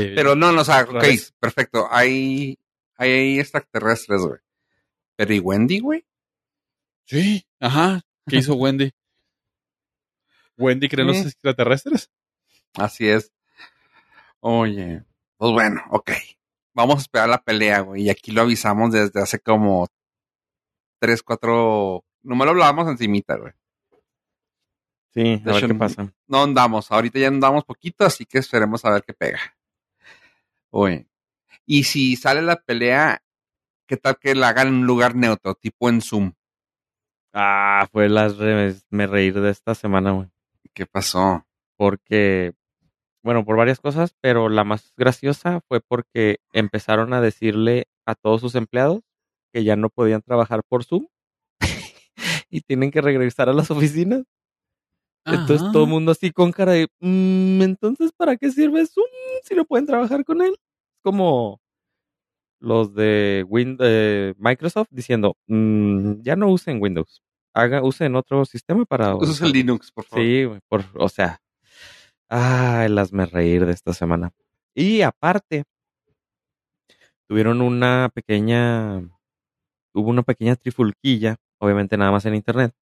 de- 0.07 0.15
Pero 0.15 0.35
no, 0.35 0.51
no, 0.51 0.61
o 0.61 0.65
sea, 0.65 0.81
ok, 0.83 1.03
perfecto. 1.39 1.87
Hay, 1.91 2.57
hay, 2.97 3.39
extraterrestres, 3.39 4.21
güey. 4.21 4.39
Pero 5.15 5.33
¿y 5.33 5.39
Wendy, 5.39 5.79
güey? 5.79 6.05
Sí, 7.05 7.45
ajá. 7.59 8.01
¿Qué 8.27 8.37
hizo 8.37 8.55
Wendy? 8.55 8.91
¿Wendy 10.57 10.89
cree 10.89 11.01
en 11.03 11.07
los 11.07 11.17
Sí. 11.17 11.23
extraterrestres? 11.27 12.09
Así 12.73 13.07
es. 13.07 13.31
Oye, 14.39 15.03
pues 15.37 15.51
bueno, 15.51 15.81
ok. 15.91 16.11
Vamos 16.75 16.95
a 16.97 17.01
esperar 17.01 17.29
la 17.29 17.43
pelea, 17.43 17.81
güey. 17.81 18.03
Y 18.03 18.09
aquí 18.09 18.31
lo 18.31 18.41
avisamos 18.41 18.91
desde 18.91 19.21
hace 19.21 19.39
como 19.39 19.87
tres, 20.99 21.21
cuatro. 21.21 22.03
Nomás 22.23 22.45
lo 22.45 22.51
hablábamos 22.51 22.87
encimita, 22.87 23.35
güey. 23.37 23.53
Sí, 25.13 25.21
a 25.21 25.37
De 25.37 25.43
ver 25.43 25.55
hecho, 25.57 25.67
qué 25.67 25.75
pasa. 25.75 26.13
No 26.27 26.43
andamos. 26.43 26.91
Ahorita 26.91 27.19
ya 27.19 27.27
andamos 27.27 27.63
poquito, 27.65 28.05
así 28.05 28.25
que 28.25 28.39
esperemos 28.39 28.83
a 28.85 28.91
ver 28.91 29.03
qué 29.03 29.13
pega. 29.13 29.39
Oye. 30.71 31.07
Y 31.65 31.83
si 31.83 32.15
sale 32.15 32.41
la 32.41 32.55
pelea, 32.57 33.21
¿qué 33.87 33.95
tal 33.97 34.17
que 34.17 34.33
la 34.35 34.49
hagan 34.49 34.69
en 34.69 34.73
un 34.75 34.85
lugar 34.87 35.15
neutro, 35.15 35.53
tipo 35.55 35.87
en 35.89 36.01
Zoom? 36.01 36.33
Ah, 37.33 37.87
fue 37.91 38.09
las 38.09 38.37
re- 38.37 38.75
me 38.89 39.07
reír 39.07 39.39
de 39.39 39.49
esta 39.51 39.75
semana, 39.75 40.11
güey. 40.11 40.29
¿Qué 40.73 40.85
pasó? 40.87 41.45
Porque, 41.77 42.53
bueno, 43.23 43.45
por 43.45 43.55
varias 43.57 43.79
cosas, 43.79 44.15
pero 44.21 44.49
la 44.49 44.63
más 44.63 44.93
graciosa 44.97 45.61
fue 45.67 45.79
porque 45.81 46.37
empezaron 46.51 47.13
a 47.13 47.21
decirle 47.21 47.87
a 48.05 48.15
todos 48.15 48.41
sus 48.41 48.55
empleados 48.55 49.01
que 49.53 49.63
ya 49.63 49.75
no 49.75 49.89
podían 49.89 50.21
trabajar 50.21 50.61
por 50.67 50.83
Zoom 50.83 51.07
y 52.49 52.61
tienen 52.61 52.91
que 52.91 53.01
regresar 53.01 53.49
a 53.49 53.53
las 53.53 53.71
oficinas. 53.71 54.23
Entonces 55.25 55.71
todo 55.71 55.85
el 55.85 55.89
mundo 55.89 56.11
así 56.11 56.31
con 56.31 56.51
cara 56.51 56.73
de, 56.73 56.87
"Mm, 56.99 57.61
entonces, 57.61 58.11
¿para 58.11 58.35
qué 58.35 58.51
sirve 58.51 58.85
Zoom 58.85 59.07
si 59.43 59.55
no 59.55 59.63
pueden 59.65 59.85
trabajar 59.85 60.25
con 60.25 60.41
él? 60.41 60.51
Es 60.51 60.99
como, 61.01 61.61
los 62.59 62.93
de 62.93 63.45
Win 63.47 63.77
eh, 63.79 64.33
Microsoft 64.37 64.87
diciendo, 64.91 65.37
"Mm, 65.47 66.21
ya 66.21 66.35
no 66.35 66.49
usen 66.49 66.81
Windows, 66.81 67.21
haga, 67.53 67.83
usen 67.83 68.15
otro 68.15 68.45
sistema 68.45 68.85
para... 68.85 69.15
Usas 69.15 69.41
el 69.41 69.51
Linux, 69.53 69.91
por 69.91 70.05
favor. 70.05 70.25
Sí, 70.25 70.45
por, 70.67 70.83
o 70.95 71.07
sea, 71.09 71.39
ay, 72.33 72.89
las 72.89 73.13
me 73.13 73.25
reír 73.27 73.65
de 73.65 73.73
esta 73.73 73.93
semana. 73.93 74.31
Y 74.73 75.01
aparte, 75.03 75.65
tuvieron 77.27 77.61
una 77.61 78.09
pequeña, 78.13 78.97
hubo 79.93 80.09
una 80.09 80.23
pequeña 80.23 80.55
trifulquilla, 80.55 81.37
obviamente 81.59 81.95
nada 81.95 82.11
más 82.11 82.25
en 82.25 82.33
internet, 82.33 82.73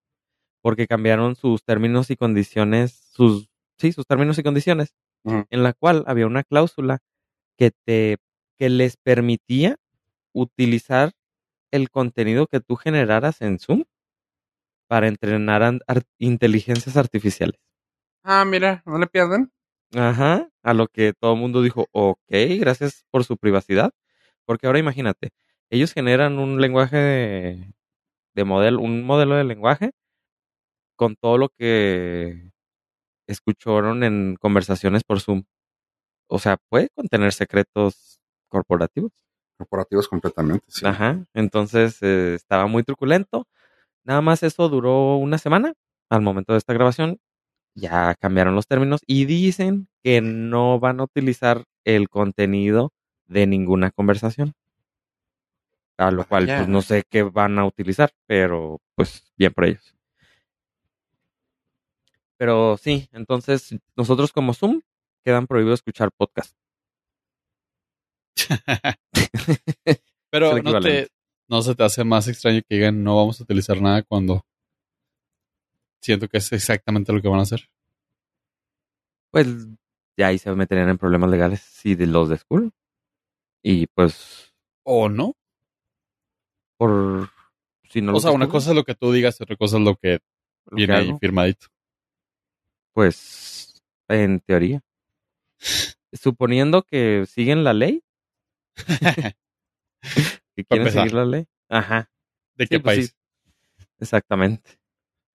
porque 0.61 0.87
cambiaron 0.87 1.35
sus 1.35 1.65
términos 1.65 2.11
y 2.11 2.15
condiciones, 2.15 2.93
sus, 3.11 3.49
sí, 3.77 3.91
sus 3.91 4.07
términos 4.07 4.37
y 4.39 4.43
condiciones, 4.43 4.93
en 5.25 5.63
la 5.63 5.73
cual 5.73 6.05
había 6.07 6.27
una 6.27 6.43
cláusula 6.43 6.99
que 7.57 7.71
te, 7.71 8.17
que 8.57 8.69
les 8.69 8.95
permitía 8.95 9.75
utilizar 10.33 11.11
el 11.71 11.89
contenido 11.89 12.47
que 12.47 12.61
tú 12.61 12.77
generaras 12.77 13.41
en 13.41 13.59
Zoom 13.59 13.83
para 14.87 15.09
entrenar 15.09 15.81
inteligencias 16.19 16.95
artificiales. 16.95 17.59
Ah, 18.23 18.45
mira, 18.45 18.83
no 18.85 18.97
le 18.97 19.07
pierden. 19.07 19.51
Ajá, 19.95 20.49
a 20.63 20.73
lo 20.73 20.87
que 20.87 21.13
todo 21.13 21.33
el 21.33 21.39
mundo 21.39 21.61
dijo, 21.61 21.87
ok, 21.91 22.19
gracias 22.59 23.05
por 23.11 23.25
su 23.25 23.37
privacidad. 23.37 23.91
Porque 24.45 24.67
ahora 24.67 24.79
imagínate, 24.79 25.31
ellos 25.69 25.93
generan 25.93 26.39
un 26.39 26.61
lenguaje 26.61 26.97
de, 26.97 27.73
de 28.35 28.43
modelo, 28.45 28.81
un 28.81 29.03
modelo 29.05 29.35
de 29.35 29.43
lenguaje 29.45 29.91
con 30.95 31.15
todo 31.15 31.37
lo 31.37 31.49
que 31.49 32.51
escucharon 33.27 34.03
en 34.03 34.37
conversaciones 34.39 35.03
por 35.03 35.21
Zoom. 35.21 35.43
O 36.29 36.39
sea, 36.39 36.57
puede 36.69 36.89
contener 36.89 37.33
secretos 37.33 38.19
corporativos. 38.49 39.11
Corporativos 39.57 40.07
completamente, 40.07 40.65
sí. 40.69 40.85
Ajá, 40.85 41.25
entonces 41.33 41.99
eh, 42.01 42.35
estaba 42.35 42.67
muy 42.67 42.83
truculento. 42.83 43.47
Nada 44.05 44.21
más 44.21 44.43
eso 44.43 44.69
duró 44.69 45.17
una 45.17 45.37
semana 45.37 45.73
al 46.09 46.21
momento 46.21 46.53
de 46.53 46.59
esta 46.59 46.73
grabación. 46.73 47.19
Ya 47.73 48.15
cambiaron 48.15 48.55
los 48.55 48.67
términos 48.67 49.01
y 49.07 49.25
dicen 49.25 49.87
que 50.03 50.21
no 50.21 50.79
van 50.79 50.99
a 50.99 51.03
utilizar 51.03 51.63
el 51.85 52.09
contenido 52.09 52.91
de 53.25 53.47
ninguna 53.47 53.91
conversación. 53.91 54.53
A 55.97 56.11
lo 56.11 56.25
cual, 56.25 56.45
pues 56.47 56.67
no 56.67 56.81
sé 56.81 57.03
qué 57.09 57.23
van 57.23 57.59
a 57.59 57.65
utilizar, 57.65 58.11
pero 58.25 58.81
pues 58.95 59.31
bien 59.37 59.53
por 59.53 59.65
ellos. 59.65 59.95
Pero 62.37 62.75
sí, 62.77 63.07
entonces 63.11 63.75
nosotros 63.95 64.31
como 64.31 64.53
Zoom 64.55 64.81
quedan 65.23 65.45
prohibidos 65.45 65.79
escuchar 65.79 66.11
podcast. 66.11 66.55
Pero 70.31 70.61
no, 70.63 70.79
te, 70.79 71.09
no 71.47 71.61
se 71.61 71.75
te 71.75 71.83
hace 71.83 72.03
más 72.03 72.27
extraño 72.27 72.61
que 72.67 72.75
digan 72.75 73.03
no 73.03 73.17
vamos 73.17 73.39
a 73.39 73.43
utilizar 73.43 73.79
nada 73.81 74.01
cuando 74.03 74.45
siento 76.01 76.27
que 76.27 76.37
es 76.37 76.51
exactamente 76.51 77.13
lo 77.13 77.21
que 77.21 77.27
van 77.27 77.39
a 77.39 77.43
hacer. 77.43 77.69
Pues 79.31 79.47
ya 80.17 80.27
ahí 80.27 80.37
se 80.37 80.53
meterían 80.53 80.89
en 80.89 80.97
problemas 80.97 81.29
legales, 81.29 81.81
de 81.83 82.05
los 82.07 82.29
de 82.29 82.37
school. 82.37 82.71
Y 83.63 83.87
pues, 83.87 84.53
¿O 84.83 85.07
no? 85.09 85.35
por. 86.77 87.29
Si 87.89 88.01
no 88.01 88.15
o 88.15 88.19
sea, 88.19 88.31
una 88.31 88.45
descubren, 88.45 88.51
cosa 88.51 88.69
es 88.71 88.75
lo 88.75 88.83
que 88.83 88.95
tú 88.95 89.11
digas 89.11 89.39
y 89.39 89.43
otra 89.43 89.55
cosa 89.55 89.77
es 89.77 89.83
lo 89.83 89.95
que 89.95 90.19
lo 90.65 90.69
que 90.71 90.75
viene 90.75 90.93
ahí 90.95 91.13
firmadito. 91.19 91.67
Pues, 92.93 93.81
en 94.07 94.39
teoría. 94.39 94.81
Suponiendo 96.13 96.83
que 96.83 97.25
siguen 97.27 97.63
la 97.63 97.73
ley. 97.73 98.03
que 100.55 100.65
quieren 100.65 100.91
seguir 100.91 101.13
la 101.13 101.25
ley. 101.25 101.45
Ajá, 101.69 102.09
¿De 102.55 102.65
Sí, 102.65 102.69
qué 102.69 102.79
pues 102.79 102.95
país? 102.97 103.15
sí. 103.77 103.85
exactamente. 103.99 104.80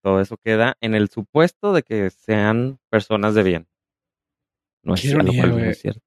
Todo 0.06 0.20
eso 0.20 0.36
queda 0.36 0.76
en 0.80 0.94
el 0.94 1.08
supuesto 1.08 1.72
de 1.72 1.82
que 1.82 2.10
sean 2.10 2.78
personas 2.90 3.34
de 3.34 3.42
bien. 3.42 3.66
No 4.84 4.94
es 4.94 5.04
ironía, 5.04 5.42
cual 5.42 5.58
no 5.58 5.64
es 5.64 5.80
cierto. 5.80 6.00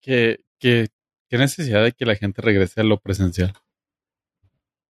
¿Qué, 0.00 0.40
qué, 0.58 0.88
qué 1.28 1.38
necesidad 1.38 1.84
de 1.84 1.92
que 1.92 2.04
la 2.04 2.16
gente 2.16 2.42
regrese 2.42 2.80
a 2.80 2.82
lo 2.82 2.98
presencial? 2.98 3.52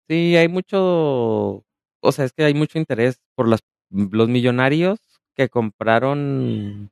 Sí, 0.09 0.35
hay 0.35 0.49
mucho, 0.49 1.63
o 2.01 2.11
sea, 2.11 2.25
es 2.25 2.33
que 2.33 2.43
hay 2.43 2.53
mucho 2.53 2.77
interés 2.77 3.21
por 3.33 3.47
las, 3.47 3.61
los 3.91 4.27
millonarios 4.27 4.99
que 5.35 5.47
compraron 5.47 6.91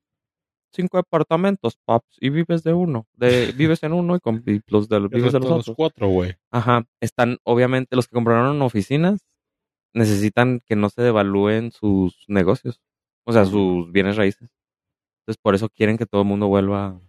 cinco 0.71 0.95
departamentos, 0.95 1.75
paps, 1.83 2.15
y 2.21 2.29
vives 2.29 2.63
de 2.63 2.71
uno, 2.71 3.07
de 3.13 3.51
vives 3.51 3.83
en 3.83 3.91
uno 3.91 4.15
y, 4.15 4.21
con, 4.21 4.41
y 4.47 4.61
los 4.67 4.87
de 4.87 4.99
vives 5.09 5.33
de 5.33 5.39
resto 5.39 5.39
los 5.39 5.49
de 5.49 5.49
los 5.49 5.59
otros. 5.63 5.75
cuatro, 5.75 6.07
güey. 6.07 6.37
Ajá, 6.49 6.85
están 7.01 7.39
obviamente 7.43 7.97
los 7.97 8.07
que 8.07 8.13
compraron 8.13 8.61
oficinas 8.61 9.19
necesitan 9.97 10.61
que 10.65 10.75
no 10.75 10.89
se 10.89 11.01
devalúen 11.01 11.71
sus 11.71 12.23
negocios, 12.27 12.81
o 13.25 13.33
sea, 13.33 13.45
sus 13.45 13.91
bienes 13.91 14.15
raíces. 14.15 14.49
Entonces, 15.21 15.41
por 15.41 15.55
eso 15.55 15.69
quieren 15.69 15.97
que 15.97 16.05
todo 16.05 16.21
el 16.21 16.27
mundo 16.27 16.47
vuelva 16.47 17.01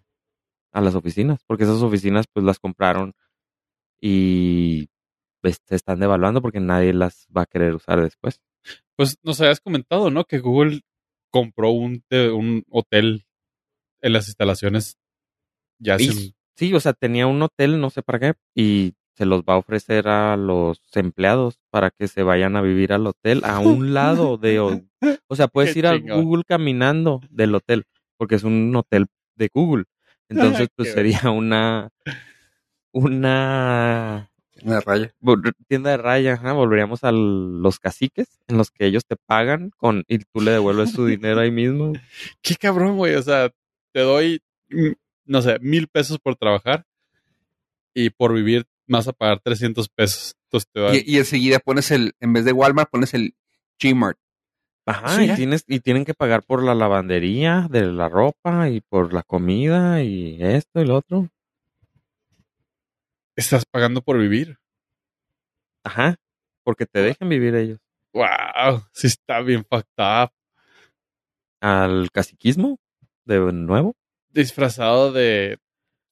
a 0.72 0.80
las 0.80 0.94
oficinas, 0.94 1.42
porque 1.46 1.64
esas 1.64 1.82
oficinas 1.82 2.26
pues 2.32 2.44
las 2.44 2.58
compraron 2.58 3.14
y 4.00 4.88
pues, 5.40 5.58
se 5.64 5.76
están 5.76 6.00
devaluando 6.00 6.42
porque 6.42 6.60
nadie 6.60 6.92
las 6.92 7.26
va 7.36 7.42
a 7.42 7.46
querer 7.46 7.74
usar 7.74 8.02
después. 8.02 8.40
Pues 8.96 9.16
nos 9.22 9.40
habías 9.40 9.60
comentado, 9.60 10.10
¿no? 10.10 10.24
Que 10.24 10.38
Google 10.38 10.80
compró 11.30 11.70
un, 11.70 12.02
un 12.10 12.64
hotel 12.70 13.24
en 14.00 14.12
las 14.12 14.28
instalaciones 14.28 14.98
ya 15.78 15.96
Y- 15.98 16.34
sí, 16.56 16.74
o 16.74 16.80
sea, 16.80 16.92
tenía 16.92 17.26
un 17.26 17.40
hotel, 17.42 17.80
no 17.80 17.90
sé 17.90 18.02
para 18.02 18.18
qué, 18.18 18.34
y 18.54 18.94
se 19.18 19.26
los 19.26 19.42
va 19.42 19.54
a 19.54 19.58
ofrecer 19.58 20.06
a 20.06 20.36
los 20.36 20.80
empleados 20.94 21.58
para 21.70 21.90
que 21.90 22.06
se 22.06 22.22
vayan 22.22 22.54
a 22.54 22.62
vivir 22.62 22.92
al 22.92 23.04
hotel 23.04 23.42
a 23.44 23.58
un 23.58 23.92
lado 23.92 24.36
de... 24.36 24.60
O, 24.60 24.80
o 25.26 25.34
sea, 25.34 25.48
puedes 25.48 25.72
Qué 25.72 25.80
ir 25.80 25.86
a 25.88 25.98
chingón. 25.98 26.22
Google 26.24 26.44
caminando 26.46 27.20
del 27.28 27.52
hotel, 27.52 27.84
porque 28.16 28.36
es 28.36 28.44
un 28.44 28.74
hotel 28.76 29.06
de 29.34 29.50
Google. 29.52 29.86
Entonces, 30.28 30.68
pues 30.76 30.92
sería 30.92 31.30
una... 31.30 31.90
Una 32.92 34.30
Una 34.62 34.80
raya. 34.80 35.12
tienda 35.66 35.90
de 35.90 35.96
raya, 35.96 36.34
ajá, 36.34 36.52
volveríamos 36.52 37.02
a 37.02 37.10
los 37.10 37.80
caciques 37.80 38.38
en 38.46 38.56
los 38.56 38.70
que 38.70 38.86
ellos 38.86 39.04
te 39.04 39.16
pagan 39.16 39.70
con 39.76 40.04
y 40.06 40.18
tú 40.18 40.40
le 40.40 40.52
devuelves 40.52 40.92
su 40.92 41.06
dinero 41.06 41.40
ahí 41.40 41.50
mismo. 41.50 41.92
Qué 42.42 42.54
cabrón, 42.54 42.96
güey. 42.96 43.16
O 43.16 43.22
sea, 43.22 43.50
te 43.92 44.00
doy, 44.00 44.42
mm, 44.70 44.92
no 45.26 45.42
sé, 45.42 45.58
mil 45.58 45.88
pesos 45.88 46.18
por 46.20 46.36
trabajar 46.36 46.84
y 47.94 48.10
por 48.10 48.32
vivir 48.32 48.64
vas 48.88 49.06
a 49.08 49.12
pagar 49.12 49.40
300 49.40 49.88
pesos. 49.88 50.34
Entonces 50.44 50.68
te 50.72 50.80
dan- 50.80 50.94
Y, 50.94 51.02
y 51.06 51.18
enseguida 51.18 51.58
pones 51.60 51.90
el, 51.90 52.12
en 52.20 52.32
vez 52.32 52.44
de 52.44 52.52
Walmart, 52.52 52.90
pones 52.90 53.14
el 53.14 53.34
Gmart. 53.80 54.18
Ajá, 54.86 55.16
Sí. 55.16 55.30
y 55.30 55.34
tienes 55.34 55.64
y 55.66 55.80
tienen 55.80 56.04
que 56.06 56.14
pagar 56.14 56.42
por 56.42 56.62
la 56.62 56.74
lavandería 56.74 57.66
de 57.70 57.84
la 57.92 58.08
ropa 58.08 58.70
y 58.70 58.80
por 58.80 59.12
la 59.12 59.22
comida 59.22 60.02
y 60.02 60.38
esto 60.42 60.80
y 60.80 60.86
lo 60.86 60.96
otro. 60.96 61.28
estás 63.36 63.64
pagando 63.66 64.02
por 64.02 64.18
vivir. 64.18 64.58
Ajá, 65.84 66.16
porque 66.64 66.86
te 66.86 67.00
dejan 67.02 67.28
vivir 67.28 67.54
ellos. 67.54 67.78
Wow, 68.12 68.82
sí 68.92 69.06
está 69.06 69.40
bien 69.42 69.64
fucked 69.64 69.86
up. 69.98 70.30
Al 71.60 72.10
caciquismo 72.10 72.78
de 73.24 73.38
nuevo. 73.52 73.94
Disfrazado 74.30 75.12
de 75.12 75.58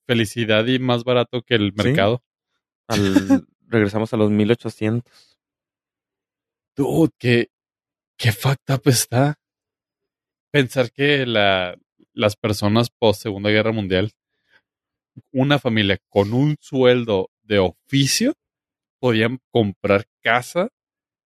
felicidad 0.07 0.67
y 0.67 0.79
más 0.79 1.03
barato 1.05 1.43
que 1.43 1.55
el 1.57 1.73
Sí. 1.77 1.83
mercado. 1.85 2.23
Al, 2.89 3.47
regresamos 3.69 4.13
a 4.13 4.17
los 4.17 4.31
1800. 4.31 5.39
Dude, 6.77 7.13
qué, 7.19 7.51
qué 8.17 8.33
fucked 8.33 8.75
up 8.75 8.83
está. 8.85 9.39
Pensar 10.51 10.91
que 10.93 11.27
la, 11.27 11.77
las 12.13 12.37
personas 12.37 12.91
post 12.91 13.23
Segunda 13.23 13.51
Guerra 13.51 13.73
Mundial, 13.73 14.13
una 15.33 15.59
familia 15.59 15.99
con 16.09 16.33
un 16.33 16.57
sueldo 16.61 17.31
de 17.43 17.59
oficio, 17.59 18.35
podían 18.99 19.39
comprar 19.51 20.07
casa 20.23 20.69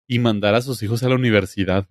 y 0.08 0.20
mandar 0.20 0.56
a 0.56 0.62
sus 0.62 0.82
hijos 0.84 1.04
a 1.04 1.10
la 1.10 1.16
universidad. 1.16 1.88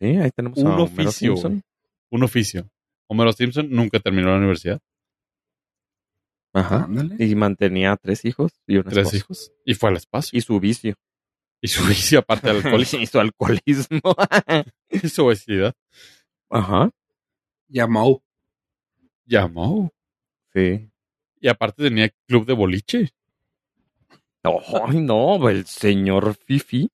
Sí, 0.00 0.16
ahí 0.16 0.30
tenemos 0.30 0.58
Un 0.58 0.66
a 0.66 0.70
Homero 0.70 0.84
oficio, 0.84 1.36
Simpson. 1.36 1.62
Un 2.10 2.22
oficio. 2.22 2.70
Homero 3.08 3.32
Simpson 3.32 3.68
nunca 3.70 4.00
terminó 4.00 4.30
la 4.30 4.38
universidad. 4.38 4.80
Ajá. 6.54 6.84
Ándale. 6.84 7.16
Y 7.24 7.34
mantenía 7.34 7.96
tres 7.96 8.24
hijos 8.24 8.52
y 8.66 8.76
una 8.76 8.90
Tres 8.90 9.06
esposa. 9.12 9.16
hijos. 9.16 9.52
Y 9.64 9.74
fue 9.74 9.90
al 9.90 9.96
espacio. 9.96 10.36
Y 10.38 10.40
su 10.42 10.58
vicio. 10.60 10.94
Y 11.60 11.68
su 11.68 11.82
vicio, 11.88 12.20
aparte 12.20 12.48
del 12.48 12.56
alcoholismo 12.58 12.98
y 13.02 13.06
su 13.06 13.18
alcoholismo. 13.20 14.00
y 14.90 15.08
su 15.08 15.24
obesidad. 15.26 15.74
Ajá. 16.50 16.90
Llamó. 17.68 18.22
Llamó. 19.26 19.92
Sí. 20.54 20.90
Y 21.40 21.48
aparte 21.48 21.82
tenía 21.82 22.08
club 22.26 22.46
de 22.46 22.54
boliche. 22.54 23.10
Ay, 24.42 25.00
no, 25.00 25.48
el 25.50 25.66
señor 25.66 26.34
Fifi. 26.34 26.90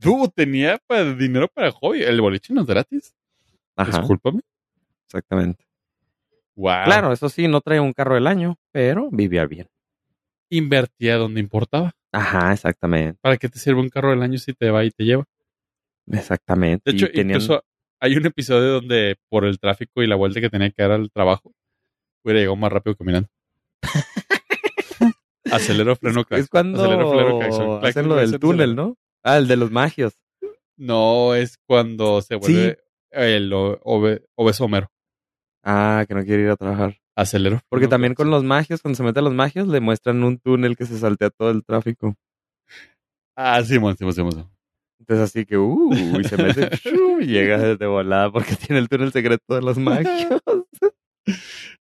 Tú 0.00 0.28
tenía 0.34 0.78
para, 0.88 1.14
dinero 1.14 1.46
para 1.48 1.70
hobby. 1.70 2.02
El 2.02 2.20
boliche 2.20 2.52
no 2.52 2.62
es 2.62 2.66
gratis. 2.66 3.14
Ajá, 3.76 3.98
Discúlpame. 4.00 4.40
exactamente. 5.06 5.64
Wow. 6.56 6.84
Claro, 6.84 7.12
eso 7.12 7.28
sí, 7.28 7.48
no 7.48 7.60
traía 7.60 7.82
un 7.82 7.92
carro 7.92 8.14
del 8.14 8.26
año, 8.26 8.56
pero 8.72 9.08
vivía 9.10 9.44
bien. 9.46 9.68
invertía 10.50 11.16
donde 11.16 11.40
importaba. 11.40 11.92
Ajá, 12.12 12.52
exactamente. 12.52 13.18
¿Para 13.20 13.36
qué 13.36 13.48
te 13.48 13.58
sirve 13.58 13.80
un 13.80 13.88
carro 13.90 14.10
del 14.10 14.22
año 14.22 14.38
si 14.38 14.52
te 14.54 14.70
va 14.70 14.84
y 14.84 14.90
te 14.90 15.04
lleva? 15.04 15.24
Exactamente. 16.10 16.90
De 16.90 16.96
hecho, 16.96 17.08
tenían- 17.10 17.40
incluso 17.40 17.62
hay 18.00 18.16
un 18.16 18.24
episodio 18.26 18.72
donde 18.74 19.16
por 19.28 19.44
el 19.44 19.58
tráfico 19.58 20.02
y 20.02 20.06
la 20.06 20.14
vuelta 20.16 20.40
que 20.40 20.48
tenía 20.48 20.70
que 20.70 20.82
dar 20.82 20.92
al 20.92 21.10
trabajo, 21.10 21.52
hubiera 22.24 22.40
llegado 22.40 22.56
más 22.56 22.72
rápido 22.72 22.96
caminando. 22.96 23.28
Acelero, 25.50 25.94
freno, 25.96 26.20
es 26.20 26.26
claxon. 26.26 26.48
cuando 26.50 26.80
Acelero, 26.80 27.10
freno, 27.10 27.38
claxon, 27.38 27.84
hacen 27.84 28.08
lo 28.08 28.16
del 28.16 28.38
túnel, 28.38 28.70
acelero. 28.70 28.74
¿no? 28.88 28.96
Ah, 29.22 29.36
el 29.38 29.46
de 29.48 29.56
los 29.56 29.70
magios. 29.70 30.14
No, 30.76 31.34
es 31.34 31.58
cuando 31.66 32.20
se 32.22 32.34
vuelve 32.36 32.78
el 33.10 33.52
obeso 33.52 34.64
Homero. 34.64 34.90
Ah, 35.68 36.04
que 36.06 36.14
no 36.14 36.24
quiere 36.24 36.44
ir 36.44 36.50
a 36.50 36.56
trabajar. 36.56 36.96
Acelero. 37.16 37.60
Porque 37.68 37.88
también 37.88 38.14
con 38.14 38.26
claxon. 38.26 38.30
los 38.30 38.44
magios, 38.44 38.82
cuando 38.82 38.96
se 38.96 39.02
mete 39.02 39.18
a 39.18 39.22
los 39.22 39.34
magios, 39.34 39.66
le 39.66 39.80
muestran 39.80 40.22
un 40.22 40.38
túnel 40.38 40.76
que 40.76 40.86
se 40.86 40.96
saltea 40.96 41.30
todo 41.30 41.50
el 41.50 41.64
tráfico. 41.64 42.14
Ah, 43.34 43.60
Simón, 43.64 43.96
Simón, 43.96 44.14
Simón. 44.14 44.32
Simón. 44.32 44.50
Entonces 45.00 45.24
así 45.24 45.44
que, 45.44 45.58
uh, 45.58 45.92
y 46.20 46.24
se 46.24 46.36
mete, 46.36 46.70
y 47.20 47.26
llega 47.26 47.58
de 47.76 47.86
volada 47.86 48.30
porque 48.30 48.54
tiene 48.66 48.78
el 48.78 48.88
túnel 48.88 49.10
secreto 49.10 49.56
de 49.56 49.62
los 49.62 49.76
magios. 49.78 50.40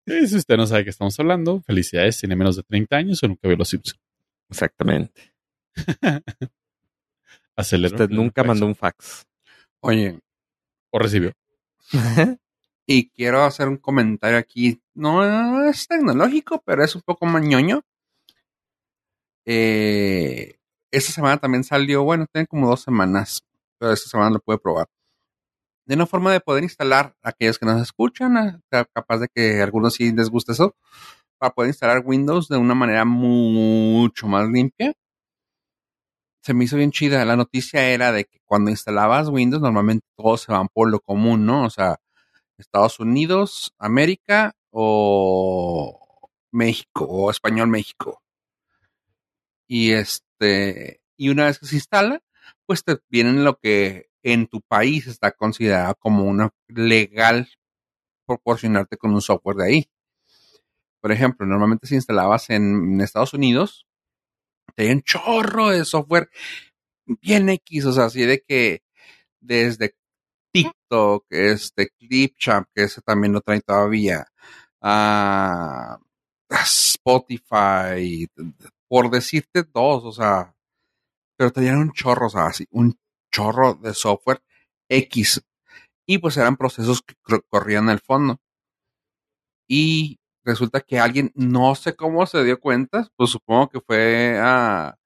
Y 0.07 0.27
si 0.27 0.37
usted 0.37 0.57
no 0.57 0.65
sabe 0.67 0.79
de 0.79 0.83
qué 0.85 0.89
estamos 0.91 1.19
hablando, 1.19 1.61
felicidades, 1.61 2.19
tiene 2.19 2.35
menos 2.35 2.55
de 2.55 2.63
30 2.63 2.95
años 2.95 3.23
o 3.23 3.27
nunca 3.27 3.47
vio 3.47 3.57
los 3.57 3.69
Simpsons. 3.69 3.99
Exactamente. 4.49 5.33
Acelero. 7.55 7.95
Usted 7.95 8.09
nunca 8.09 8.43
mandó 8.43 8.67
un 8.67 8.75
fax. 8.75 9.25
Oye, 9.81 10.19
O 10.91 10.99
recibió. 10.99 11.31
Y 12.85 13.09
quiero 13.09 13.43
hacer 13.43 13.67
un 13.67 13.77
comentario 13.77 14.37
aquí. 14.37 14.81
No 14.93 15.65
es 15.65 15.87
tecnológico, 15.87 16.61
pero 16.65 16.83
es 16.83 16.95
un 16.95 17.01
poco 17.01 17.25
más 17.25 17.43
ñoño. 17.43 17.81
Eh, 19.45 20.57
esta 20.91 21.11
semana 21.11 21.37
también 21.37 21.63
salió, 21.63 22.03
bueno, 22.03 22.25
tiene 22.31 22.47
como 22.47 22.67
dos 22.67 22.81
semanas, 22.81 23.43
pero 23.77 23.91
esta 23.93 24.09
semana 24.09 24.31
lo 24.31 24.39
pude 24.39 24.57
probar. 24.57 24.87
De 25.85 25.95
una 25.95 26.07
forma 26.07 26.31
de 26.31 26.39
poder 26.39 26.63
instalar 26.63 27.15
a 27.21 27.29
aquellos 27.29 27.59
que 27.59 27.65
nos 27.65 27.81
escuchan, 27.81 28.63
capaz 28.93 29.19
de 29.19 29.27
que 29.33 29.61
a 29.61 29.63
algunos 29.63 29.93
sí 29.95 30.11
les 30.11 30.29
guste 30.29 30.53
eso, 30.53 30.75
para 31.37 31.53
poder 31.53 31.69
instalar 31.69 32.03
Windows 32.05 32.47
de 32.47 32.57
una 32.57 32.75
manera 32.75 33.05
mucho 33.05 34.27
más 34.27 34.49
limpia. 34.49 34.93
Se 36.43 36.53
me 36.53 36.63
hizo 36.65 36.77
bien 36.77 36.91
chida. 36.91 37.25
La 37.25 37.35
noticia 37.35 37.87
era 37.89 38.11
de 38.11 38.25
que 38.25 38.39
cuando 38.45 38.69
instalabas 38.71 39.29
Windows, 39.29 39.61
normalmente 39.61 40.05
todos 40.15 40.41
se 40.41 40.51
van 40.51 40.67
por 40.69 40.89
lo 40.89 40.99
común, 40.99 41.45
¿no? 41.45 41.65
O 41.65 41.69
sea, 41.69 41.97
Estados 42.57 42.99
Unidos, 42.99 43.73
América 43.77 44.55
o 44.71 46.27
México 46.51 47.05
o 47.05 47.31
Español 47.31 47.67
México. 47.67 48.21
Y 49.67 49.91
este, 49.91 51.01
y 51.17 51.29
una 51.29 51.45
vez 51.45 51.59
que 51.59 51.65
se 51.65 51.75
instala, 51.75 52.21
pues 52.65 52.83
te 52.83 52.97
vienen 53.09 53.43
lo 53.43 53.57
que 53.57 54.09
en 54.23 54.47
tu 54.47 54.61
país 54.61 55.07
está 55.07 55.31
considerado 55.31 55.95
como 55.99 56.23
una 56.23 56.51
legal 56.67 57.47
proporcionarte 58.25 58.97
con 58.97 59.13
un 59.13 59.21
software 59.21 59.57
de 59.57 59.65
ahí. 59.65 59.89
Por 61.01 61.11
ejemplo, 61.11 61.45
normalmente 61.45 61.87
si 61.87 61.95
instalabas 61.95 62.49
en 62.49 62.99
Estados 63.01 63.33
Unidos, 63.33 63.85
te 64.75 64.83
hay 64.83 64.91
un 64.91 65.03
chorro 65.03 65.69
de 65.69 65.85
software 65.85 66.29
bien 67.05 67.49
X, 67.49 67.85
o 67.85 67.93
sea, 67.93 68.05
así 68.05 68.25
de 68.25 68.41
que 68.41 68.81
desde 69.39 69.95
TikTok, 70.55 71.25
este 71.29 71.89
Clipchamp, 71.99 72.67
que 72.73 72.83
ese 72.83 73.01
también 73.01 73.33
lo 73.33 73.41
trae 73.41 73.61
todavía, 73.61 74.25
a 74.81 75.97
Spotify, 76.65 78.27
por 78.87 79.09
decirte 79.09 79.63
dos, 79.73 80.03
o 80.05 80.11
sea, 80.11 80.55
pero 81.37 81.51
tenían 81.51 81.77
un 81.79 81.91
chorro, 81.93 82.27
o 82.27 82.29
sea, 82.29 82.47
así, 82.47 82.67
un 82.71 82.97
chorro 83.31 83.75
de 83.75 83.93
software 83.93 84.41
X. 84.89 85.41
Y 86.07 86.19
pues 86.19 86.37
eran 86.37 86.57
procesos 86.57 87.01
que 87.03 87.15
cor- 87.23 87.45
corrían 87.49 87.89
al 87.89 87.99
fondo. 88.01 88.39
Y 89.67 90.19
resulta 90.43 90.81
que 90.81 90.99
alguien, 90.99 91.31
no 91.35 91.75
sé 91.75 91.95
cómo 91.95 92.25
se 92.25 92.43
dio 92.43 92.59
cuenta, 92.59 93.07
pues 93.15 93.31
supongo 93.31 93.69
que 93.69 93.81
fue 93.81 94.37
a, 94.39 94.97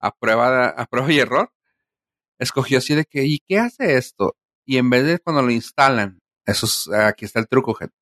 a 0.00 0.12
prueba, 0.18 0.68
a 0.70 0.86
prueba 0.86 1.12
y 1.12 1.20
error, 1.20 1.52
escogió 2.38 2.78
así 2.78 2.94
de 2.96 3.04
que, 3.06 3.24
¿y 3.26 3.40
qué 3.48 3.58
hace 3.60 3.96
esto? 3.98 4.36
Y 4.68 4.76
en 4.76 4.90
vez 4.90 5.06
de 5.06 5.18
cuando 5.18 5.40
lo 5.40 5.50
instalan, 5.50 6.20
eso 6.44 6.66
es, 6.66 6.90
aquí 6.90 7.24
está 7.24 7.40
el 7.40 7.48
truco, 7.48 7.72
gente. 7.72 7.96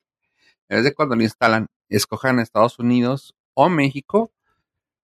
En 0.69 0.79
vez 0.79 0.85
de 0.85 0.95
cuando 0.95 1.15
lo 1.15 1.23
instalan, 1.23 1.69
escojan 1.89 2.41
Estados 2.41 2.81
Unidos 2.81 3.37
o 3.55 3.69
México, 3.69 4.33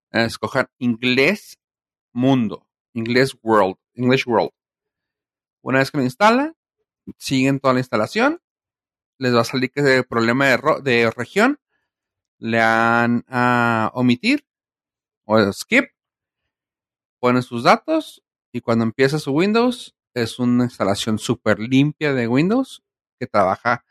escojan 0.10 0.70
inglés 0.80 1.60
mundo, 2.14 2.68
inglés 2.94 3.38
world, 3.44 3.76
English 3.94 4.28
world. 4.28 4.50
Una 5.62 5.78
vez 5.78 5.92
que 5.92 6.00
lo 6.00 6.04
instalan, 6.04 6.56
siguen 7.20 7.60
toda 7.60 7.76
la 7.76 7.82
instalación, 7.82 8.42
les 9.20 9.36
va 9.36 9.42
a 9.42 9.44
salir 9.44 9.70
que 9.70 9.82
el 9.82 10.06
problema 10.06 10.48
de, 10.48 10.82
de 10.82 11.12
región, 11.12 11.60
le 12.40 12.58
dan 12.58 13.24
a 13.28 13.92
omitir 13.94 14.48
o 15.26 15.54
skip, 15.54 15.92
ponen 17.20 17.44
sus 17.44 17.62
datos 17.62 18.24
y 18.52 18.62
cuando 18.62 18.84
empieza 18.84 19.20
su 19.20 19.32
Windows 19.32 19.96
es 20.14 20.40
una 20.40 20.66
instalación 20.66 21.20
súper 21.20 21.60
limpia 21.60 22.14
de 22.14 22.28
Windows 22.28 22.84
que 23.20 23.28
trabaja 23.28 23.86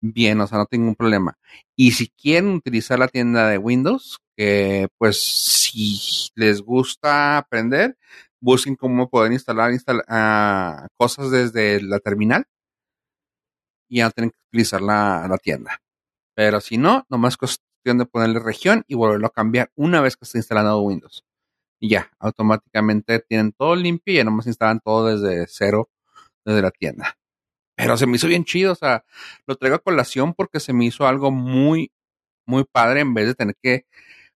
bien, 0.00 0.40
o 0.40 0.46
sea, 0.46 0.58
no 0.58 0.66
tengo 0.66 0.82
ningún 0.84 0.96
problema. 0.96 1.38
Y 1.76 1.92
si 1.92 2.08
quieren 2.08 2.50
utilizar 2.50 2.98
la 2.98 3.08
tienda 3.08 3.48
de 3.48 3.58
Windows, 3.58 4.18
que 4.36 4.88
pues 4.98 5.20
si 5.22 5.98
les 6.36 6.62
gusta 6.62 7.38
aprender, 7.38 7.96
busquen 8.40 8.76
cómo 8.76 9.08
poder 9.10 9.32
instalar 9.32 9.72
instala- 9.72 10.04
ah, 10.08 10.88
cosas 10.96 11.30
desde 11.30 11.82
la 11.82 11.98
terminal 12.00 12.46
y 13.88 13.98
ya 13.98 14.10
tienen 14.10 14.30
que 14.30 14.38
utilizar 14.50 14.80
la, 14.80 15.26
la 15.28 15.38
tienda. 15.38 15.80
Pero 16.36 16.60
si 16.60 16.78
no, 16.78 17.06
nomás 17.10 17.34
es 17.34 17.38
cuestión 17.38 17.98
de 17.98 18.06
ponerle 18.06 18.40
región 18.40 18.84
y 18.88 18.96
volverlo 18.96 19.28
a 19.28 19.32
cambiar 19.32 19.72
una 19.76 20.02
vez 20.02 20.16
que 20.16 20.26
esté 20.26 20.38
instalado 20.38 20.82
Windows. 20.82 21.24
Y 21.80 21.90
ya, 21.90 22.10
automáticamente 22.18 23.20
tienen 23.20 23.52
todo 23.52 23.76
limpio 23.76 24.14
y 24.14 24.16
ya 24.16 24.24
nomás 24.24 24.46
instalan 24.46 24.80
todo 24.80 25.06
desde 25.06 25.46
cero, 25.48 25.88
desde 26.44 26.62
la 26.62 26.70
tienda. 26.70 27.16
Pero 27.76 27.96
se 27.96 28.06
me 28.06 28.16
hizo 28.16 28.26
bien 28.26 28.44
chido, 28.44 28.72
o 28.72 28.74
sea, 28.74 29.04
lo 29.46 29.56
traigo 29.56 29.76
a 29.76 29.78
colación 29.80 30.34
porque 30.34 30.58
se 30.58 30.72
me 30.72 30.84
hizo 30.84 31.06
algo 31.06 31.30
muy, 31.30 31.92
muy 32.46 32.64
padre 32.64 33.00
en 33.00 33.14
vez 33.14 33.26
de 33.28 33.34
tener 33.34 33.56
que, 33.62 33.86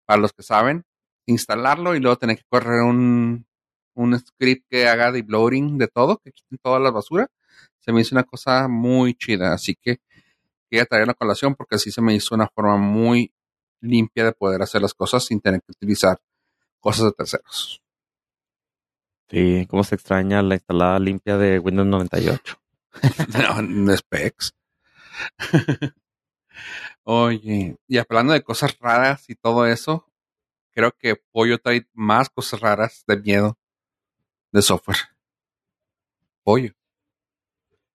para 0.05 0.19
los 0.19 0.33
que 0.33 0.43
saben, 0.43 0.83
instalarlo 1.25 1.95
y 1.95 2.01
luego 2.01 2.17
tener 2.17 2.37
que 2.37 2.43
correr 2.49 2.81
un, 2.81 3.45
un 3.95 4.19
script 4.19 4.65
que 4.69 4.87
haga 4.87 5.11
de 5.11 5.23
loading 5.27 5.77
de 5.77 5.87
todo, 5.87 6.17
que 6.17 6.31
quiten 6.31 6.57
toda 6.61 6.79
la 6.79 6.91
basura. 6.91 7.27
Se 7.79 7.93
me 7.93 8.01
hizo 8.01 8.15
una 8.15 8.23
cosa 8.23 8.67
muy 8.67 9.13
chida, 9.13 9.53
así 9.53 9.75
que 9.75 9.99
quería 10.69 10.85
traer 10.85 11.07
la 11.07 11.13
colación 11.13 11.55
porque 11.55 11.75
así 11.75 11.91
se 11.91 12.01
me 12.01 12.13
hizo 12.13 12.35
una 12.35 12.47
forma 12.47 12.77
muy 12.77 13.31
limpia 13.81 14.25
de 14.25 14.33
poder 14.33 14.61
hacer 14.61 14.81
las 14.81 14.93
cosas 14.93 15.25
sin 15.25 15.39
tener 15.39 15.61
que 15.61 15.71
utilizar 15.71 16.19
cosas 16.79 17.05
de 17.05 17.11
terceros. 17.13 17.81
Sí, 19.29 19.67
cómo 19.69 19.83
se 19.83 19.95
extraña 19.95 20.41
la 20.41 20.55
instalada 20.55 20.97
limpia 20.99 21.37
de 21.37 21.59
Windows 21.59 21.87
98. 21.87 22.59
no, 23.33 23.61
no 23.61 23.95
specs. 23.95 24.53
Oye, 27.03 27.77
y 27.87 27.97
hablando 27.97 28.33
de 28.33 28.43
cosas 28.43 28.77
raras 28.79 29.29
y 29.29 29.35
todo 29.35 29.65
eso, 29.65 30.11
creo 30.71 30.91
que 30.97 31.15
Pollo 31.15 31.57
trae 31.59 31.87
más 31.93 32.29
cosas 32.29 32.59
raras 32.59 33.03
de 33.07 33.17
miedo 33.17 33.57
de 34.51 34.61
software. 34.61 34.97
Pollo. 36.43 36.73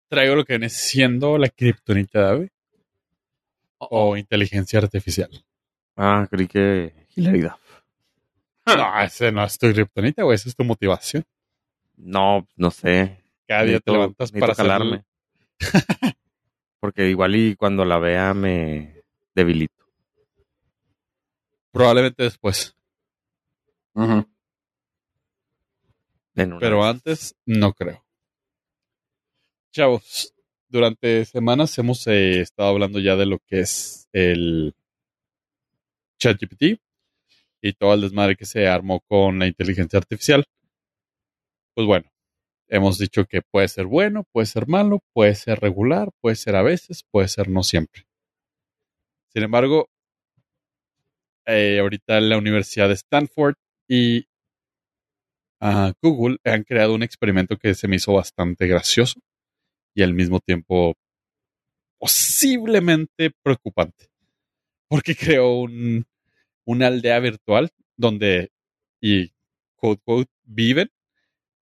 Traigo 0.07 0.35
lo 0.35 0.45
que 0.45 0.53
viene 0.53 0.69
siendo 0.69 1.37
la 1.37 1.49
kriptonita 1.49 2.19
de 2.19 2.25
Adobe 2.25 2.51
o 3.79 4.15
inteligencia 4.15 4.79
artificial. 4.79 5.29
Ah, 5.95 6.27
creí 6.29 6.47
que 6.47 7.07
hilaridad. 7.15 7.57
No, 8.77 9.01
ese 9.01 9.31
no 9.31 9.43
es 9.43 9.57
tu 9.57 9.71
kriptonita, 9.71 10.23
güey, 10.23 10.35
esa 10.35 10.49
es 10.49 10.55
tu 10.55 10.63
motivación. 10.63 11.23
No, 11.97 12.47
no 12.55 12.71
sé. 12.71 13.21
Cada 13.47 13.63
día 13.63 13.79
te 13.79 13.91
Necesito- 13.91 13.93
levantas 13.93 14.33
necesito 14.33 14.39
para 14.39 14.55
calarme. 14.55 15.05
Porque 16.79 17.09
igual 17.09 17.35
y 17.35 17.55
cuando 17.55 17.85
la 17.85 17.97
vea 17.99 18.33
me 18.33 19.01
debilito. 19.35 19.85
Probablemente 21.71 22.23
después. 22.23 22.75
Pero 26.33 26.83
antes, 26.83 27.35
no 27.45 27.73
creo. 27.73 28.03
Chavos, 29.71 30.33
durante 30.67 31.25
semanas 31.25 31.77
hemos 31.77 32.05
eh, 32.07 32.41
estado 32.41 32.69
hablando 32.69 32.99
ya 32.99 33.15
de 33.15 33.25
lo 33.25 33.39
que 33.39 33.61
es 33.61 34.07
el 34.13 34.75
ChatGPT 36.19 36.79
y 37.63 37.73
todo 37.73 37.93
el 37.93 38.01
desmadre 38.01 38.35
que 38.35 38.45
se 38.45 38.67
armó 38.67 38.99
con 39.07 39.39
la 39.39 39.47
inteligencia 39.47 39.97
artificial. 39.97 40.43
Pues 41.73 41.87
bueno, 41.87 42.11
hemos 42.67 42.99
dicho 42.99 43.25
que 43.25 43.41
puede 43.41 43.69
ser 43.69 43.85
bueno, 43.85 44.25
puede 44.33 44.45
ser 44.47 44.67
malo, 44.67 44.99
puede 45.13 45.33
ser 45.33 45.59
regular, 45.61 46.09
puede 46.21 46.35
ser 46.35 46.57
a 46.57 46.61
veces, 46.61 47.03
puede 47.09 47.29
ser 47.29 47.49
no 47.49 47.63
siempre. 47.63 48.03
Sin 49.29 49.43
embargo, 49.43 49.87
eh, 51.45 51.79
ahorita 51.79 52.19
la 52.19 52.37
Universidad 52.37 52.89
de 52.89 52.95
Stanford 52.95 53.55
y 53.87 54.27
ah, 55.61 55.93
Google 56.01 56.37
han 56.43 56.63
creado 56.63 56.93
un 56.93 57.03
experimento 57.03 57.57
que 57.57 57.73
se 57.75 57.87
me 57.87 57.95
hizo 57.95 58.13
bastante 58.13 58.67
gracioso 58.67 59.21
y 59.95 60.03
al 60.03 60.13
mismo 60.13 60.41
tiempo 60.41 60.95
posiblemente 61.97 63.31
preocupante. 63.41 64.07
Porque 64.89 65.15
creó 65.15 65.61
un, 65.61 66.05
una 66.65 66.87
aldea 66.87 67.19
virtual 67.19 67.71
donde, 67.97 68.51
y 69.01 69.31
quote, 69.75 70.01
quote, 70.03 70.31
viven 70.43 70.91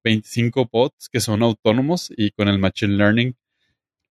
25 0.03 0.69
bots 0.71 1.09
que 1.09 1.19
son 1.19 1.43
autónomos 1.43 2.11
y 2.15 2.31
con 2.31 2.47
el 2.47 2.59
Machine 2.59 2.95
Learning 2.95 3.35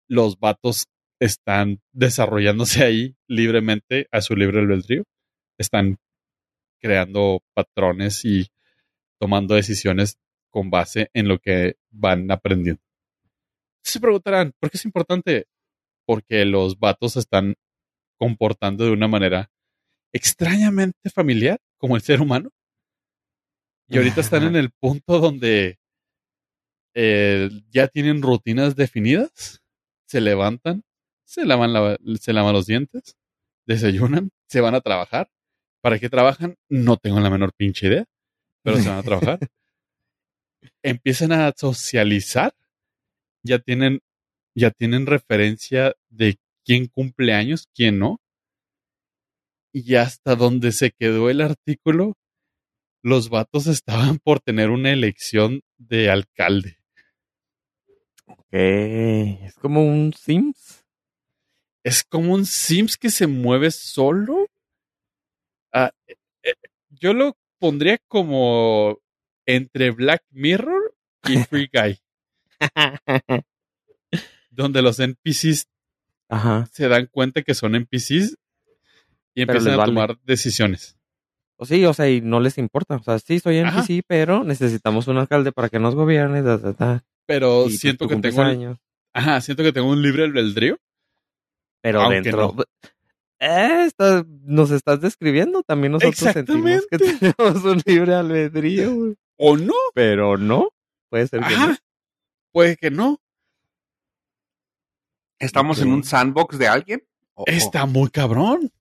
los 0.08 0.39
vatos 0.39 0.88
están 1.19 1.82
desarrollándose 1.91 2.84
ahí 2.84 3.15
libremente 3.28 4.08
a 4.12 4.21
su 4.21 4.36
libre 4.36 4.60
albedrío. 4.60 5.04
Están 5.58 5.97
creando 6.80 7.41
patrones 7.54 8.23
y 8.23 8.47
tomando 9.19 9.56
decisiones 9.56 10.17
con 10.50 10.69
base 10.69 11.10
en 11.13 11.28
lo 11.28 11.39
que 11.39 11.76
van 11.89 12.30
aprendiendo. 12.32 12.82
Se 13.84 14.00
preguntarán, 14.00 14.54
¿por 14.60 14.69
qué 14.69 14.78
es 14.78 14.86
importante? 14.86 15.47
Porque 16.06 16.45
los 16.45 16.80
vatos 16.80 17.17
están 17.17 17.56
comportando 18.17 18.86
de 18.86 18.91
una 18.91 19.08
manera 19.08 19.52
extrañamente 20.13 21.10
familiar, 21.10 21.60
como 21.78 21.96
el 21.96 22.02
ser 22.02 22.22
humano. 22.22 22.50
Y 23.89 23.98
ahorita 23.98 24.22
están 24.22 24.43
en 24.43 24.56
el 24.56 24.72
punto 24.72 25.20
donde 25.20 25.78
eh, 26.93 27.50
ya 27.70 27.88
tienen 27.88 28.22
rutinas 28.22 28.76
definidas, 28.76 29.62
se 30.08 30.20
levantan, 30.22 30.84
se 31.26 31.46
lavan, 31.46 31.74
la- 31.74 31.98
se 32.20 32.34
lavan 32.34 32.54
los 32.54 32.65
dientes, 32.65 33.15
desayunan, 33.65 34.30
se 34.50 34.62
van 34.62 34.76
a 34.76 34.82
trabajar. 34.82 35.30
¿Para 35.82 36.00
qué 36.00 36.10
trabajan? 36.10 36.56
No 36.70 36.98
tengo 36.98 37.20
la 37.20 37.30
menor 37.30 37.54
pinche 37.56 37.88
idea, 37.88 38.06
pero 38.63 38.78
se 38.78 38.89
van 38.89 38.98
a 39.00 39.04
trabajar. 39.04 39.39
Empiezan 40.84 41.32
a 41.32 41.54
socializar, 41.56 42.54
ya 43.43 43.60
tienen, 43.60 44.00
ya 44.56 44.72
tienen 44.72 45.06
referencia 45.06 45.93
de 46.10 46.38
quién 46.65 46.88
cumple 46.88 47.34
años, 47.34 47.67
quién 47.76 48.00
no. 48.00 48.20
Y 49.71 49.95
hasta 49.95 50.36
donde 50.36 50.71
se 50.71 50.91
quedó 50.91 51.30
el 51.30 51.41
artículo, 51.41 52.15
los 53.03 53.30
vatos 53.30 53.67
estaban 53.67 54.19
por 54.23 54.39
tener 54.39 54.69
una 54.69 54.91
elección 54.91 55.62
de 55.77 56.10
alcalde. 56.10 56.77
Ok. 58.27 58.53
Es 58.53 59.56
como 59.56 59.86
un 59.86 60.13
Sims. 60.13 60.86
Es 61.84 62.03
como 62.03 62.34
un 62.34 62.45
Sims 62.45 62.97
que 62.97 63.10
se 63.10 63.27
mueve 63.27 63.71
solo. 63.71 64.47
Ah, 65.71 65.91
eh, 66.08 66.15
eh, 66.43 66.53
yo 66.89 67.13
lo 67.13 67.38
pondría 67.60 67.97
como 68.08 68.99
entre 69.45 69.91
Black 69.91 70.23
Mirror 70.32 70.95
y 71.27 71.38
Free 71.43 71.69
Guy, 71.73 71.99
donde 74.49 74.82
los 74.82 74.99
NPCs 74.99 75.67
Ajá. 76.30 76.67
se 76.71 76.88
dan 76.88 77.08
cuenta 77.08 77.41
que 77.41 77.53
son 77.53 77.75
NPCs 77.75 78.38
y 79.38 79.41
empiezan 79.43 79.65
les 79.65 79.73
a 79.73 79.78
vale. 79.78 79.91
tomar 79.91 80.19
decisiones. 80.23 80.97
O 81.58 81.65
sí, 81.65 81.84
o 81.86 81.93
sea, 81.93 82.10
y 82.10 82.21
no 82.21 82.39
les 82.39 82.58
importa. 82.58 82.95
O 82.97 83.04
sea, 83.04 83.17
sí, 83.19 83.39
soy. 83.39 83.58
NPC, 83.58 84.04
pero 84.08 84.43
necesitamos 84.43 85.08
un 85.08 85.17
alcalde 85.17 85.52
para 85.52 85.69
que 85.69 85.80
nos 85.80 85.95
gobierne. 85.95 86.41
Da, 86.43 86.58
da, 86.58 86.73
da. 86.73 87.06
Pero 87.26 87.62
Y, 87.63 87.69
pues, 87.69 87.80
siento 87.80 88.06
tú 88.08 88.10
que 88.15 88.21
tengo, 88.30 88.41
años. 88.43 88.78
ajá, 89.13 89.41
siento 89.41 89.63
que 89.63 89.73
tengo 89.73 89.89
un 89.89 90.02
libre 90.02 90.23
albedrío. 90.26 90.78
Pero 91.82 92.02
aunque 92.02 92.21
dentro. 92.21 92.54
no. 92.56 92.63
Eh, 93.39 93.86
está- 93.86 94.26
nos 94.43 94.71
estás 94.71 95.00
describiendo. 95.02 95.63
También 95.63 95.93
nosotros 95.93 96.17
sentimos 96.34 96.88
que 96.89 96.97
tenemos 97.38 97.63
un 97.63 97.82
libre 97.86 98.13
albedrío, 98.15 98.93
güey. 98.95 99.15
¿O 99.38 99.58
no? 99.58 99.73
Pero 99.93 100.38
no. 100.38 100.69
Puede 101.10 101.28
ser 101.28 101.41
que 101.41 101.56
no. 101.56 101.63
Ajá. 101.63 101.78
Puede 102.52 102.76
que 102.78 102.91
no. 102.91 103.19
¿Estamos 105.39 105.80
en 105.82 105.89
un 105.91 106.04
sandbox 106.04 106.58
de 106.58 106.67
alguien? 106.67 107.04
Está 107.45 107.86
muy 107.86 108.10
cabrón. 108.10 108.71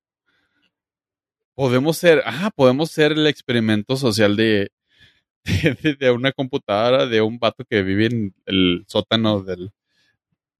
Podemos 1.56 1.96
ser, 1.96 2.22
ah, 2.26 2.50
podemos 2.54 2.90
ser 2.90 3.12
el 3.12 3.26
experimento 3.26 3.96
social 3.96 4.36
de, 4.36 4.70
de, 5.82 5.94
de 5.98 6.10
una 6.10 6.30
computadora 6.32 7.06
de 7.06 7.20
un 7.22 7.38
vato 7.38 7.64
que 7.68 7.82
vive 7.82 8.06
en 8.06 8.34
el 8.44 8.84
sótano 8.86 9.42
del, 9.42 9.72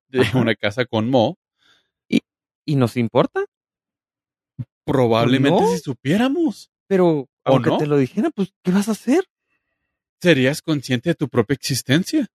de 0.09 0.22
Ajá. 0.22 0.38
una 0.38 0.54
casa 0.54 0.85
con 0.87 1.09
Mo. 1.11 1.38
¿Y 2.68 2.74
nos 2.74 2.96
importa? 2.96 3.44
Probablemente 4.85 5.61
no? 5.62 5.70
si 5.70 5.78
supiéramos, 5.78 6.70
Pero 6.88 7.28
aunque 7.44 7.70
no? 7.70 7.78
te 7.78 7.87
lo 7.87 7.96
dijera, 7.96 8.30
pues, 8.30 8.52
¿qué 8.64 8.72
vas 8.72 8.88
a 8.88 8.92
hacer? 8.92 9.24
serías 10.20 10.62
consciente 10.62 11.11
de 11.11 11.14
tu 11.14 11.28
propia 11.28 11.54
existencia. 11.54 12.26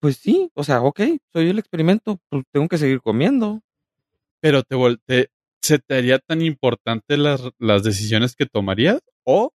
Pues 0.00 0.16
sí, 0.16 0.50
o 0.54 0.62
sea, 0.64 0.80
ok, 0.80 1.00
soy 1.32 1.50
el 1.50 1.58
experimento, 1.58 2.18
pues 2.30 2.44
tengo 2.52 2.68
que 2.68 2.78
seguir 2.78 3.00
comiendo. 3.02 3.60
Pero 4.40 4.62
te, 4.62 4.76
te- 5.04 5.30
se 5.66 5.78
te 5.78 5.96
haría 5.96 6.18
tan 6.18 6.42
importante 6.42 7.16
las, 7.16 7.42
las 7.58 7.82
decisiones 7.82 8.36
que 8.36 8.46
tomarías 8.46 9.00
o 9.24 9.52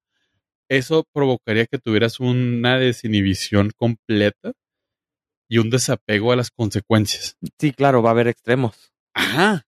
eso 0.68 1.04
provocaría 1.12 1.66
que 1.66 1.78
tuvieras 1.78 2.20
una 2.20 2.78
desinhibición 2.78 3.72
completa 3.76 4.52
y 5.48 5.58
un 5.58 5.70
desapego 5.70 6.32
a 6.32 6.36
las 6.36 6.50
consecuencias. 6.50 7.36
Sí, 7.58 7.72
claro, 7.72 8.02
va 8.02 8.10
a 8.10 8.12
haber 8.12 8.28
extremos. 8.28 8.92
Ajá. 9.14 9.66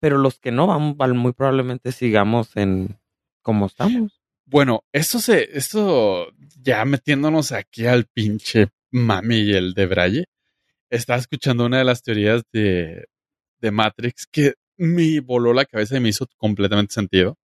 Pero 0.00 0.18
los 0.18 0.38
que 0.38 0.52
no 0.52 0.66
van, 0.66 0.96
van 0.96 1.16
muy 1.16 1.32
probablemente 1.32 1.92
sigamos 1.92 2.56
en 2.56 2.98
como 3.42 3.66
estamos. 3.66 4.20
Bueno, 4.46 4.84
eso 4.92 5.20
se, 5.20 5.56
esto 5.56 6.28
ya 6.60 6.84
metiéndonos 6.84 7.52
aquí 7.52 7.86
al 7.86 8.06
pinche 8.06 8.68
mami 8.90 9.36
y 9.36 9.54
el 9.54 9.74
de 9.74 9.86
Braille, 9.86 10.24
estaba 10.90 11.18
escuchando 11.18 11.66
una 11.66 11.78
de 11.78 11.84
las 11.84 12.02
teorías 12.02 12.42
de, 12.52 13.06
de 13.60 13.70
Matrix 13.70 14.26
que 14.26 14.54
me 14.76 15.20
voló 15.20 15.52
la 15.52 15.64
cabeza 15.64 15.96
y 15.96 16.00
me 16.00 16.08
hizo 16.08 16.26
completamente 16.36 16.94
sentido. 16.94 17.38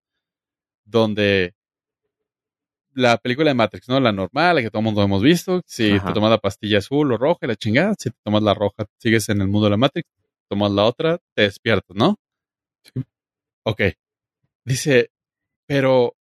Donde 0.85 1.55
la 2.95 3.19
película 3.19 3.51
de 3.51 3.55
Matrix, 3.55 3.88
¿no? 3.88 4.01
La 4.01 4.12
normal, 4.12 4.57
la 4.57 4.62
que 4.62 4.71
todo 4.71 4.81
el 4.81 4.85
mundo 4.85 5.03
hemos 5.03 5.23
visto. 5.23 5.62
Si 5.66 5.97
Ajá. 5.97 6.09
te 6.09 6.14
tomas 6.14 6.31
la 6.31 6.38
pastilla 6.38 6.79
azul 6.79 7.12
o 7.12 7.16
roja 7.16 7.40
y 7.43 7.47
la 7.49 7.57
chingada, 7.57 7.95
si 7.99 8.11
te 8.11 8.16
tomas 8.25 8.43
la 8.43 8.55
roja, 8.55 8.87
sigues 8.99 9.29
en 9.29 9.40
el 9.40 9.49
mundo 9.49 9.66
de 9.66 9.71
la 9.71 9.77
Matrix, 9.77 10.09
tomas 10.49 10.73
la 10.73 10.85
otra, 10.85 11.19
te 11.35 11.43
despiertas, 11.43 11.97
¿no? 11.97 12.19
Ok. 13.64 13.83
Dice, 14.64 15.11
pero 15.66 16.16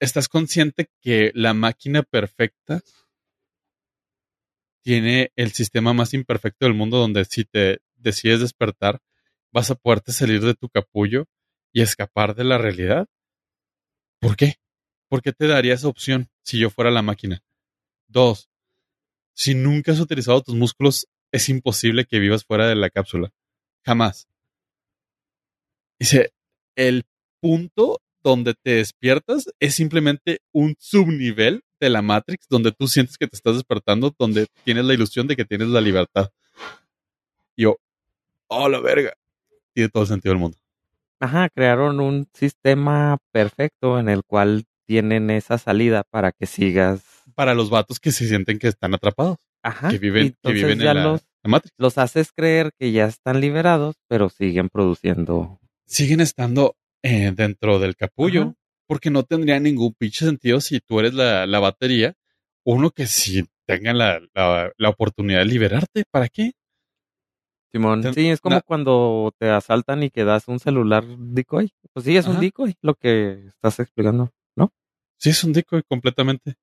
¿estás 0.00 0.28
consciente 0.28 0.88
que 1.00 1.32
la 1.34 1.54
máquina 1.54 2.02
perfecta 2.02 2.80
tiene 4.82 5.32
el 5.36 5.52
sistema 5.52 5.92
más 5.92 6.12
imperfecto 6.12 6.66
del 6.66 6.74
mundo 6.74 6.98
donde 6.98 7.24
si 7.24 7.44
te 7.44 7.80
decides 7.96 8.40
despertar, 8.40 9.00
vas 9.52 9.70
a 9.70 9.74
poderte 9.74 10.12
salir 10.12 10.40
de 10.40 10.54
tu 10.54 10.68
capullo 10.68 11.26
y 11.72 11.82
escapar 11.82 12.34
de 12.34 12.44
la 12.44 12.58
realidad? 12.58 13.06
¿Por 14.20 14.36
qué? 14.36 14.56
¿Por 15.08 15.22
qué 15.22 15.32
te 15.32 15.46
daría 15.46 15.74
esa 15.74 15.88
opción 15.88 16.28
si 16.42 16.58
yo 16.58 16.70
fuera 16.70 16.90
la 16.90 17.02
máquina? 17.02 17.42
Dos, 18.08 18.50
si 19.34 19.54
nunca 19.54 19.92
has 19.92 20.00
utilizado 20.00 20.42
tus 20.42 20.54
músculos, 20.54 21.06
es 21.32 21.48
imposible 21.48 22.04
que 22.04 22.18
vivas 22.18 22.44
fuera 22.44 22.68
de 22.68 22.74
la 22.74 22.90
cápsula. 22.90 23.32
Jamás. 23.84 24.28
Dice, 25.98 26.32
el 26.76 27.04
punto 27.40 28.00
donde 28.22 28.54
te 28.54 28.76
despiertas 28.76 29.50
es 29.58 29.74
simplemente 29.74 30.40
un 30.52 30.76
subnivel 30.78 31.62
de 31.80 31.90
la 31.90 32.02
Matrix 32.02 32.46
donde 32.48 32.72
tú 32.72 32.86
sientes 32.86 33.18
que 33.18 33.26
te 33.26 33.36
estás 33.36 33.54
despertando, 33.54 34.14
donde 34.16 34.46
tienes 34.64 34.84
la 34.84 34.94
ilusión 34.94 35.26
de 35.26 35.36
que 35.36 35.44
tienes 35.44 35.68
la 35.68 35.80
libertad. 35.80 36.30
Yo, 37.56 37.78
oh, 38.48 38.68
la 38.68 38.80
verga. 38.80 39.14
Tiene 39.74 39.88
todo 39.88 40.02
el 40.04 40.08
sentido 40.08 40.32
del 40.32 40.40
mundo. 40.40 40.58
Ajá, 41.20 41.48
crearon 41.50 42.00
un 42.00 42.26
sistema 42.34 43.18
perfecto 43.30 43.98
en 43.98 44.08
el 44.08 44.24
cual 44.24 44.64
tienen 44.86 45.30
esa 45.30 45.56
salida 45.58 46.02
para 46.10 46.32
que 46.32 46.46
sigas. 46.46 47.02
Para 47.34 47.54
los 47.54 47.70
vatos 47.70 48.00
que 48.00 48.10
se 48.12 48.26
sienten 48.26 48.58
que 48.58 48.68
están 48.68 48.92
atrapados, 48.94 49.38
Ajá. 49.62 49.88
que 49.88 49.98
viven, 49.98 50.34
que 50.42 50.52
viven 50.52 50.78
ya 50.80 50.90
en 50.90 50.96
la, 50.96 51.04
los, 51.04 51.22
la 51.42 51.50
Matrix. 51.50 51.74
los 51.78 51.96
haces 51.98 52.32
creer 52.34 52.72
que 52.78 52.92
ya 52.92 53.06
están 53.06 53.40
liberados, 53.40 53.96
pero 54.08 54.28
siguen 54.28 54.68
produciendo. 54.68 55.60
Siguen 55.86 56.20
estando 56.20 56.76
eh, 57.02 57.32
dentro 57.34 57.78
del 57.78 57.96
capullo, 57.96 58.42
Ajá. 58.42 58.54
porque 58.86 59.10
no 59.10 59.22
tendría 59.22 59.60
ningún 59.60 59.94
pinche 59.94 60.24
sentido 60.24 60.60
si 60.60 60.80
tú 60.80 60.98
eres 61.00 61.14
la, 61.14 61.46
la 61.46 61.60
batería, 61.60 62.14
uno 62.64 62.90
que 62.90 63.06
si 63.06 63.44
tenga 63.64 63.92
la, 63.94 64.20
la, 64.34 64.72
la 64.76 64.88
oportunidad 64.88 65.38
de 65.38 65.44
liberarte, 65.46 66.04
¿para 66.10 66.28
qué? 66.28 66.52
Simón, 67.72 68.02
Ten- 68.02 68.12
sí, 68.14 68.28
es 68.28 68.40
como 68.40 68.56
na- 68.56 68.60
cuando 68.60 69.34
te 69.38 69.48
asaltan 69.50 70.02
y 70.02 70.10
que 70.10 70.24
das 70.24 70.46
un 70.46 70.60
celular 70.60 71.04
decoy. 71.06 71.72
Pues 71.94 72.04
sí, 72.04 72.16
es 72.16 72.26
un 72.26 72.38
decoy 72.38 72.76
lo 72.82 72.94
que 72.94 73.46
estás 73.48 73.80
explicando. 73.80 74.30
Sí, 75.18 75.30
es 75.30 75.44
un 75.44 75.52
decoy 75.52 75.84
completamente. 75.84 76.56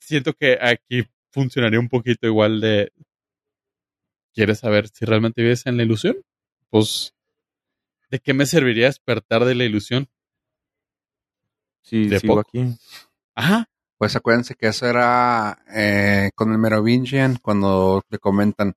Siento 0.00 0.32
que 0.32 0.58
aquí 0.58 1.04
funcionaría 1.30 1.78
un 1.78 1.90
poquito 1.90 2.26
igual 2.26 2.62
de... 2.62 2.90
¿Quieres 4.32 4.60
saber 4.60 4.88
si 4.88 5.04
realmente 5.04 5.42
vives 5.42 5.66
en 5.66 5.76
la 5.76 5.82
ilusión? 5.82 6.16
Pues, 6.70 7.14
¿de 8.10 8.20
qué 8.20 8.32
me 8.32 8.46
serviría 8.46 8.86
despertar 8.86 9.44
de 9.44 9.54
la 9.54 9.64
ilusión? 9.64 10.08
Sí, 11.82 12.06
¿De 12.06 12.20
sigo 12.20 12.36
poco? 12.36 12.48
aquí. 12.48 12.64
Ajá. 13.34 13.68
Pues 13.98 14.16
acuérdense 14.16 14.54
que 14.54 14.68
eso 14.68 14.86
era 14.86 15.62
eh, 15.74 16.30
con 16.34 16.52
el 16.52 16.58
Merovingian 16.58 17.36
cuando 17.36 18.02
le 18.08 18.18
comentan, 18.18 18.74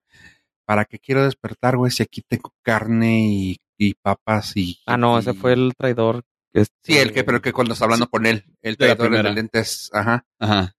¿para 0.66 0.86
qué 0.86 1.00
quiero 1.00 1.24
despertar, 1.24 1.78
güey? 1.78 1.92
Si 1.92 2.04
aquí 2.04 2.22
tengo 2.28 2.54
carne 2.62 3.20
y, 3.28 3.58
y 3.78 3.94
papas 3.96 4.56
y... 4.56 4.80
Ah, 4.86 4.98
no, 4.98 5.18
ese 5.20 5.34
fue 5.34 5.54
el 5.54 5.74
traidor. 5.78 6.24
este- 6.54 6.74
Sí, 6.84 6.98
el 6.98 7.12
que, 7.12 7.24
pero 7.24 7.42
que 7.42 7.52
cuando 7.54 7.74
está 7.74 7.86
hablando 7.86 8.08
con 8.10 8.26
él, 8.26 8.46
el 8.62 8.76
De 8.76 8.88
la 8.88 8.96
traidor 8.96 8.98
de 8.98 9.18
primera. 9.20 9.32
lentes, 9.34 9.90
ajá. 9.94 10.26
Ajá. 10.40 10.74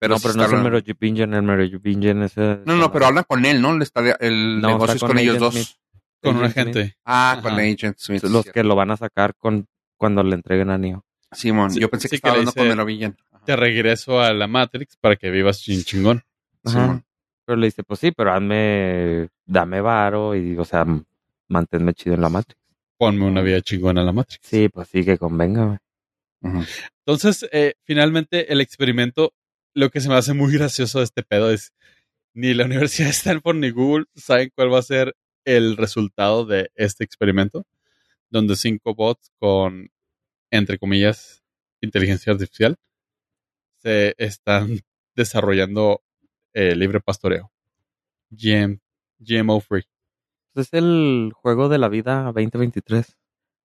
Pero 0.00 0.14
no, 0.16 0.20
pero 0.20 0.34
no 0.34 0.44
es 0.44 0.52
el 0.52 0.62
Merovingian, 0.62 1.32
el 1.34 1.42
Merovingian 1.42 2.22
ese... 2.24 2.60
No, 2.66 2.76
no, 2.76 2.92
pero 2.92 3.06
hablan 3.06 3.24
con 3.26 3.44
él, 3.46 3.62
¿no? 3.62 3.76
Le 3.78 3.84
está, 3.84 4.00
el 4.20 4.60
No, 4.60 4.68
negocio 4.68 4.94
está 4.94 4.96
es 4.96 5.00
con, 5.00 5.08
con 5.10 5.18
ellos 5.18 5.38
dos. 5.38 5.54
Smith. 5.54 5.68
Con 6.22 6.36
un 6.36 6.44
agente. 6.44 6.96
Ah, 7.04 7.38
con. 7.42 7.52
Agent 7.54 7.98
Smith. 7.98 8.22
Los 8.24 8.46
que 8.46 8.64
lo 8.64 8.74
van 8.74 8.90
a 8.90 8.96
sacar 8.96 9.34
con 9.36 9.66
cuando 9.98 10.22
le 10.22 10.34
entreguen 10.34 10.70
a 10.70 10.78
Neo. 10.78 11.04
Simón, 11.32 11.70
Sí, 11.70 11.80
yo 11.80 11.88
pensé 11.90 12.08
que 12.08 12.16
sí 12.16 12.20
que 12.20 12.28
estaba 12.28 12.34
le 12.34 12.38
hablando 12.40 12.52
con 12.54 12.62
dice- 12.64 12.74
Merovingian. 12.76 13.16
Ajá. 13.32 13.44
Te 13.44 13.56
regreso 13.56 14.20
a 14.20 14.32
la 14.32 14.46
Matrix 14.46 14.96
para 14.96 15.16
que 15.16 15.30
vivas 15.30 15.60
chin 15.60 15.82
chingón. 15.84 16.22
Ajá. 16.64 17.03
Pero 17.44 17.56
le 17.56 17.66
dice, 17.66 17.82
pues 17.82 18.00
sí, 18.00 18.10
pero 18.12 18.32
hazme, 18.32 19.28
dame 19.44 19.80
varo 19.80 20.34
y, 20.34 20.56
o 20.56 20.64
sea, 20.64 20.86
manténme 21.48 21.94
chido 21.94 22.14
en 22.14 22.22
la 22.22 22.28
Matrix. 22.28 22.60
Ponme 22.96 23.26
una 23.26 23.42
vida 23.42 23.60
chingona 23.60 24.00
en 24.00 24.06
la 24.06 24.12
Matrix. 24.12 24.46
Sí, 24.46 24.68
pues 24.68 24.88
sí, 24.88 25.04
que 25.04 25.18
convenga. 25.18 25.80
Entonces, 27.06 27.48
eh, 27.52 27.74
finalmente, 27.84 28.52
el 28.52 28.60
experimento, 28.60 29.32
lo 29.74 29.90
que 29.90 30.00
se 30.00 30.08
me 30.08 30.14
hace 30.14 30.34
muy 30.34 30.52
gracioso 30.52 30.98
de 30.98 31.04
este 31.04 31.22
pedo 31.22 31.50
es 31.50 31.72
ni 32.34 32.52
la 32.54 32.64
Universidad 32.64 33.06
de 33.08 33.12
Stanford 33.12 33.56
ni 33.56 33.70
Google 33.70 34.06
saben 34.14 34.50
cuál 34.54 34.72
va 34.72 34.78
a 34.78 34.82
ser 34.82 35.14
el 35.44 35.76
resultado 35.76 36.44
de 36.44 36.70
este 36.74 37.04
experimento, 37.04 37.66
donde 38.30 38.56
cinco 38.56 38.94
bots 38.94 39.30
con, 39.38 39.90
entre 40.50 40.78
comillas, 40.78 41.42
inteligencia 41.80 42.32
artificial 42.32 42.76
se 43.78 44.14
están 44.18 44.80
desarrollando 45.14 46.02
eh, 46.54 46.74
libre 46.74 47.00
pastoreo. 47.00 47.52
GM, 48.30 48.80
GMO 49.18 49.60
free, 49.60 49.84
Pues 50.52 50.68
es 50.68 50.72
el 50.74 51.32
juego 51.34 51.68
de 51.68 51.78
la 51.78 51.88
vida 51.88 52.24
2023. 52.32 53.16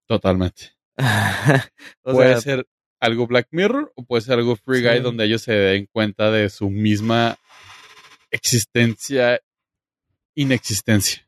totalmente. 0.06 0.72
o 2.02 2.12
puede 2.12 2.32
sea, 2.32 2.40
ser 2.40 2.68
algo 3.00 3.26
Black 3.26 3.48
Mirror 3.52 3.92
o 3.96 4.04
puede 4.04 4.20
ser 4.22 4.38
algo 4.38 4.54
Free 4.56 4.82
Guy 4.82 4.98
Sí. 4.98 5.02
donde 5.02 5.24
ellos 5.24 5.42
se 5.42 5.52
den 5.54 5.86
cuenta 5.90 6.30
de 6.30 6.50
su 6.50 6.68
misma 6.68 7.38
existencia, 8.30 9.40
inexistencia. 10.34 11.26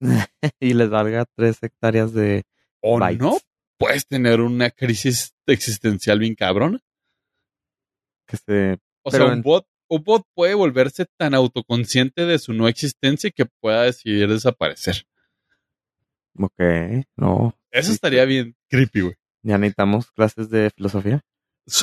y 0.60 0.74
les 0.74 0.88
valga 0.90 1.24
tres 1.36 1.62
hectáreas 1.62 2.12
de 2.12 2.44
O 2.80 2.98
bytes. 2.98 3.20
no, 3.20 3.38
puedes 3.78 4.06
tener 4.06 4.40
una 4.40 4.70
crisis 4.70 5.34
existencial 5.46 6.18
bien 6.18 6.34
cabrona. 6.34 6.80
Que 8.26 8.36
se... 8.36 8.78
O 9.04 9.10
Pero 9.10 9.24
sea, 9.24 9.32
un 9.32 9.38
en- 9.38 9.42
bot, 9.42 9.66
un 9.96 10.02
bot 10.04 10.24
puede 10.34 10.54
volverse 10.54 11.06
tan 11.18 11.34
autoconsciente 11.34 12.24
de 12.26 12.38
su 12.38 12.52
no 12.52 12.68
existencia 12.68 13.30
que 13.30 13.46
pueda 13.46 13.82
decidir 13.82 14.28
desaparecer. 14.28 15.04
Ok, 16.38 16.60
no. 17.16 17.54
Eso 17.70 17.88
Sí, 17.88 17.94
estaría 17.94 18.24
bien 18.24 18.56
creepy, 18.68 19.00
güey. 19.02 19.14
Ya 19.42 19.58
necesitamos 19.58 20.10
clases 20.12 20.48
de 20.50 20.70
filosofía. 20.70 21.20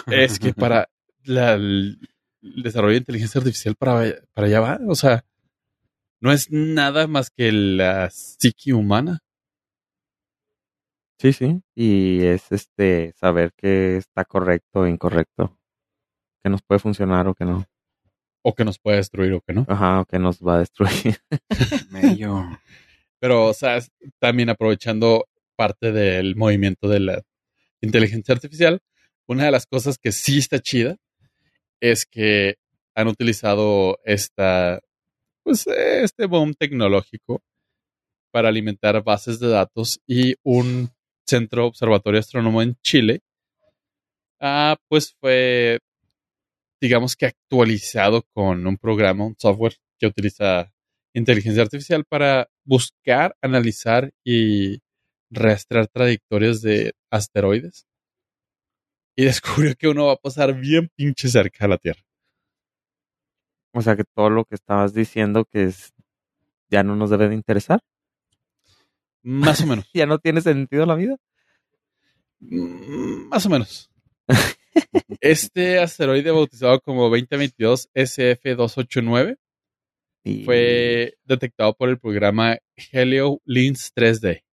Es 0.07 0.39
que 0.39 0.53
para 0.53 0.89
la- 1.23 1.53
el 1.55 1.99
desarrollo 2.41 2.93
de 2.93 2.99
inteligencia 2.99 3.39
artificial 3.39 3.75
para, 3.75 4.15
para 4.33 4.47
allá 4.47 4.59
va. 4.59 4.79
O 4.87 4.95
sea, 4.95 5.23
no 6.21 6.31
es 6.31 6.49
nada 6.51 7.05
más 7.07 7.29
que 7.29 7.51
la 7.51 8.09
psique 8.09 8.73
humana. 8.73 9.19
Sí, 11.19 11.33
sí. 11.33 11.61
Y 11.75 12.23
es 12.23 12.51
este 12.51 13.13
saber 13.17 13.51
que 13.55 13.97
está 13.97 14.23
correcto 14.25 14.81
o 14.81 14.87
incorrecto. 14.87 15.57
Que 16.41 16.49
nos 16.49 16.61
puede 16.61 16.79
funcionar 16.79 17.27
o 17.27 17.35
que 17.35 17.43
no. 17.45 17.65
O 18.41 18.55
que 18.55 18.65
nos 18.65 18.79
puede 18.79 18.97
destruir 18.97 19.33
o 19.33 19.41
que 19.41 19.53
no. 19.53 19.65
Ajá, 19.67 20.01
o 20.01 20.05
que 20.05 20.19
nos 20.19 20.39
va 20.39 20.55
a 20.55 20.59
destruir. 20.59 21.17
Mello. 21.91 22.45
Pero, 23.19 23.47
o 23.47 23.53
sea, 23.53 23.79
también 24.19 24.49
aprovechando 24.49 25.27
parte 25.55 25.91
del 25.91 26.35
movimiento 26.35 26.87
de 26.87 26.99
la 27.01 27.21
inteligencia 27.81 28.33
artificial, 28.33 28.79
una 29.27 29.45
de 29.45 29.51
las 29.51 29.65
cosas 29.65 29.97
que 29.97 30.11
sí 30.11 30.37
está 30.37 30.59
chida 30.59 30.97
es 31.81 32.05
que 32.05 32.55
han 32.95 33.07
utilizado 33.07 33.99
esta, 34.03 34.79
pues, 35.43 35.67
este 35.67 36.25
boom 36.25 36.53
tecnológico 36.53 37.41
para 38.31 38.49
alimentar 38.49 39.03
bases 39.03 39.39
de 39.39 39.49
datos 39.49 39.99
y 40.07 40.35
un 40.43 40.89
centro 41.25 41.67
observatorio 41.67 42.19
astrónomo 42.19 42.61
en 42.61 42.75
Chile, 42.81 43.21
ah, 44.39 44.75
pues 44.87 45.15
fue, 45.19 45.79
digamos 46.81 47.15
que 47.15 47.25
actualizado 47.27 48.23
con 48.33 48.65
un 48.65 48.77
programa, 48.77 49.25
un 49.25 49.35
software 49.37 49.75
que 49.99 50.07
utiliza 50.07 50.71
inteligencia 51.13 51.61
artificial 51.63 52.05
para 52.05 52.49
buscar, 52.63 53.35
analizar 53.41 54.11
y 54.23 54.79
rastrear 55.29 55.87
trayectorias 55.87 56.61
de 56.61 56.93
asteroides. 57.11 57.85
Y 59.15 59.25
descubrió 59.25 59.75
que 59.75 59.87
uno 59.87 60.07
va 60.07 60.13
a 60.13 60.17
pasar 60.17 60.53
bien 60.53 60.89
pinche 60.95 61.27
cerca 61.27 61.65
de 61.65 61.69
la 61.69 61.77
Tierra. 61.77 62.01
o 63.73 63.81
sea 63.81 63.95
que 63.95 64.03
todo 64.03 64.29
lo 64.29 64.45
que 64.45 64.55
estabas 64.55 64.93
diciendo 64.93 65.45
que 65.45 65.63
es 65.65 65.93
ya 66.69 66.83
no 66.83 66.95
nos 66.95 67.09
debe 67.09 67.29
de 67.29 67.35
interesar. 67.35 67.81
Más 69.23 69.61
o 69.61 69.67
menos. 69.67 69.85
Ya 69.93 70.05
no 70.05 70.19
tiene 70.19 70.41
sentido 70.41 70.85
la 70.85 70.95
vida. 70.95 71.17
Mm, 72.39 73.27
Más 73.29 73.45
o 73.45 73.49
menos. 73.49 73.89
Este 75.21 75.79
asteroide 75.79 76.31
bautizado 76.31 76.79
como 76.79 77.09
2022 77.09 77.89
SF289 77.93 79.37
Y 80.23 80.43
fue 80.45 81.15
detectado 81.23 81.73
por 81.73 81.89
el 81.89 81.99
programa 81.99 82.57
Helio 82.91 83.41
Lins 83.45 83.91
3D. 83.93 84.43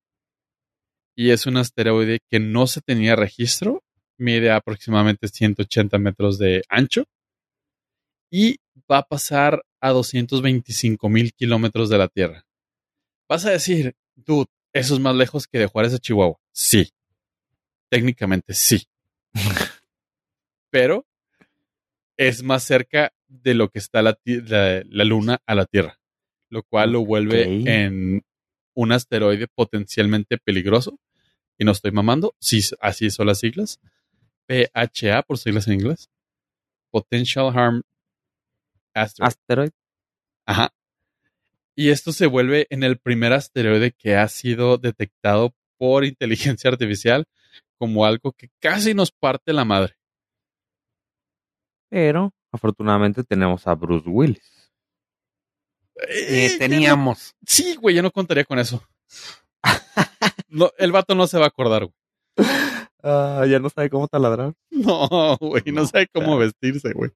Y 1.14 1.30
es 1.30 1.46
un 1.46 1.56
asteroide 1.56 2.20
que 2.30 2.40
no 2.40 2.66
se 2.66 2.80
tenía 2.80 3.16
registro, 3.16 3.82
mide 4.18 4.50
aproximadamente 4.50 5.28
180 5.28 5.98
metros 5.98 6.38
de 6.38 6.62
ancho 6.68 7.04
y 8.30 8.56
va 8.90 8.98
a 8.98 9.02
pasar 9.02 9.64
a 9.80 9.90
225 9.90 11.08
mil 11.08 11.32
kilómetros 11.32 11.88
de 11.88 11.98
la 11.98 12.08
Tierra. 12.08 12.44
Vas 13.28 13.44
a 13.46 13.50
decir, 13.50 13.94
dude, 14.14 14.50
eso 14.72 14.94
es 14.94 15.00
más 15.00 15.14
lejos 15.14 15.46
que 15.46 15.58
de 15.58 15.66
Juárez 15.66 15.94
a 15.94 15.98
Chihuahua. 15.98 16.38
Sí, 16.52 16.90
técnicamente 17.88 18.54
sí. 18.54 18.86
Pero 20.78 21.06
es 22.16 22.42
más 22.42 22.62
cerca 22.64 23.12
de 23.28 23.54
lo 23.54 23.70
que 23.70 23.78
está 23.78 24.02
la, 24.02 24.18
la- 24.24 24.82
la 24.84 25.04
Luna 25.04 25.38
a 25.46 25.54
la 25.54 25.64
Tierra, 25.66 25.98
lo 26.50 26.62
cual 26.62 26.92
lo 26.92 27.04
vuelve 27.04 27.42
en 27.66 28.22
un 28.74 28.92
asteroide 28.92 29.48
potencialmente 29.48 30.38
peligroso. 30.38 30.98
Y 31.58 31.64
no 31.64 31.72
estoy 31.72 31.90
mamando, 31.92 32.34
sí, 32.38 32.60
así 32.80 33.10
son 33.10 33.26
las 33.28 33.38
siglas. 33.40 33.80
PHA, 34.46 35.22
por 35.22 35.38
siglas 35.38 35.66
en 35.66 35.74
inglés. 35.74 36.10
Potential 36.90 37.50
Harm 37.56 37.82
Asteroid. 38.94 39.28
asteroid. 39.28 39.70
Ajá. 40.46 40.72
Y 41.74 41.88
esto 41.90 42.12
se 42.12 42.26
vuelve 42.26 42.66
en 42.70 42.82
el 42.82 42.98
primer 42.98 43.32
asteroide 43.32 43.92
que 43.92 44.16
ha 44.16 44.28
sido 44.28 44.78
detectado 44.78 45.54
por 45.78 46.04
inteligencia 46.04 46.70
artificial 46.70 47.24
como 47.78 48.04
algo 48.06 48.32
que 48.32 48.50
casi 48.60 48.94
nos 48.94 49.10
parte 49.10 49.52
la 49.52 49.64
madre. 49.64 49.95
Pero 51.88 52.32
afortunadamente 52.52 53.22
tenemos 53.24 53.66
a 53.66 53.74
Bruce 53.74 54.08
Willis. 54.08 54.70
Eh, 56.08 56.46
Eh, 56.46 56.58
teníamos. 56.58 57.34
Sí, 57.46 57.76
güey, 57.76 57.94
yo 57.96 58.02
no 58.02 58.10
contaría 58.10 58.44
con 58.44 58.58
eso. 58.58 58.82
No, 60.48 60.70
el 60.78 60.92
vato 60.92 61.14
no 61.14 61.26
se 61.26 61.38
va 61.38 61.44
a 61.44 61.48
acordar, 61.48 61.84
güey. 61.84 62.48
Ah, 63.02 63.44
ya 63.48 63.58
no 63.58 63.68
sabe 63.70 63.88
cómo 63.90 64.08
taladrar. 64.08 64.52
No, 64.70 65.36
güey, 65.40 65.62
no, 65.66 65.82
No, 65.82 65.86
sabe 65.86 66.06
cómo 66.12 66.26
claro. 66.36 66.38
vestirse, 66.40 66.92
güey. 66.92 67.10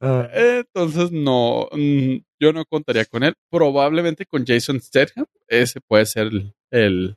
Ah, 0.00 0.28
Entonces, 0.32 1.10
no, 1.10 1.68
mm, 1.72 2.16
yo 2.38 2.52
no 2.52 2.64
contaría 2.66 3.04
con 3.06 3.22
él. 3.22 3.34
Probablemente 3.50 4.26
con 4.26 4.44
Jason 4.46 4.80
Statham. 4.80 5.24
Ese 5.48 5.80
puede 5.80 6.06
ser 6.06 6.26
el, 6.28 6.54
el 6.70 7.16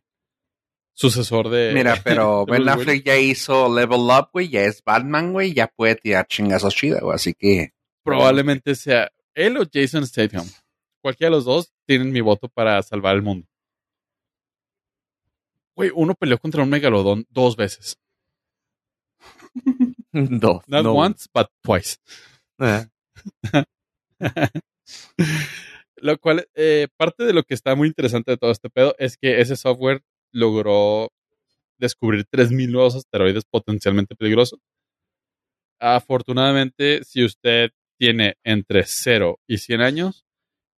sucesor 0.99 1.49
de. 1.49 1.71
Mira, 1.73 1.95
pero 2.03 2.45
de 2.45 2.51
Ben 2.51 2.67
Affleck 2.67 3.05
ya 3.05 3.17
hizo 3.17 3.73
Level 3.73 4.01
Up, 4.01 4.29
güey, 4.33 4.49
ya 4.49 4.61
es 4.61 4.83
Batman, 4.83 5.31
güey, 5.31 5.53
ya 5.53 5.67
puede 5.67 5.95
tirar 5.95 6.27
chingazos 6.27 6.75
chida, 6.75 6.99
güey, 6.99 7.15
así 7.15 7.33
que... 7.33 7.73
Probablemente 8.03 8.75
sea 8.75 9.11
él 9.33 9.57
o 9.57 9.63
Jason 9.71 10.05
Statham. 10.05 10.45
Cualquiera 11.01 11.29
de 11.29 11.37
los 11.37 11.45
dos 11.45 11.71
tienen 11.85 12.11
mi 12.11 12.21
voto 12.21 12.49
para 12.49 12.81
salvar 12.81 13.15
el 13.15 13.21
mundo. 13.21 13.47
Güey, 15.75 15.91
uno 15.93 16.15
peleó 16.15 16.37
contra 16.39 16.63
un 16.63 16.69
megalodón 16.69 17.25
dos 17.29 17.55
veces. 17.55 17.97
Dos. 20.11 20.63
Not 20.67 20.83
no. 20.83 20.93
once, 20.93 21.27
but 21.33 21.47
twice. 21.61 21.97
Ah, 22.57 22.87
Lo 25.97 26.17
cual, 26.17 26.47
eh, 26.55 26.87
parte 26.97 27.25
de 27.25 27.33
lo 27.33 27.43
que 27.43 27.53
está 27.53 27.75
muy 27.75 27.87
interesante 27.87 28.31
de 28.31 28.37
todo 28.37 28.51
este 28.51 28.69
pedo 28.69 28.95
es 28.97 29.17
que 29.17 29.39
ese 29.39 29.55
software 29.55 30.01
logró 30.32 31.09
descubrir 31.77 32.25
3.000 32.25 32.71
nuevos 32.71 32.95
asteroides 32.95 33.45
potencialmente 33.45 34.15
peligrosos. 34.15 34.59
Afortunadamente, 35.80 37.03
si 37.03 37.23
usted 37.23 37.71
tiene 37.97 38.36
entre 38.43 38.84
0 38.86 39.39
y 39.47 39.57
100 39.59 39.82
años, 39.82 40.25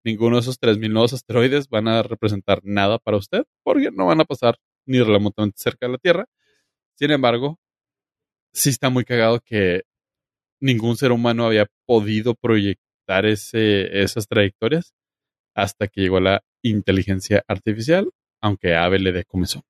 ninguno 0.03 0.37
de 0.37 0.41
esos 0.41 0.59
3.000 0.59 0.91
nuevos 0.91 1.13
asteroides 1.13 1.69
van 1.69 1.87
a 1.87 2.03
representar 2.03 2.61
nada 2.63 2.99
para 2.99 3.17
usted, 3.17 3.43
porque 3.63 3.89
no 3.91 4.07
van 4.07 4.21
a 4.21 4.25
pasar 4.25 4.57
ni 4.85 5.01
remotamente 5.01 5.57
cerca 5.59 5.87
de 5.87 5.93
la 5.93 5.97
Tierra. 5.97 6.25
Sin 6.95 7.11
embargo, 7.11 7.59
sí 8.53 8.69
está 8.69 8.89
muy 8.89 9.05
cagado 9.05 9.39
que 9.39 9.83
ningún 10.59 10.97
ser 10.97 11.11
humano 11.11 11.45
había 11.45 11.67
podido 11.85 12.35
proyectar 12.35 13.25
ese, 13.25 14.01
esas 14.01 14.27
trayectorias 14.27 14.93
hasta 15.55 15.87
que 15.87 16.01
llegó 16.01 16.19
la 16.19 16.43
inteligencia 16.63 17.43
artificial, 17.47 18.11
aunque 18.41 18.75
Ave 18.75 18.99
le 18.99 19.11
dé 19.11 19.23
comenzó. 19.25 19.63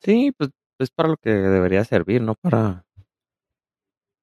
Sí, 0.00 0.32
pues 0.36 0.50
es 0.78 0.90
para 0.90 1.10
lo 1.10 1.16
que 1.16 1.30
debería 1.30 1.84
servir, 1.84 2.22
no 2.22 2.34
para 2.34 2.86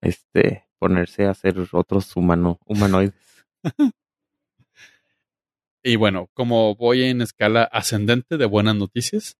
este 0.01 0.65
ponerse 0.79 1.25
a 1.25 1.31
hacer 1.31 1.55
otros 1.71 2.15
humano, 2.15 2.59
humanoides. 2.65 3.13
y 5.83 5.95
bueno, 5.95 6.29
como 6.33 6.75
voy 6.75 7.03
en 7.03 7.21
escala 7.21 7.63
ascendente 7.63 8.37
de 8.37 8.45
buenas 8.45 8.75
noticias, 8.75 9.37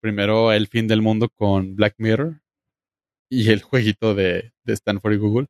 primero 0.00 0.52
el 0.52 0.68
fin 0.68 0.86
del 0.86 1.02
mundo 1.02 1.28
con 1.30 1.74
Black 1.76 1.94
Mirror 1.98 2.42
y 3.28 3.50
el 3.50 3.62
jueguito 3.62 4.14
de, 4.14 4.52
de 4.64 4.72
Stanford 4.72 5.14
y 5.14 5.16
Google, 5.16 5.46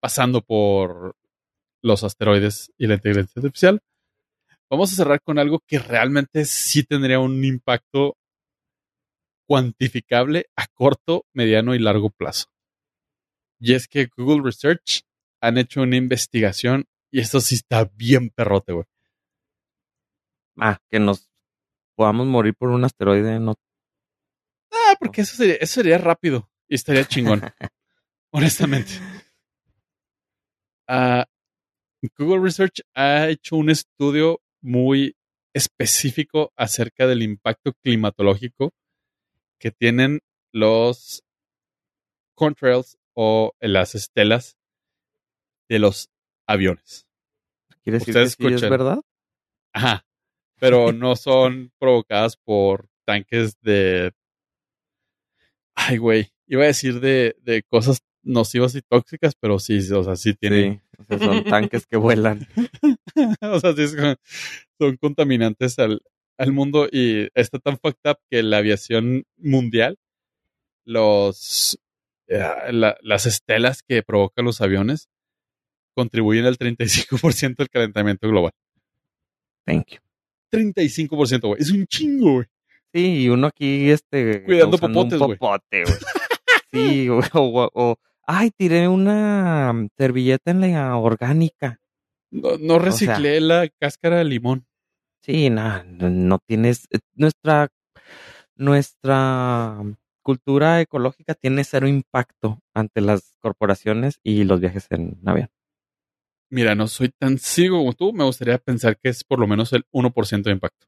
pasando 0.00 0.40
por 0.40 1.16
los 1.82 2.04
asteroides 2.04 2.72
y 2.78 2.86
la 2.86 2.94
inteligencia 2.94 3.40
artificial. 3.40 3.82
Vamos 4.70 4.92
a 4.92 4.96
cerrar 4.96 5.22
con 5.22 5.38
algo 5.38 5.60
que 5.66 5.78
realmente 5.78 6.44
sí 6.44 6.82
tendría 6.82 7.18
un 7.20 7.44
impacto 7.44 8.16
cuantificable 9.46 10.50
a 10.56 10.66
corto, 10.66 11.24
mediano 11.32 11.74
y 11.74 11.78
largo 11.78 12.10
plazo. 12.10 12.46
Y 13.58 13.74
es 13.74 13.88
que 13.88 14.08
Google 14.14 14.42
Research 14.44 15.02
han 15.40 15.56
hecho 15.56 15.82
una 15.82 15.96
investigación 15.96 16.84
y 17.10 17.20
esto 17.20 17.40
sí 17.40 17.54
está 17.54 17.90
bien 17.94 18.30
perrote, 18.30 18.72
güey. 18.72 18.84
Ah, 20.58 20.78
que 20.90 20.98
nos 20.98 21.30
podamos 21.96 22.26
morir 22.26 22.54
por 22.54 22.68
un 22.68 22.84
asteroide, 22.84 23.40
no. 23.40 23.54
Ah, 24.70 24.94
porque 25.00 25.22
eso 25.22 25.34
sería, 25.36 25.54
eso 25.54 25.74
sería 25.74 25.98
rápido 25.98 26.50
y 26.68 26.74
estaría 26.74 27.04
chingón. 27.04 27.42
honestamente. 28.30 28.92
Ah, 30.86 31.26
Google 32.16 32.40
Research 32.40 32.80
ha 32.94 33.28
hecho 33.28 33.56
un 33.56 33.70
estudio 33.70 34.40
muy 34.60 35.16
específico 35.54 36.52
acerca 36.56 37.06
del 37.06 37.22
impacto 37.22 37.72
climatológico 37.82 38.72
que 39.58 39.70
tienen 39.70 40.20
los 40.52 41.22
contrails 42.34 42.98
o 43.14 43.52
las 43.60 43.94
estelas 43.94 44.56
de 45.68 45.78
los 45.78 46.10
aviones. 46.46 47.06
¿Quiere 47.82 47.98
decir 47.98 48.14
que 48.14 48.28
sí 48.28 48.54
es 48.54 48.62
verdad? 48.62 49.00
Ajá. 49.72 50.04
Pero 50.60 50.92
no 50.92 51.14
son 51.14 51.72
provocadas 51.78 52.36
por 52.36 52.88
tanques 53.04 53.60
de. 53.60 54.12
Ay, 55.74 55.98
güey. 55.98 56.32
Iba 56.48 56.64
a 56.64 56.68
decir 56.68 57.00
de, 57.00 57.36
de 57.40 57.62
cosas 57.62 58.02
nocivas 58.22 58.74
y 58.74 58.82
tóxicas, 58.82 59.34
pero 59.34 59.60
sí, 59.60 59.78
o 59.92 60.02
sea, 60.02 60.16
sí 60.16 60.34
tienen. 60.34 60.74
Sí, 60.74 60.87
o 60.98 61.04
sea, 61.04 61.18
son 61.18 61.44
tanques 61.44 61.86
que 61.86 61.96
vuelan. 61.96 62.46
o 63.40 63.60
sea, 63.60 63.72
sí 63.74 63.88
son, 63.88 64.16
son 64.78 64.96
contaminantes 64.96 65.78
al, 65.78 66.00
al 66.36 66.52
mundo 66.52 66.88
y 66.90 67.28
está 67.34 67.58
tan 67.58 67.78
fucked 67.78 68.10
up 68.10 68.18
que 68.30 68.42
la 68.42 68.58
aviación 68.58 69.24
mundial, 69.36 69.96
los 70.84 71.78
eh, 72.28 72.42
la, 72.72 72.96
las 73.02 73.26
estelas 73.26 73.82
que 73.82 74.02
provocan 74.02 74.44
los 74.44 74.60
aviones 74.60 75.08
contribuyen 75.94 76.44
al 76.46 76.58
35% 76.58 77.56
del 77.56 77.68
calentamiento 77.70 78.28
global. 78.28 78.52
Thank 79.64 79.88
you. 79.92 79.98
35%, 80.52 81.40
güey. 81.46 81.60
Es 81.60 81.70
un 81.70 81.86
chingo, 81.86 82.32
güey. 82.34 82.46
Sí, 82.94 83.22
y 83.24 83.28
uno 83.28 83.48
aquí, 83.48 83.90
este. 83.90 84.44
Cuidando 84.44 84.76
un 84.76 84.80
popotes, 84.80 85.18
güey. 85.18 85.36
popote, 85.36 85.84
güey. 85.84 85.96
sí, 86.72 87.08
güey. 87.08 87.20
O- 87.34 87.70
o, 87.74 87.98
ay, 88.28 88.50
tiré 88.56 88.86
una 88.86 89.72
servilleta 89.96 90.50
en 90.50 90.60
la 90.60 90.96
orgánica. 90.96 91.80
No, 92.30 92.58
no 92.58 92.78
reciclé 92.78 93.40
la 93.40 93.68
cáscara 93.80 94.18
de 94.18 94.24
limón. 94.24 94.66
Sí, 95.22 95.50
no, 95.50 95.82
no, 95.84 96.38
tienes. 96.46 96.86
eh, 96.90 96.98
Nuestra. 97.14 97.68
Nuestra 98.54 99.80
cultura 100.22 100.80
ecológica 100.80 101.34
tiene 101.34 101.62
cero 101.64 101.86
impacto 101.86 102.60
ante 102.74 103.00
las 103.00 103.36
corporaciones 103.40 104.18
y 104.24 104.44
los 104.44 104.60
viajes 104.60 104.86
en 104.90 105.16
avión. 105.24 105.48
Mira, 106.50 106.74
no 106.74 106.88
soy 106.88 107.10
tan 107.10 107.38
ciego 107.38 107.78
como 107.78 107.92
tú. 107.92 108.12
Me 108.12 108.24
gustaría 108.24 108.58
pensar 108.58 108.98
que 108.98 109.10
es 109.10 109.22
por 109.22 109.38
lo 109.38 109.46
menos 109.46 109.72
el 109.72 109.84
1% 109.92 110.42
de 110.50 110.54
impacto. 110.54 110.86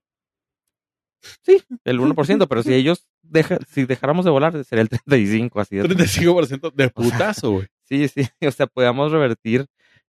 Sí, 1.42 1.62
el 1.84 2.00
1%, 2.00 2.46
pero 2.48 2.62
si 2.62 2.72
ellos 2.74 3.06
deja, 3.22 3.58
si 3.68 3.84
dejáramos 3.84 4.24
de 4.24 4.30
volar, 4.30 4.64
sería 4.64 4.82
el 4.82 4.88
35, 4.88 5.60
así 5.60 5.78
es. 5.78 5.84
35% 5.84 6.72
de 6.72 6.88
putazo, 6.90 7.52
güey. 7.52 7.66
Sí, 7.84 8.08
sí, 8.08 8.22
o 8.46 8.50
sea, 8.50 8.66
podíamos 8.66 9.12
revertir 9.12 9.66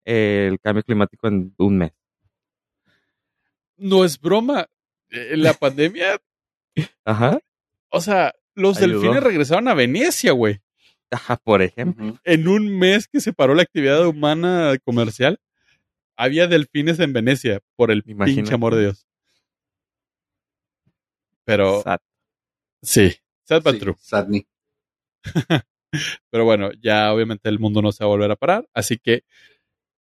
eh, 0.04 0.48
el 0.50 0.58
cambio 0.60 0.82
climático 0.82 1.28
en 1.28 1.54
un 1.58 1.78
mes. 1.78 1.92
No 3.76 4.04
es 4.04 4.18
broma. 4.20 4.66
Eh, 5.10 5.36
La 5.36 5.52
pandemia, 5.54 6.18
Ajá, 7.04 7.38
o 7.90 8.00
sea, 8.00 8.34
los 8.54 8.76
Ayudó. 8.78 9.00
delfines 9.00 9.22
regresaron 9.22 9.68
a 9.68 9.74
Venecia, 9.74 10.32
güey. 10.32 10.60
ajá, 11.10 11.36
por 11.36 11.62
ejemplo. 11.62 12.18
En 12.24 12.48
un 12.48 12.76
mes 12.78 13.06
que 13.06 13.20
se 13.20 13.32
paró 13.32 13.54
la 13.54 13.62
actividad 13.62 14.06
humana 14.06 14.74
comercial, 14.84 15.38
había 16.16 16.48
delfines 16.48 16.98
en 16.98 17.12
Venecia 17.12 17.60
por 17.76 17.90
el 17.92 18.02
Imagínate. 18.06 18.34
pinche 18.42 18.54
amor 18.54 18.74
de 18.74 18.82
Dios. 18.82 19.06
Pero 21.46 21.82
Sad. 21.82 22.00
sí, 22.82 23.14
sad 23.44 23.62
but 23.62 23.74
Sí, 23.74 23.80
true. 23.80 23.94
Sadney. 24.00 24.46
Pero 26.30 26.44
bueno, 26.44 26.70
ya 26.82 27.12
obviamente 27.14 27.48
el 27.48 27.58
mundo 27.58 27.80
no 27.80 27.92
se 27.92 28.04
va 28.04 28.08
a 28.08 28.14
volver 28.14 28.30
a 28.30 28.36
parar, 28.36 28.68
así 28.74 28.98
que 28.98 29.24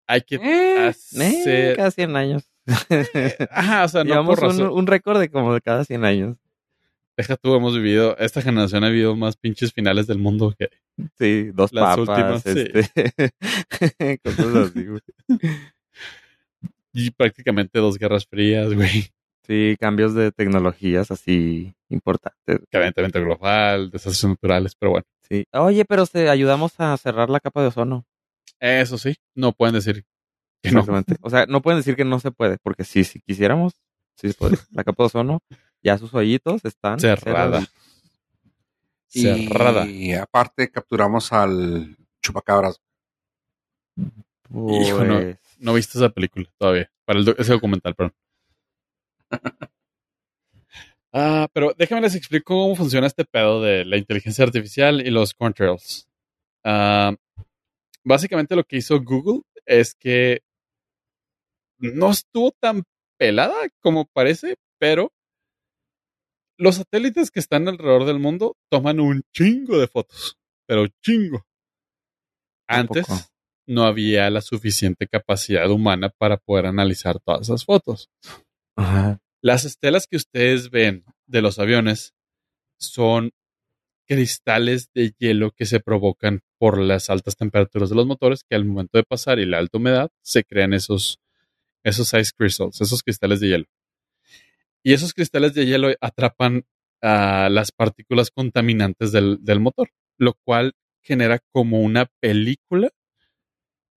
hay 0.07 0.21
que 0.21 0.35
Eh, 0.35 0.87
hacer. 0.87 1.75
cada 1.77 1.91
100 1.91 2.15
años. 2.17 2.43
Ajá, 3.51 3.85
o 3.85 3.87
sea, 3.87 4.03
no 4.03 4.09
Llevamos 4.09 4.35
por 4.39 4.45
un, 4.49 4.57
razón. 4.57 4.69
un 4.73 4.87
récord 4.87 5.19
de 5.19 5.29
como 5.29 5.53
de 5.53 5.61
cada 5.61 5.85
100 5.85 6.03
años. 6.03 6.37
Deja 7.17 7.37
tú, 7.37 7.55
hemos 7.55 7.73
vivido, 7.75 8.17
esta 8.17 8.41
generación 8.41 8.83
ha 8.83 8.89
vivido 8.89 9.15
más 9.15 9.37
pinches 9.37 9.71
finales 9.71 10.05
del 10.07 10.17
mundo 10.17 10.53
que. 10.57 10.69
Sí, 11.17 11.51
dos 11.53 11.71
Las 11.71 11.95
papas, 11.95 12.09
últimas, 12.09 12.41
sí. 12.43 12.71
este, 12.73 14.19
cosas 14.23 14.55
así, 14.55 14.85
güey. 14.85 15.01
Y 16.93 17.11
prácticamente 17.11 17.79
dos 17.79 17.97
guerras 17.97 18.25
frías, 18.25 18.73
güey. 18.73 19.13
Sí, 19.45 19.75
cambios 19.79 20.15
de 20.15 20.31
tecnologías 20.31 21.11
así 21.11 21.75
importantes. 21.89 22.59
Calentamiento 22.71 23.21
global, 23.21 23.91
desastres 23.91 24.29
naturales, 24.31 24.75
pero 24.75 24.91
bueno. 24.91 25.05
Sí. 25.29 25.45
Oye, 25.53 25.85
pero 25.85 26.05
se, 26.05 26.29
ayudamos 26.29 26.79
a 26.79 26.95
cerrar 26.97 27.29
la 27.29 27.39
capa 27.39 27.61
de 27.61 27.67
ozono. 27.67 28.05
Eso 28.59 28.97
sí, 28.97 29.15
no 29.35 29.51
pueden 29.51 29.75
decir 29.75 30.03
que 30.63 30.71
no. 30.71 30.79
Exactamente. 30.79 31.17
O 31.21 31.29
sea, 31.29 31.45
no 31.45 31.61
pueden 31.61 31.79
decir 31.79 31.95
que 31.95 32.05
no 32.05 32.19
se 32.19 32.31
puede, 32.31 32.57
porque 32.63 32.83
sí, 32.83 33.03
si 33.03 33.19
quisiéramos, 33.21 33.73
sí 34.15 34.29
se 34.29 34.33
puede. 34.33 34.57
La 34.71 34.83
capa 34.83 35.03
de 35.03 35.07
ozono, 35.07 35.41
ya 35.83 35.97
sus 35.97 36.13
hoyitos 36.13 36.65
están 36.65 36.99
Cerrada. 36.99 37.61
cerraditos. 37.61 37.73
Cerrada. 39.07 39.87
Y 39.87 40.13
aparte 40.13 40.71
capturamos 40.71 41.31
al 41.31 41.95
chupacabras. 42.21 42.81
Hijo, 44.49 45.03
no. 45.03 45.21
Pues, 45.21 45.37
No 45.59 45.73
viste 45.73 45.97
esa 45.97 46.09
película 46.09 46.47
todavía. 46.57 46.89
Para 47.05 47.19
el 47.19 47.35
ese 47.37 47.53
documental, 47.53 47.93
perdón. 47.95 48.13
Ah, 51.17 51.47
pero 51.53 51.73
déjame 51.78 52.01
les 52.01 52.15
explico 52.15 52.53
cómo 52.55 52.76
funciona 52.76 53.07
este 53.07 53.23
pedo 53.23 53.61
de 53.61 53.86
la 53.86 53.95
inteligencia 53.95 54.43
artificial 54.43 54.99
y 54.99 55.09
los 55.11 55.34
contrails. 55.34 56.09
Ah, 56.65 57.15
básicamente 58.03 58.53
lo 58.57 58.65
que 58.65 58.76
hizo 58.76 59.01
Google 59.01 59.43
es 59.65 59.95
que 59.95 60.41
no 61.78 62.11
estuvo 62.11 62.51
tan 62.51 62.84
pelada 63.17 63.55
como 63.80 64.05
parece, 64.05 64.57
pero 64.78 65.13
los 66.57 66.76
satélites 66.76 67.32
que 67.32 67.39
están 67.39 67.69
alrededor 67.69 68.03
del 68.03 68.19
mundo 68.19 68.57
toman 68.69 68.99
un 68.99 69.23
chingo 69.34 69.78
de 69.78 69.88
fotos, 69.88 70.38
pero 70.67 70.86
chingo. 71.01 71.45
¿A 72.67 72.80
Antes 72.80 73.07
no 73.67 73.84
había 73.84 74.30
la 74.30 74.41
suficiente 74.41 75.07
capacidad 75.07 75.69
humana 75.69 76.09
para 76.09 76.38
poder 76.38 76.67
analizar 76.67 77.19
todas 77.19 77.41
esas 77.41 77.65
fotos. 77.65 78.09
Las 79.41 79.63
estelas 79.63 80.07
que 80.07 80.17
ustedes 80.17 80.69
ven 80.69 81.05
de 81.28 81.41
los 81.41 81.59
aviones 81.59 82.13
son 82.78 83.32
cristales 84.07 84.89
de 84.93 85.13
hielo 85.17 85.51
que 85.51 85.65
se 85.65 85.80
provocan 85.80 86.41
por 86.57 86.80
las 86.80 87.09
altas 87.09 87.36
temperaturas 87.36 87.89
de 87.89 87.95
los 87.95 88.05
motores 88.05 88.43
que 88.43 88.55
al 88.55 88.65
momento 88.65 88.97
de 88.97 89.03
pasar 89.03 89.39
y 89.39 89.45
la 89.45 89.57
alta 89.57 89.78
humedad 89.78 90.09
se 90.21 90.43
crean 90.43 90.73
esos, 90.73 91.19
esos 91.84 92.13
ice 92.13 92.32
crystals, 92.36 92.82
esos 92.82 93.03
cristales 93.03 93.39
de 93.39 93.49
hielo. 93.49 93.65
Y 94.84 94.93
esos 94.93 95.13
cristales 95.13 95.53
de 95.53 95.65
hielo 95.65 95.89
atrapan 96.01 96.65
a 97.01 97.49
las 97.49 97.71
partículas 97.71 98.32
contaminantes 98.32 99.11
del, 99.11 99.38
del 99.41 99.59
motor, 99.59 99.89
lo 100.17 100.34
cual 100.43 100.73
genera 101.01 101.39
como 101.51 101.82
una 101.82 102.07
película 102.19 102.91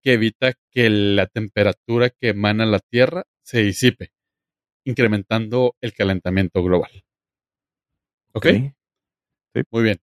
que 0.02 0.14
evita 0.14 0.54
que 0.70 0.90
la 0.90 1.26
temperatura 1.26 2.10
que 2.10 2.28
emana 2.28 2.66
la 2.66 2.80
Tierra 2.80 3.24
se 3.42 3.62
disipe, 3.62 4.12
incrementando 4.88 5.76
el 5.82 5.92
calentamiento 5.92 6.62
global. 6.62 7.04
¿Ok? 8.32 8.46
Ok. 8.46 9.66
Muy 9.70 9.82
bien. 9.82 10.00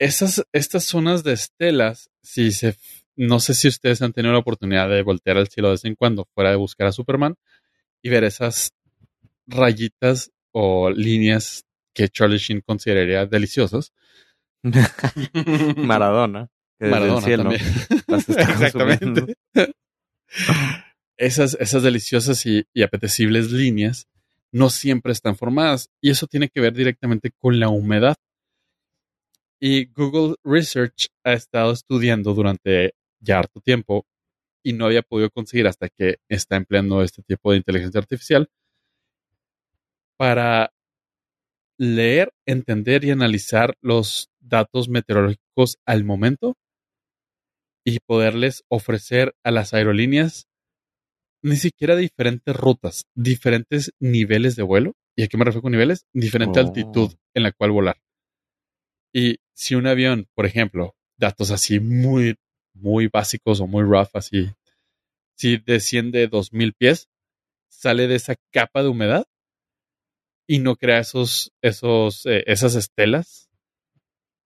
Esas, 0.00 0.44
estas 0.52 0.84
zonas 0.84 1.22
de 1.22 1.34
estelas, 1.34 2.10
si 2.22 2.50
se, 2.50 2.76
no 3.14 3.38
sé 3.38 3.54
si 3.54 3.68
ustedes 3.68 4.02
han 4.02 4.12
tenido 4.12 4.32
la 4.32 4.40
oportunidad 4.40 4.88
de 4.88 5.02
voltear 5.02 5.36
al 5.36 5.46
cielo 5.46 5.68
de 5.68 5.74
vez 5.74 5.84
en 5.84 5.94
cuando, 5.94 6.26
fuera 6.34 6.50
de 6.50 6.56
buscar 6.56 6.88
a 6.88 6.92
Superman, 6.92 7.36
y 8.02 8.08
ver 8.08 8.24
esas 8.24 8.72
rayitas 9.46 10.32
o 10.52 10.90
líneas 10.90 11.64
que 11.94 12.08
Charlie 12.08 12.38
Sheen 12.38 12.62
consideraría 12.62 13.26
deliciosas. 13.26 13.92
Maradona. 15.76 16.48
que 16.78 16.86
desde 16.86 16.96
el 16.96 17.00
Maradona 17.00 17.26
cielo 17.26 17.42
también. 17.44 17.62
Exactamente. 18.08 19.36
Esas, 21.20 21.56
esas 21.60 21.82
deliciosas 21.82 22.46
y, 22.46 22.64
y 22.72 22.82
apetecibles 22.82 23.52
líneas 23.52 24.08
no 24.52 24.70
siempre 24.70 25.12
están 25.12 25.36
formadas 25.36 25.90
y 26.00 26.10
eso 26.10 26.26
tiene 26.26 26.48
que 26.48 26.60
ver 26.60 26.72
directamente 26.72 27.30
con 27.30 27.60
la 27.60 27.68
humedad. 27.68 28.16
Y 29.60 29.84
Google 29.92 30.36
Research 30.42 31.08
ha 31.22 31.34
estado 31.34 31.72
estudiando 31.72 32.32
durante 32.32 32.94
ya 33.20 33.38
harto 33.38 33.60
tiempo 33.60 34.06
y 34.62 34.72
no 34.72 34.86
había 34.86 35.02
podido 35.02 35.30
conseguir 35.30 35.66
hasta 35.66 35.90
que 35.90 36.16
está 36.28 36.56
empleando 36.56 37.02
este 37.02 37.22
tipo 37.22 37.50
de 37.50 37.58
inteligencia 37.58 38.00
artificial 38.00 38.48
para 40.16 40.72
leer, 41.78 42.32
entender 42.46 43.04
y 43.04 43.10
analizar 43.10 43.74
los 43.82 44.30
datos 44.40 44.88
meteorológicos 44.88 45.78
al 45.84 46.04
momento 46.04 46.56
y 47.84 48.00
poderles 48.00 48.64
ofrecer 48.68 49.34
a 49.44 49.50
las 49.50 49.74
aerolíneas 49.74 50.49
ni 51.42 51.56
siquiera 51.56 51.96
diferentes 51.96 52.54
rutas, 52.54 53.06
diferentes 53.14 53.92
niveles 53.98 54.56
de 54.56 54.62
vuelo. 54.62 54.94
¿Y 55.16 55.22
a 55.22 55.28
qué 55.28 55.36
me 55.36 55.44
refiero 55.44 55.62
con 55.62 55.72
niveles? 55.72 56.06
Diferente 56.12 56.60
Oh. 56.60 56.62
altitud 56.62 57.12
en 57.34 57.42
la 57.42 57.52
cual 57.52 57.72
volar. 57.72 58.00
Y 59.12 59.38
si 59.54 59.74
un 59.74 59.86
avión, 59.86 60.28
por 60.34 60.46
ejemplo, 60.46 60.94
datos 61.16 61.50
así 61.50 61.80
muy, 61.80 62.36
muy 62.74 63.08
básicos 63.08 63.60
o 63.60 63.66
muy 63.66 63.82
rough, 63.82 64.10
así, 64.14 64.50
si 65.36 65.58
desciende 65.58 66.28
2000 66.28 66.74
pies, 66.74 67.08
sale 67.68 68.06
de 68.06 68.14
esa 68.16 68.36
capa 68.52 68.82
de 68.82 68.88
humedad 68.88 69.26
y 70.46 70.58
no 70.58 70.76
crea 70.76 70.98
esos, 70.98 71.52
esos, 71.62 72.26
eh, 72.26 72.44
esas 72.46 72.74
estelas, 72.74 73.50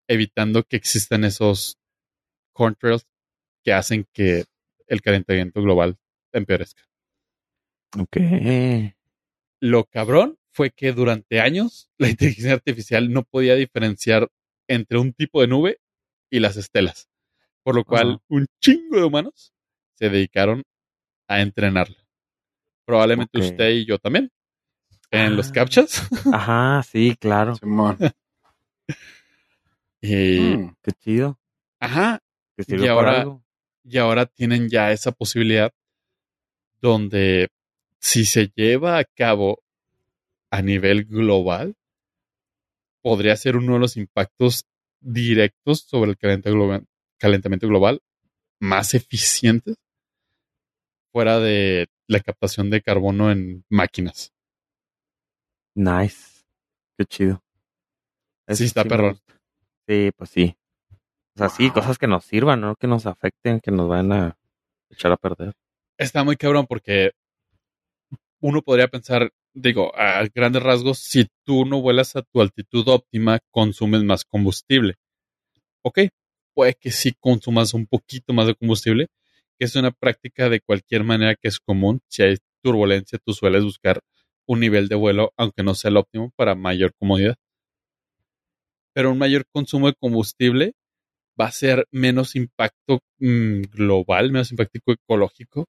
evitando 0.09 0.63
que 0.65 0.77
existan 0.77 1.25
esos 1.25 1.79
contrails 2.53 3.07
que 3.65 3.73
hacen 3.73 4.07
que 4.13 4.45
el 4.87 5.01
calentamiento 5.01 5.63
global 5.63 5.97
empeorezca. 6.39 6.83
Ok. 7.99 8.17
Lo 9.61 9.85
cabrón 9.85 10.39
fue 10.51 10.71
que 10.71 10.93
durante 10.93 11.41
años 11.41 11.89
la 11.99 12.09
inteligencia 12.09 12.53
artificial 12.55 13.13
no 13.13 13.23
podía 13.23 13.55
diferenciar 13.55 14.29
entre 14.69 14.99
un 14.99 15.13
tipo 15.13 15.41
de 15.41 15.47
nube 15.49 15.81
y 16.31 16.41
las 16.41 16.57
estelas, 16.57 17.09
por 17.63 17.75
lo 17.75 17.85
cual 17.85 18.21
un 18.29 18.47
chingo 18.61 18.97
de 18.99 19.05
humanos 19.05 19.53
se 19.95 20.09
dedicaron 20.09 20.63
a 21.29 21.41
entrenarla. 21.43 21.97
Probablemente 22.85 23.39
usted 23.39 23.71
y 23.71 23.85
yo 23.87 23.99
también. 23.99 24.31
En 25.11 25.37
los 25.37 25.51
Ah. 25.51 25.53
captchas. 25.53 26.09
Ajá, 26.33 26.83
sí, 26.83 27.15
claro. 27.21 27.55
Simón. 27.57 27.99
y, 30.01 30.41
Mm. 30.41 30.75
Qué 30.83 30.93
chido. 30.93 31.39
Ajá. 31.79 32.21
Que 32.57 32.65
Y 32.77 32.87
ahora- 32.87 33.21
algo. 33.21 33.45
y 33.85 33.99
ahora 33.99 34.27
tienen 34.27 34.69
ya 34.69 34.91
esa 34.93 35.13
posibilidad 35.13 35.73
donde 36.83 37.49
si 37.99 38.27
se 38.27 38.53
lleva 38.55 38.99
a 38.99 39.05
cabo 39.05 39.63
a 40.51 40.61
nivel 40.61 41.05
global, 41.05 41.77
podría 43.01 43.37
ser 43.37 43.57
uno 43.57 43.75
de 43.75 43.79
los 43.79 43.97
impactos 43.97 44.67
directos 45.01 45.81
sobre 45.81 46.11
el 46.11 46.19
calentamiento 47.19 47.69
global 47.69 48.03
más 48.61 48.95
eficientes 48.95 49.77
fuera 51.13 51.39
de 51.41 51.89
la 52.07 52.21
captación 52.21 52.71
de 52.71 52.83
carbono 52.83 53.31
en 53.31 53.65
máquinas. 53.69 54.33
Nice. 55.75 56.45
Qué 56.99 57.05
chido. 57.05 57.43
Sí, 58.49 58.65
está 58.65 58.85
perrón. 58.85 59.13
gusta. 59.13 59.35
Sí, 59.87 60.11
pues 60.17 60.31
sí. 60.31 60.57
O 61.35 61.39
sea, 61.39 61.49
sí, 61.49 61.71
cosas 61.71 61.99
que 61.99 62.07
nos 62.07 62.25
sirvan, 62.25 62.61
no 62.61 62.77
que 62.77 62.87
nos 62.87 63.07
afecten, 63.07 63.61
que 63.61 63.71
nos 63.71 63.89
van 63.89 64.13
a 64.13 64.37
echar 64.91 65.13
a 65.13 65.17
perder. 65.17 65.55
Está 66.03 66.25
muy 66.25 66.35
cabrón 66.35 66.67
porque 66.67 67.13
uno 68.41 68.61
podría 68.61 68.89
pensar, 68.89 69.31
digo, 69.55 69.97
a 69.97 70.27
grandes 70.35 70.61
rasgos, 70.61 70.99
si 70.99 71.29
tú 71.45 71.65
no 71.65 71.81
vuelas 71.81 72.17
a 72.17 72.23
tu 72.23 72.41
altitud 72.41 72.89
óptima, 72.89 73.39
consumes 73.53 74.03
más 74.03 74.25
combustible. 74.25 74.97
Ok, 75.83 76.01
puede 76.55 76.75
que 76.75 76.91
sí 76.91 77.13
consumas 77.21 77.73
un 77.73 77.87
poquito 77.87 78.33
más 78.33 78.49
de 78.49 78.57
combustible, 78.57 79.11
que 79.57 79.65
es 79.65 79.77
una 79.77 79.93
práctica 79.93 80.49
de 80.49 80.61
cualquier 80.61 81.05
manera 81.05 81.37
que 81.37 81.47
es 81.47 81.61
común. 81.61 82.01
Si 82.09 82.25
hay 82.25 82.39
turbulencia, 82.65 83.21
tú 83.25 83.33
sueles 83.33 83.63
buscar 83.63 84.01
un 84.49 84.59
nivel 84.59 84.89
de 84.89 84.97
vuelo, 84.97 85.33
aunque 85.37 85.63
no 85.63 85.77
sea 85.77 85.91
el 85.91 85.99
óptimo, 85.99 86.33
para 86.35 86.57
mayor 86.57 86.95
comodidad. 86.99 87.37
Pero 88.93 89.13
un 89.13 89.19
mayor 89.19 89.45
consumo 89.53 89.87
de 89.87 89.95
combustible 89.95 90.73
va 91.41 91.47
a 91.47 91.53
ser 91.53 91.87
menos 91.93 92.35
impacto 92.35 93.03
mm, 93.21 93.63
global, 93.71 94.33
menos 94.33 94.51
impacto 94.51 94.81
ecológico, 94.89 95.69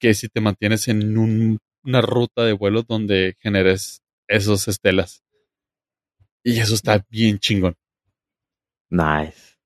que 0.00 0.14
si 0.14 0.28
te 0.28 0.40
mantienes 0.40 0.88
en 0.88 1.18
un- 1.18 1.58
una 1.84 2.00
ruta 2.02 2.44
de 2.44 2.52
vuelo 2.52 2.82
donde 2.82 3.36
generes 3.40 4.02
esos 4.28 4.68
estelas. 4.68 5.22
Y 6.42 6.60
eso 6.60 6.72
está 6.76 7.04
bien 7.10 7.38
chingón. 7.38 7.76
Nice. 8.90 9.58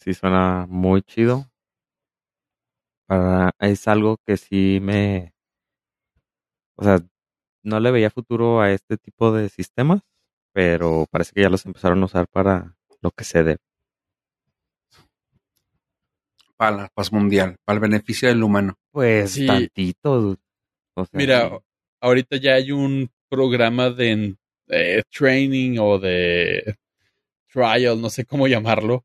Sí, 0.00 0.14
suena 0.14 0.66
muy 0.68 1.02
chido. 1.02 1.50
Para, 3.06 3.52
es 3.60 3.86
algo 3.86 4.16
que 4.26 4.36
sí 4.36 4.80
me. 4.82 5.32
O 6.76 6.84
sea, 6.84 6.98
no 7.64 7.80
le 7.80 7.90
veía 7.92 8.10
futuro 8.10 8.60
a 8.60 8.70
este 8.72 8.98
tipo 8.98 9.32
de 9.32 9.48
sistemas, 9.50 10.02
pero 10.52 11.06
parece 11.10 11.32
que 11.34 11.42
ya 11.42 11.50
los 11.50 11.66
empezaron 11.66 12.02
a 12.02 12.06
usar 12.06 12.28
para 12.28 12.76
lo 13.02 13.10
que 13.12 13.24
se 13.24 13.42
debe. 13.44 13.60
Para 16.62 16.76
la 16.76 16.88
paz 16.94 17.12
mundial, 17.12 17.56
para 17.64 17.74
el 17.74 17.80
beneficio 17.80 18.28
del 18.28 18.40
humano. 18.42 18.74
Pues 18.92 19.32
Sí. 19.32 19.46
tantito. 19.46 20.20
dude. 20.20 20.36
O 20.94 21.04
sea, 21.04 21.18
Mira, 21.18 21.58
ahorita 22.00 22.36
ya 22.36 22.54
hay 22.54 22.70
un 22.70 23.10
programa 23.28 23.90
de 23.90 24.36
eh, 24.68 25.02
training 25.10 25.78
o 25.80 25.98
de 25.98 26.76
trial, 27.52 28.00
no 28.00 28.08
sé 28.10 28.24
cómo 28.24 28.46
llamarlo, 28.46 29.04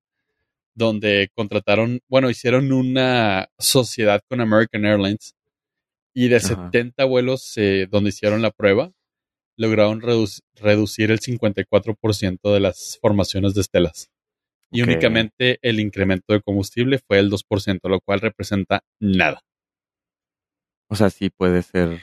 donde 0.76 1.30
contrataron, 1.36 2.00
bueno, 2.08 2.30
hicieron 2.30 2.72
una 2.72 3.50
sociedad 3.58 4.22
con 4.30 4.40
American 4.40 4.86
Airlines 4.86 5.34
y 6.14 6.28
de 6.28 6.36
Ajá. 6.36 6.48
70 6.70 7.06
vuelos 7.06 7.54
eh, 7.58 7.88
donde 7.90 8.10
hicieron 8.10 8.44
la 8.44 8.52
prueba, 8.52 8.92
lograron 9.58 10.00
reduc- 10.02 10.42
reducir 10.56 11.10
el 11.10 11.20
54% 11.20 12.54
de 12.54 12.60
las 12.60 13.00
formaciones 13.02 13.56
de 13.56 13.62
estelas. 13.62 14.12
Y 14.72 14.82
únicamente 14.82 15.60
el 15.62 15.80
incremento 15.80 16.34
de 16.34 16.42
combustible 16.42 17.00
fue 17.00 17.20
el 17.20 17.30
2%, 17.30 17.90
lo 17.90 18.02
cual 18.02 18.20
representa 18.20 18.84
nada. 19.00 19.42
o 20.90 20.96
sea, 20.96 21.10
sí 21.10 21.30
puede 21.30 21.64
ser 21.64 22.02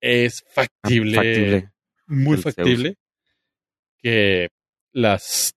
Es 0.00 0.44
factible, 0.48 1.16
factible. 1.16 1.72
muy 2.06 2.36
factible 2.36 2.96
que 4.02 4.48
las 4.92 5.54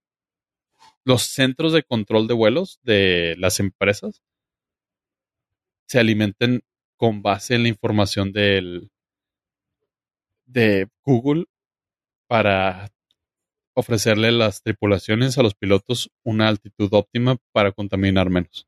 los 1.05 1.23
centros 1.23 1.73
de 1.73 1.83
control 1.83 2.27
de 2.27 2.33
vuelos 2.33 2.79
de 2.83 3.35
las 3.37 3.59
empresas 3.59 4.21
se 5.87 5.99
alimenten 5.99 6.61
con 6.97 7.21
base 7.21 7.55
en 7.55 7.63
la 7.63 7.69
información 7.69 8.31
del 8.31 8.89
de 10.45 10.87
Google 11.03 11.45
para 12.27 12.89
ofrecerle 13.75 14.27
a 14.29 14.31
las 14.31 14.61
tripulaciones 14.61 15.37
a 15.37 15.43
los 15.43 15.55
pilotos 15.55 16.11
una 16.23 16.47
altitud 16.47 16.89
óptima 16.93 17.37
para 17.51 17.71
contaminar 17.71 18.29
menos. 18.29 18.67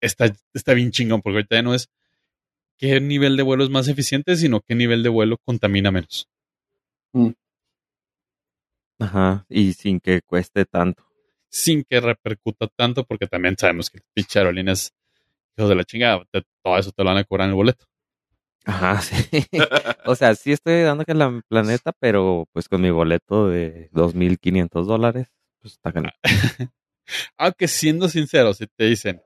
Está, 0.00 0.32
está 0.54 0.74
bien 0.74 0.90
chingón 0.90 1.20
porque 1.22 1.36
ahorita 1.38 1.56
ya 1.56 1.62
no 1.62 1.74
es 1.74 1.88
qué 2.78 3.00
nivel 3.00 3.36
de 3.36 3.42
vuelo 3.42 3.64
es 3.64 3.70
más 3.70 3.88
eficiente, 3.88 4.36
sino 4.36 4.60
qué 4.62 4.74
nivel 4.74 5.02
de 5.02 5.10
vuelo 5.10 5.36
contamina 5.44 5.90
menos. 5.90 6.28
Ajá. 8.98 9.46
Y 9.48 9.72
sin 9.72 10.00
que 10.00 10.20
cueste 10.22 10.64
tanto. 10.64 11.04
sin 11.52 11.82
que 11.82 12.00
repercuta 12.00 12.68
tanto, 12.68 13.04
porque 13.04 13.26
también 13.26 13.56
sabemos 13.58 13.90
que 13.90 13.98
pinche 14.14 14.38
aerolíneas, 14.38 14.92
hijos 15.56 15.68
de 15.68 15.74
la 15.76 15.84
chingada, 15.84 16.24
te- 16.30 16.44
todo 16.62 16.78
eso 16.78 16.92
te 16.92 17.02
lo 17.02 17.10
van 17.10 17.18
a 17.18 17.24
cobrar 17.24 17.46
en 17.46 17.50
el 17.50 17.56
boleto. 17.56 17.86
Ajá, 18.70 19.00
sí. 19.00 19.14
o 20.06 20.14
sea, 20.14 20.34
sí 20.34 20.52
estoy 20.52 20.74
ayudando 20.74 21.04
que 21.04 21.14
la 21.14 21.40
planeta, 21.48 21.92
pero 21.98 22.46
pues 22.52 22.68
con 22.68 22.80
mi 22.82 22.90
boleto 22.90 23.48
de 23.48 23.90
2.500 23.92 24.86
dólares, 24.86 25.28
pues 25.60 25.74
está 25.74 25.90
ganando. 25.90 26.16
Aunque 27.38 27.66
siendo 27.68 28.08
sincero, 28.08 28.54
si 28.54 28.66
te 28.66 28.84
dicen, 28.84 29.20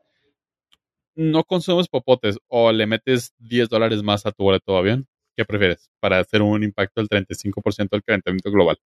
no 1.15 1.45
consumes 1.45 1.89
popotes 1.89 2.39
o 2.49 2.73
le 2.73 2.87
metes 2.87 3.33
10 3.39 3.69
dólares 3.69 4.03
más 4.03 4.25
a 4.27 4.33
tu 4.33 4.45
boleto 4.45 4.73
de 4.73 4.79
avión, 4.79 5.07
¿qué 5.37 5.45
prefieres? 5.45 5.91
Para 6.01 6.19
hacer 6.19 6.43
un 6.43 6.63
impacto 6.65 7.01
del 7.01 7.09
35% 7.09 7.91
del 7.91 8.03
calentamiento 8.03 8.51
global. 8.51 8.79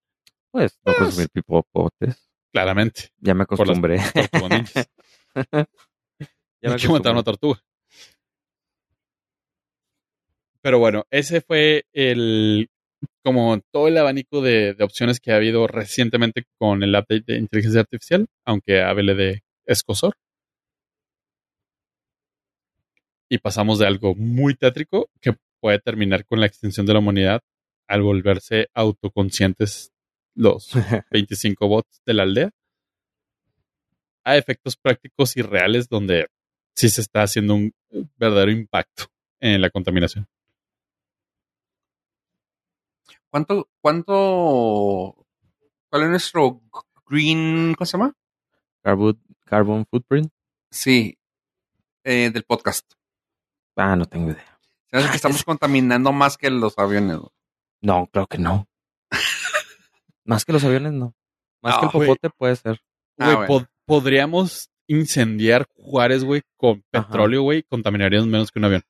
Pues 0.51 0.77
no 0.85 0.93
Pues- 0.93 0.97
consumir 0.97 1.29
popotes. 1.45 2.23
Claramente. 2.51 3.09
Ya 3.19 3.33
me 3.33 3.43
acostumbré. 3.43 3.99
tortugas 4.13 4.49
ninjas. 4.49 4.89
ya 6.61 6.71
Hay 6.73 6.77
que 6.77 6.87
matar 6.89 7.11
una 7.13 7.23
tortuga. 7.23 7.61
Pero 10.67 10.79
bueno, 10.79 11.05
ese 11.11 11.39
fue 11.39 11.85
el 11.93 12.67
como 13.23 13.57
todo 13.71 13.87
el 13.87 13.97
abanico 13.97 14.41
de, 14.41 14.73
de 14.73 14.83
opciones 14.83 15.21
que 15.21 15.31
ha 15.31 15.37
habido 15.37 15.65
recientemente 15.65 16.43
con 16.59 16.83
el 16.83 16.89
update 16.89 17.23
de 17.25 17.37
inteligencia 17.37 17.79
artificial, 17.79 18.27
aunque 18.45 18.81
hable 18.81 19.15
de 19.15 19.43
escosor. 19.65 20.15
Y 23.29 23.37
pasamos 23.37 23.79
de 23.79 23.87
algo 23.87 24.13
muy 24.13 24.55
tétrico 24.55 25.09
que 25.21 25.37
puede 25.61 25.79
terminar 25.79 26.25
con 26.25 26.41
la 26.41 26.47
extinción 26.47 26.85
de 26.85 26.91
la 26.91 26.99
humanidad 26.99 27.39
al 27.87 28.01
volverse 28.01 28.67
autoconscientes 28.73 29.93
los 30.35 30.71
25 31.11 31.65
bots 31.65 32.01
de 32.05 32.13
la 32.13 32.23
aldea 32.23 32.49
a 34.25 34.35
efectos 34.35 34.75
prácticos 34.75 35.37
y 35.37 35.43
reales 35.43 35.87
donde 35.87 36.27
sí 36.75 36.89
se 36.89 36.99
está 36.99 37.21
haciendo 37.21 37.55
un 37.55 37.73
verdadero 38.17 38.51
impacto 38.51 39.05
en 39.39 39.61
la 39.61 39.69
contaminación. 39.69 40.27
¿Cuánto, 43.29 43.69
cuánto, 43.81 45.25
cuál 45.89 46.03
es 46.03 46.09
nuestro 46.09 46.61
green, 47.05 47.75
¿cómo 47.75 47.85
se 47.85 47.97
llama? 47.97 48.13
Carbon, 48.81 49.21
carbon 49.45 49.85
footprint. 49.85 50.31
Sí, 50.71 51.17
eh, 52.03 52.29
del 52.31 52.43
podcast. 52.43 52.91
Ah, 53.75 53.95
no 53.95 54.05
tengo 54.05 54.31
idea. 54.31 54.59
Hace 54.91 55.09
que 55.09 55.15
estamos 55.17 55.43
contaminando 55.43 56.11
más 56.13 56.37
que 56.37 56.49
los 56.49 56.77
aviones. 56.79 57.17
güey. 57.17 57.29
No, 57.81 58.07
creo 58.07 58.27
que 58.27 58.37
no. 58.37 58.67
Más 60.23 60.45
que 60.45 60.53
los 60.53 60.63
aviones, 60.63 60.93
no. 60.93 61.13
Más 61.61 61.75
que 61.77 61.85
el 61.85 61.89
Ah, 61.89 61.91
güey. 61.93 62.07
popote 62.07 62.29
puede 62.29 62.55
ser. 62.55 62.79
Ah, 63.17 63.25
Güey, 63.35 63.35
bueno. 63.35 63.47
pod- 63.47 63.69
podríamos 63.85 64.69
incendiar 64.87 65.67
Juárez, 65.75 66.23
güey, 66.23 66.41
con 66.55 66.83
Ajá. 66.93 67.07
petróleo, 67.07 67.41
güey, 67.43 67.63
contaminaríamos 67.63 68.27
menos 68.27 68.51
que 68.51 68.59
un 68.59 68.65
avión. 68.65 68.83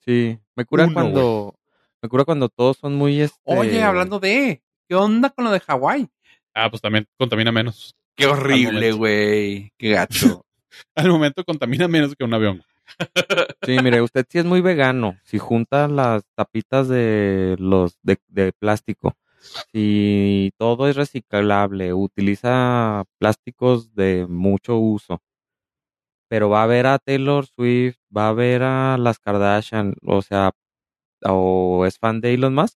Sí. 0.00 0.38
Me 0.56 0.64
cura 0.64 0.84
Uno, 0.84 0.94
cuando. 0.94 1.54
Me 2.02 2.08
cura 2.08 2.24
cuando 2.24 2.48
todos 2.48 2.78
son 2.78 2.96
muy 2.96 3.20
este. 3.20 3.38
Oye, 3.44 3.80
hablando 3.80 4.18
de, 4.18 4.60
¿qué 4.88 4.96
onda 4.96 5.30
con 5.30 5.44
lo 5.44 5.52
de 5.52 5.60
Hawái? 5.60 6.08
Ah, 6.52 6.68
pues 6.68 6.82
también 6.82 7.06
contamina 7.16 7.52
menos. 7.52 7.94
Qué 8.16 8.26
horrible, 8.26 8.90
güey. 8.92 9.72
Qué 9.78 9.90
gacho. 9.90 10.44
Al 10.96 11.08
momento 11.10 11.44
contamina 11.44 11.86
menos 11.86 12.14
que 12.16 12.24
un 12.24 12.34
avión. 12.34 12.62
Sí, 13.64 13.76
mire, 13.80 14.02
usted 14.02 14.26
sí 14.28 14.40
es 14.40 14.44
muy 14.44 14.60
vegano. 14.60 15.16
Si 15.22 15.38
junta 15.38 15.86
las 15.86 16.24
tapitas 16.34 16.88
de 16.88 17.54
los 17.60 17.96
de, 18.02 18.18
de 18.26 18.52
plástico, 18.52 19.16
si 19.72 20.52
todo 20.58 20.88
es 20.88 20.96
reciclable, 20.96 21.94
utiliza 21.94 23.04
plásticos 23.18 23.94
de 23.94 24.26
mucho 24.28 24.78
uso, 24.78 25.22
pero 26.28 26.48
va 26.48 26.64
a 26.64 26.66
ver 26.66 26.86
a 26.86 26.98
Taylor 26.98 27.46
Swift, 27.46 27.98
va 28.14 28.28
a 28.28 28.32
ver 28.32 28.64
a 28.64 28.98
las 28.98 29.20
Kardashian, 29.20 29.94
o 30.02 30.22
sea, 30.22 30.50
o 31.24 31.84
es 31.86 31.98
fan 31.98 32.20
de 32.20 32.34
Elon 32.34 32.54
Musk, 32.54 32.76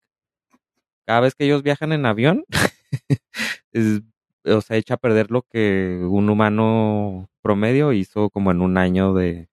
cada 1.07 1.21
vez 1.21 1.35
que 1.35 1.45
ellos 1.45 1.63
viajan 1.63 1.93
en 1.93 2.07
avión, 2.07 2.45
es- 3.73 4.03
o 4.47 4.61
sea, 4.61 4.77
echa 4.77 4.95
a 4.95 4.99
perder 4.99 5.31
lo 5.31 5.43
que 5.43 5.99
un 6.07 6.29
humano 6.29 7.31
promedio 7.43 7.93
hizo 7.93 8.29
como 8.31 8.51
en 8.51 8.61
un 8.61 8.77
año 8.77 9.15
de... 9.15 9.49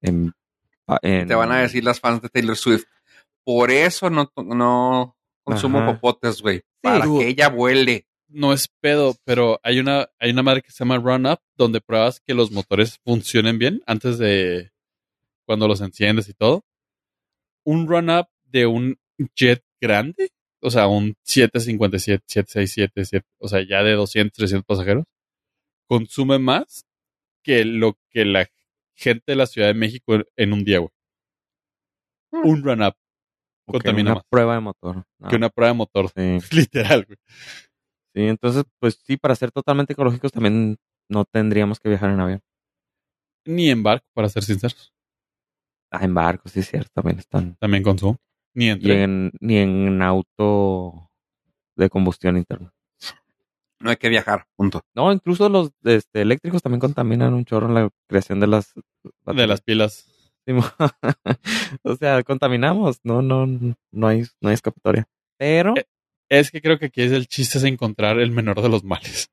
en- 0.00 0.32
en- 1.02 1.28
Te 1.28 1.34
van 1.34 1.52
a 1.52 1.58
decir 1.60 1.84
las 1.84 2.00
fans 2.00 2.22
de 2.22 2.28
Taylor 2.30 2.56
Swift. 2.56 2.84
Por 3.44 3.70
eso 3.70 4.08
no, 4.08 4.32
no 4.36 5.16
consumo 5.44 5.78
Ajá. 5.80 5.92
popotes, 5.92 6.40
güey. 6.40 6.62
Para 6.80 7.04
dude. 7.04 7.24
que 7.24 7.30
ella 7.30 7.48
vuele. 7.48 8.06
No 8.28 8.52
es 8.52 8.68
pedo, 8.80 9.14
pero 9.24 9.60
hay 9.62 9.78
una, 9.80 10.08
hay 10.18 10.30
una 10.30 10.42
madre 10.42 10.62
que 10.62 10.70
se 10.72 10.78
llama 10.84 10.96
Run 10.98 11.26
Up, 11.26 11.38
donde 11.56 11.80
pruebas 11.80 12.18
que 12.20 12.34
los 12.34 12.50
motores 12.50 12.98
funcionen 13.04 13.58
bien 13.58 13.82
antes 13.86 14.18
de 14.18 14.72
cuando 15.44 15.68
los 15.68 15.80
enciendes 15.80 16.28
y 16.28 16.32
todo. 16.34 16.64
Un 17.66 17.86
Run 17.88 18.10
Up 18.10 18.28
de 18.44 18.66
un 18.66 18.96
jet 19.34 19.62
grande, 19.80 20.30
o 20.62 20.70
sea, 20.70 20.86
un 20.86 21.14
757, 21.24 22.24
767, 22.26 23.04
siete- 23.04 23.26
o 23.38 23.48
sea, 23.48 23.60
ya 23.68 23.82
de 23.82 23.92
200, 23.92 24.36
300 24.36 24.64
pasajeros, 24.64 25.04
consume 25.88 26.38
más 26.38 26.84
que 27.44 27.64
lo 27.64 27.98
que 28.10 28.24
la 28.24 28.46
gente 28.96 29.24
de 29.26 29.36
la 29.36 29.46
Ciudad 29.46 29.68
de 29.68 29.74
México 29.74 30.14
en- 30.36 30.52
un 30.52 30.64
día, 30.64 30.78
güey. 30.78 30.90
Un 32.32 32.62
Run 32.62 32.82
Up 32.82 32.94
o 33.68 33.72
que 33.72 33.78
contamina 33.78 34.10
una 34.10 34.14
más 34.16 34.24
prueba 34.30 34.54
de 34.54 34.60
motor. 34.60 35.04
¿no? 35.18 35.28
que 35.28 35.36
una 35.36 35.48
prueba 35.50 35.72
de 35.72 35.76
motor. 35.78 36.10
Sí. 36.14 36.38
Literal, 36.70 37.04
güey. 37.04 37.18
Sí, 38.14 38.22
entonces, 38.22 38.64
pues 38.80 39.00
sí, 39.04 39.16
para 39.16 39.34
ser 39.34 39.50
totalmente 39.52 39.92
ecológicos 39.92 40.32
también 40.32 40.76
no 41.10 41.24
tendríamos 41.24 41.78
que 41.80 41.88
viajar 41.88 42.10
en 42.10 42.20
avión. 42.20 42.40
Ni 43.44 43.70
en 43.70 43.82
barco, 43.82 44.06
para 44.14 44.28
ser 44.28 44.42
sinceros. 44.42 44.92
Ah, 45.90 46.04
en 46.04 46.14
barcos, 46.14 46.52
sí, 46.52 46.60
es 46.60 46.68
cierto, 46.68 46.90
también 46.94 47.18
están. 47.18 47.56
También 47.56 47.82
consumo. 47.82 48.18
Ni 48.54 48.70
en 48.70 48.78
Y 48.78 48.82
tren. 48.82 48.98
en, 49.00 49.32
ni 49.40 49.56
en 49.58 50.02
auto 50.02 51.10
de 51.76 51.88
combustión 51.90 52.36
interna. 52.36 52.72
No 53.78 53.90
hay 53.90 53.96
que 53.96 54.08
viajar, 54.08 54.46
punto. 54.56 54.80
No, 54.94 55.12
incluso 55.12 55.48
los 55.50 55.70
este, 55.84 56.22
eléctricos 56.22 56.62
también 56.62 56.80
contaminan 56.80 57.34
un 57.34 57.44
chorro 57.44 57.68
en 57.68 57.74
la 57.74 57.90
creación 58.08 58.40
de 58.40 58.46
las 58.46 58.72
de 59.26 59.46
las 59.46 59.60
pilas. 59.60 60.06
O 61.82 61.96
sea, 61.96 62.22
contaminamos, 62.22 63.00
no, 63.02 63.20
no, 63.20 63.46
no 63.46 64.06
hay, 64.06 64.22
no 64.40 64.48
hay 64.48 64.54
escapatoria. 64.54 65.06
Pero, 65.38 65.74
Eh. 65.76 65.84
Es 66.28 66.50
que 66.50 66.60
creo 66.60 66.76
que 66.78 66.86
aquí 66.86 67.02
es 67.02 67.12
el 67.12 67.28
chiste 67.28 67.58
es 67.58 67.64
encontrar 67.64 68.18
el 68.18 68.32
menor 68.32 68.60
de 68.60 68.68
los 68.68 68.82
males. 68.82 69.30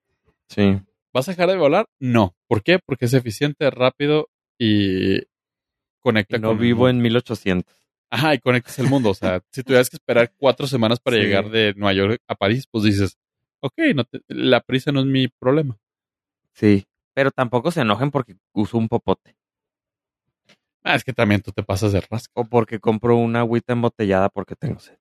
sí, 0.47 0.80
¿Vas 1.12 1.28
a 1.28 1.32
dejar 1.32 1.49
de 1.49 1.58
volar? 1.58 1.88
No. 1.99 2.36
¿Por 2.47 2.62
qué? 2.64 2.78
Porque 2.86 3.06
es 3.06 3.14
eficiente, 3.16 3.70
rápido 3.72 4.30
y 4.60 5.22
conecta 6.04 6.38
y 6.38 6.39
no 6.39 6.49
con 6.49 6.60
vivo 6.60 6.88
en 6.89 7.01
1800. 7.01 7.76
Ajá, 8.12 8.36
y 8.36 8.39
conectas 8.39 8.78
el 8.78 8.88
mundo. 8.88 9.10
O 9.10 9.14
sea, 9.16 9.41
si 9.51 9.64
tuvieras 9.64 9.89
que 9.89 9.95
esperar 9.95 10.32
cuatro 10.38 10.68
semanas 10.68 10.99
para 10.99 11.16
Sí. 11.18 11.24
llegar 11.24 11.49
de 11.49 11.74
Nueva 11.76 11.93
York 11.93 12.22
a 12.28 12.36
París, 12.36 12.68
pues 12.70 12.84
dices, 12.84 13.18
ok, 13.62 13.74
no 13.95 14.04
te- 14.04 14.22
la 14.28 14.62
prisa 14.62 14.91
no 14.91 14.99
es 14.99 15.08
mi 15.08 15.28
problema. 15.30 15.80
Sí, 16.54 16.86
pero 17.16 17.32
tampoco 17.32 17.72
se 17.72 17.82
enojen 17.82 18.12
porque 18.12 18.36
uso 18.54 18.78
un 18.78 18.88
popote 18.88 19.36
Ah, 20.84 20.95
es 20.95 21.04
que 21.04 21.14
también 21.14 21.41
tú 21.41 21.51
te 21.51 21.64
pasas 21.64 21.93
de 21.93 22.01
rasca. 22.01 22.32
o 22.36 22.43
porque 22.45 22.80
compro 22.80 23.16
una 23.16 23.39
agüita 23.39 23.72
embotellada 23.74 24.28
porque 24.30 24.56
tengo 24.56 24.80
sed. 24.80 24.97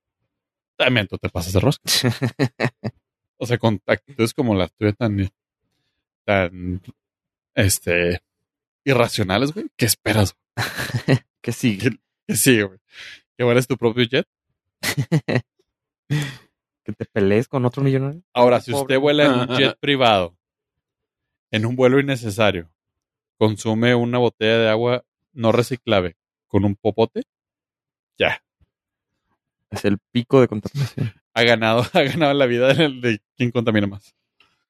También 0.76 1.08
tú 1.08 1.18
te 1.18 1.28
pasas 1.28 1.52
de 1.52 1.60
rosca. 1.60 1.82
O 3.38 3.46
sea, 3.46 3.58
con 3.58 3.80
actitudes 3.86 4.32
como 4.34 4.54
las 4.54 4.72
tuyas 4.72 4.96
tan, 4.96 5.28
tan, 6.24 6.80
este, 7.56 8.20
irracionales, 8.84 9.52
güey. 9.52 9.66
¿Qué 9.76 9.86
esperas? 9.86 10.36
que 11.40 11.52
sí, 11.52 11.78
Que 12.26 12.36
sí, 12.36 12.60
güey. 12.62 12.78
Que 13.36 13.44
vueles 13.44 13.66
tu 13.66 13.76
propio 13.76 14.04
jet. 14.04 14.26
que 16.84 16.92
te 16.92 17.04
pelees 17.06 17.48
con 17.48 17.64
otro 17.64 17.82
millonario. 17.82 18.22
Ahora, 18.32 18.60
si 18.60 18.72
Pobre. 18.72 18.82
usted 18.82 18.98
vuela 19.00 19.24
en 19.24 19.32
un 19.32 19.56
jet 19.56 19.78
privado, 19.78 20.36
en 21.50 21.66
un 21.66 21.76
vuelo 21.76 22.00
innecesario, 22.00 22.70
consume 23.38 23.94
una 23.94 24.18
botella 24.18 24.58
de 24.58 24.68
agua 24.68 25.04
no 25.32 25.52
reciclable 25.52 26.16
con 26.48 26.64
un 26.64 26.76
popote, 26.76 27.22
ya. 28.18 28.42
Es 29.70 29.84
el 29.84 29.98
pico 30.10 30.40
de 30.40 30.48
contaminación. 30.48 31.14
Ha 31.34 31.44
ganado, 31.44 31.82
ha 31.94 32.02
ganado 32.02 32.34
la 32.34 32.44
vida 32.44 32.74
de, 32.74 32.90
de 32.90 33.18
quien 33.38 33.50
contamina 33.52 33.86
más. 33.86 34.14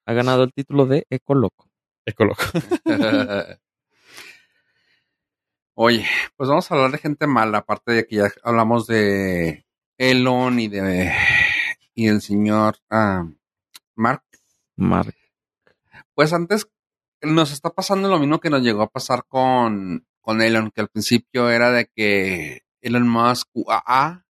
Ha 0.05 0.13
ganado 0.13 0.45
el 0.45 0.53
título 0.53 0.85
de 0.85 1.05
Ecoloco. 1.09 1.69
Ecoloco. 2.05 2.41
Oye, 5.75 6.05
pues 6.37 6.49
vamos 6.49 6.69
a 6.69 6.75
hablar 6.75 6.91
de 6.91 6.99
gente 6.99 7.25
mala, 7.25 7.59
aparte 7.59 7.93
de 7.93 8.05
que 8.05 8.17
ya 8.17 8.31
hablamos 8.43 8.85
de 8.85 9.65
Elon 9.97 10.59
y 10.59 10.67
de 10.67 11.11
y 11.95 12.07
el 12.09 12.21
señor 12.21 12.77
ah, 12.91 13.25
Mark. 13.95 14.23
Mark. 14.75 15.15
Pues 16.13 16.31
antes 16.31 16.67
nos 17.23 17.51
está 17.51 17.71
pasando 17.71 18.07
lo 18.07 18.19
mismo 18.19 18.39
que 18.39 18.51
nos 18.51 18.61
llegó 18.61 18.83
a 18.83 18.89
pasar 18.89 19.25
con, 19.27 20.05
con 20.21 20.43
Elon, 20.43 20.69
que 20.69 20.81
al 20.81 20.89
principio 20.89 21.49
era 21.49 21.71
de 21.71 21.87
que 21.87 22.61
Elon 22.81 23.09
Musk 23.09 23.49
UAA, 23.53 24.27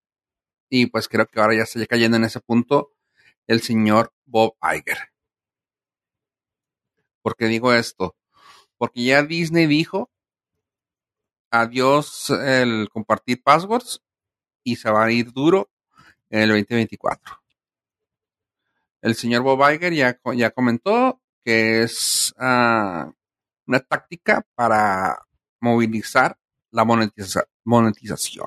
y 0.70 0.86
pues 0.86 1.08
creo 1.08 1.26
que 1.26 1.40
ahora 1.40 1.56
ya 1.56 1.62
está 1.62 1.84
cayendo 1.86 2.18
en 2.18 2.24
ese 2.24 2.38
punto 2.38 2.92
el 3.48 3.62
señor 3.62 4.12
Bob 4.26 4.54
Iger. 4.62 5.10
¿Por 7.20 7.34
qué 7.34 7.46
digo 7.46 7.72
esto? 7.72 8.14
Porque 8.78 9.02
ya 9.02 9.24
Disney 9.24 9.66
dijo 9.66 10.11
adiós 11.52 12.30
el 12.30 12.88
compartir 12.90 13.42
passwords 13.42 14.02
y 14.64 14.76
se 14.76 14.90
va 14.90 15.04
a 15.04 15.12
ir 15.12 15.32
duro 15.32 15.70
en 16.30 16.40
el 16.40 16.48
2024. 16.48 17.40
El 19.02 19.14
señor 19.14 19.42
Bob 19.42 19.60
Iger 19.70 19.92
ya, 19.92 20.18
ya 20.34 20.50
comentó 20.50 21.20
que 21.44 21.82
es 21.82 22.32
ah, 22.38 23.10
una 23.66 23.80
táctica 23.80 24.46
para 24.54 25.18
movilizar 25.60 26.38
la 26.70 26.84
monetiza- 26.84 27.46
monetización. 27.64 28.46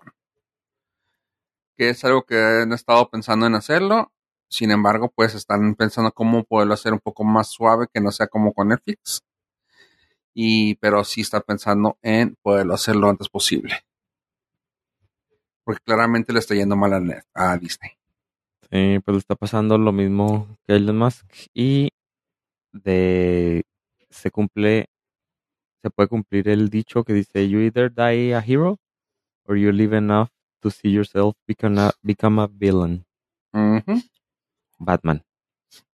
Que 1.78 1.90
es 1.90 2.04
algo 2.06 2.24
que 2.26 2.40
han 2.42 2.72
estado 2.72 3.10
pensando 3.10 3.46
en 3.46 3.56
hacerlo. 3.56 4.12
Sin 4.48 4.72
embargo, 4.72 5.12
pues 5.14 5.36
están 5.36 5.76
pensando 5.76 6.12
cómo 6.14 6.46
poderlo 6.46 6.74
hacer 6.74 6.94
un 6.94 7.00
poco 7.00 7.26
más 7.26 7.50
suave, 7.50 7.88
que 7.94 8.00
no 8.00 8.12
sea 8.12 8.28
como 8.28 8.54
con 8.54 8.70
Netflix. 8.70 9.25
Y, 10.38 10.76
pero 10.76 11.04
sí 11.06 11.22
están 11.22 11.44
pensando 11.48 11.98
en 12.02 12.36
poderlo 12.42 12.74
hacer 12.74 12.96
lo 12.98 13.10
antes 13.10 13.30
posible. 13.30 13.74
Porque 15.64 15.82
claramente 15.84 16.34
le 16.34 16.40
está 16.40 16.54
yendo 16.56 16.76
mal 16.76 16.94
a, 16.94 17.00
Net- 17.00 17.26
a 17.34 17.58
Disney. 17.58 17.92
Sí, 18.70 19.00
pues 19.04 19.14
le 19.16 19.20
está 19.20 19.36
pasando 19.36 19.78
lo 19.78 19.92
mismo 19.92 20.48
que 20.66 20.74
a 20.74 20.76
Elon 20.76 20.98
Musk 20.98 21.26
y 21.54 21.90
de 22.74 23.64
se 24.10 24.32
cumple 24.32 24.90
se 25.82 25.90
puede 25.92 26.10
cumplir 26.10 26.50
el 26.50 26.70
dicho 26.70 27.04
que 27.04 27.14
dice 27.14 27.48
you 27.48 27.60
either 27.60 27.90
die 27.94 28.34
a 28.36 28.40
hero 28.46 28.78
or 29.46 29.56
you 29.58 29.72
live 29.72 29.96
enough 29.96 30.30
to 30.60 30.70
see 30.72 30.92
yourself 30.92 31.36
become 31.48 31.80
a, 31.80 31.92
become 32.02 32.42
a 32.42 32.48
villain. 32.48 33.06
Ujú. 33.54 34.02
Batman. 34.80 35.24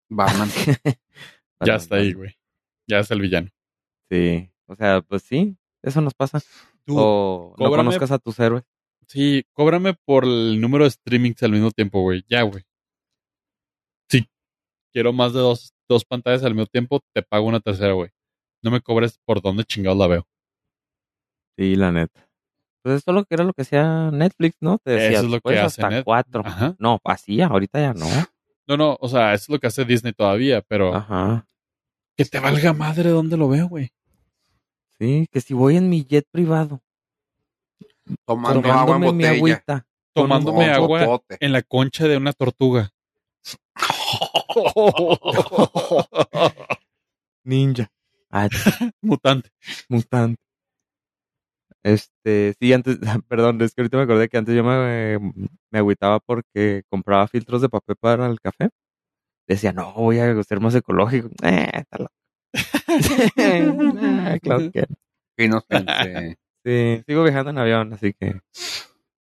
Batman. 0.10 0.50
Ya 1.64 1.74
Batman, 1.74 1.76
está 1.82 1.96
ahí, 1.98 2.08
Batman. 2.14 2.18
güey. 2.18 2.36
Ya 2.88 3.00
es 3.00 3.12
el 3.12 3.22
villano. 3.22 3.50
Sí, 4.12 4.52
o 4.68 4.76
sea, 4.76 5.02
pues 5.02 5.24
sí, 5.24 5.58
eso 5.82 6.02
nos 6.02 6.14
pasa. 6.14 6.42
Tú, 6.86 6.96
o 7.00 7.56
no 7.58 7.66
cóbrame- 7.66 7.86
conozcas 7.86 8.12
a 8.12 8.20
tus 8.20 8.38
héroes. 8.40 8.64
Sí, 9.08 9.44
cóbrame 9.54 9.94
por 10.06 10.24
el 10.26 10.60
número 10.60 10.84
de 10.84 10.92
streamings 10.92 11.42
al 11.44 11.52
mismo 11.52 11.72
tiempo, 11.72 12.02
güey. 12.02 12.24
Ya, 12.30 12.42
güey. 12.44 12.64
Si 14.10 14.28
quiero 14.94 15.14
más 15.14 15.34
de 15.34 15.40
dos, 15.40 15.74
dos 15.90 16.06
pantallas 16.06 16.44
al 16.44 16.54
mismo 16.56 16.68
tiempo, 16.68 17.00
te 17.14 17.22
pago 17.24 17.46
una 17.48 17.60
tercera, 17.60 17.94
güey. 17.94 18.10
No 18.64 18.72
me 18.72 18.82
cobres 18.82 19.18
por 19.26 19.42
dónde 19.42 19.64
chingados 19.64 19.98
la 19.98 20.08
veo. 20.08 20.28
Sí, 21.58 21.76
la 21.76 21.92
neta. 21.92 22.28
Pues 22.84 22.96
esto 22.98 23.12
lo 23.14 23.24
que 23.26 23.36
era 23.36 23.44
lo 23.44 23.54
que 23.54 23.62
hacía 23.62 24.10
Netflix, 24.12 24.58
¿no? 24.60 24.80
Te 24.80 24.92
decía, 24.92 25.18
Eso 25.18 25.26
es 25.26 25.32
lo 25.32 25.38
que 25.38 25.42
"Puedes 25.42 25.62
hace 25.62 25.82
hasta 25.84 25.96
Net- 25.96 26.04
cuatro. 26.04 26.42
Ajá. 26.46 26.76
No, 26.80 27.00
así, 27.04 27.42
ahorita 27.42 27.80
ya 27.80 27.94
no. 27.94 28.08
No, 28.68 28.78
no, 28.78 28.98
o 29.00 29.08
sea, 29.10 29.34
eso 29.34 29.44
es 29.44 29.50
lo 29.50 29.60
que 29.60 29.68
hace 29.68 29.86
Disney 29.86 30.14
todavía, 30.14 30.62
pero 30.62 30.96
Ajá. 30.96 31.48
que 32.18 32.26
te 32.26 32.40
valga 32.40 32.74
madre 32.74 33.10
dónde 33.10 33.38
lo 33.38 33.50
veo, 33.50 33.68
güey. 33.68 33.92
Sí, 35.02 35.28
que 35.32 35.42
si 35.42 35.56
voy 35.56 35.78
en 35.78 35.90
mi 35.90 36.06
jet 36.06 36.28
privado, 36.30 36.84
Tomando 38.24 38.72
agua 38.72 38.98
en 38.98 39.02
tomándome 39.02 39.14
mi 39.14 39.26
agüita. 39.26 39.88
Tomándome 40.14 40.66
Con 40.66 40.70
agua 40.70 41.24
en 41.40 41.52
la 41.52 41.64
concha 41.64 42.08
de 42.08 42.18
una 42.18 42.34
tortuga. 42.34 42.92
Ninja. 47.44 47.92
Ah, 48.30 48.48
Mutante. 49.02 49.50
mutante. 49.90 50.40
Este, 51.82 52.54
sí, 52.60 52.72
antes, 52.72 53.00
perdón, 53.28 53.60
es 53.64 53.74
que 53.74 53.82
ahorita 53.82 53.98
me 53.98 54.04
acordé 54.04 54.30
que 54.30 54.38
antes 54.38 54.56
yo 54.56 54.64
me, 54.64 55.18
me 55.72 55.80
agüitaba 55.80 56.20
porque 56.20 56.84
compraba 56.90 57.28
filtros 57.28 57.64
de 57.64 57.70
papel 57.70 57.96
para 58.00 58.28
el 58.28 58.40
café. 58.40 58.70
Decía, 59.48 59.74
no, 59.74 59.94
voy 59.94 60.20
a 60.20 60.44
ser 60.44 60.60
más 60.60 60.76
ecológico. 60.76 61.30
Eh, 61.42 61.72
está 61.74 61.98
loco. 61.98 62.21
Eh, 63.38 64.40
claro 64.42 64.72
que 64.72 64.86
inocente. 65.38 66.38
Sí, 66.64 67.02
sigo 67.08 67.24
viajando 67.24 67.50
en 67.50 67.58
avión, 67.58 67.92
así 67.92 68.14
que 68.14 68.40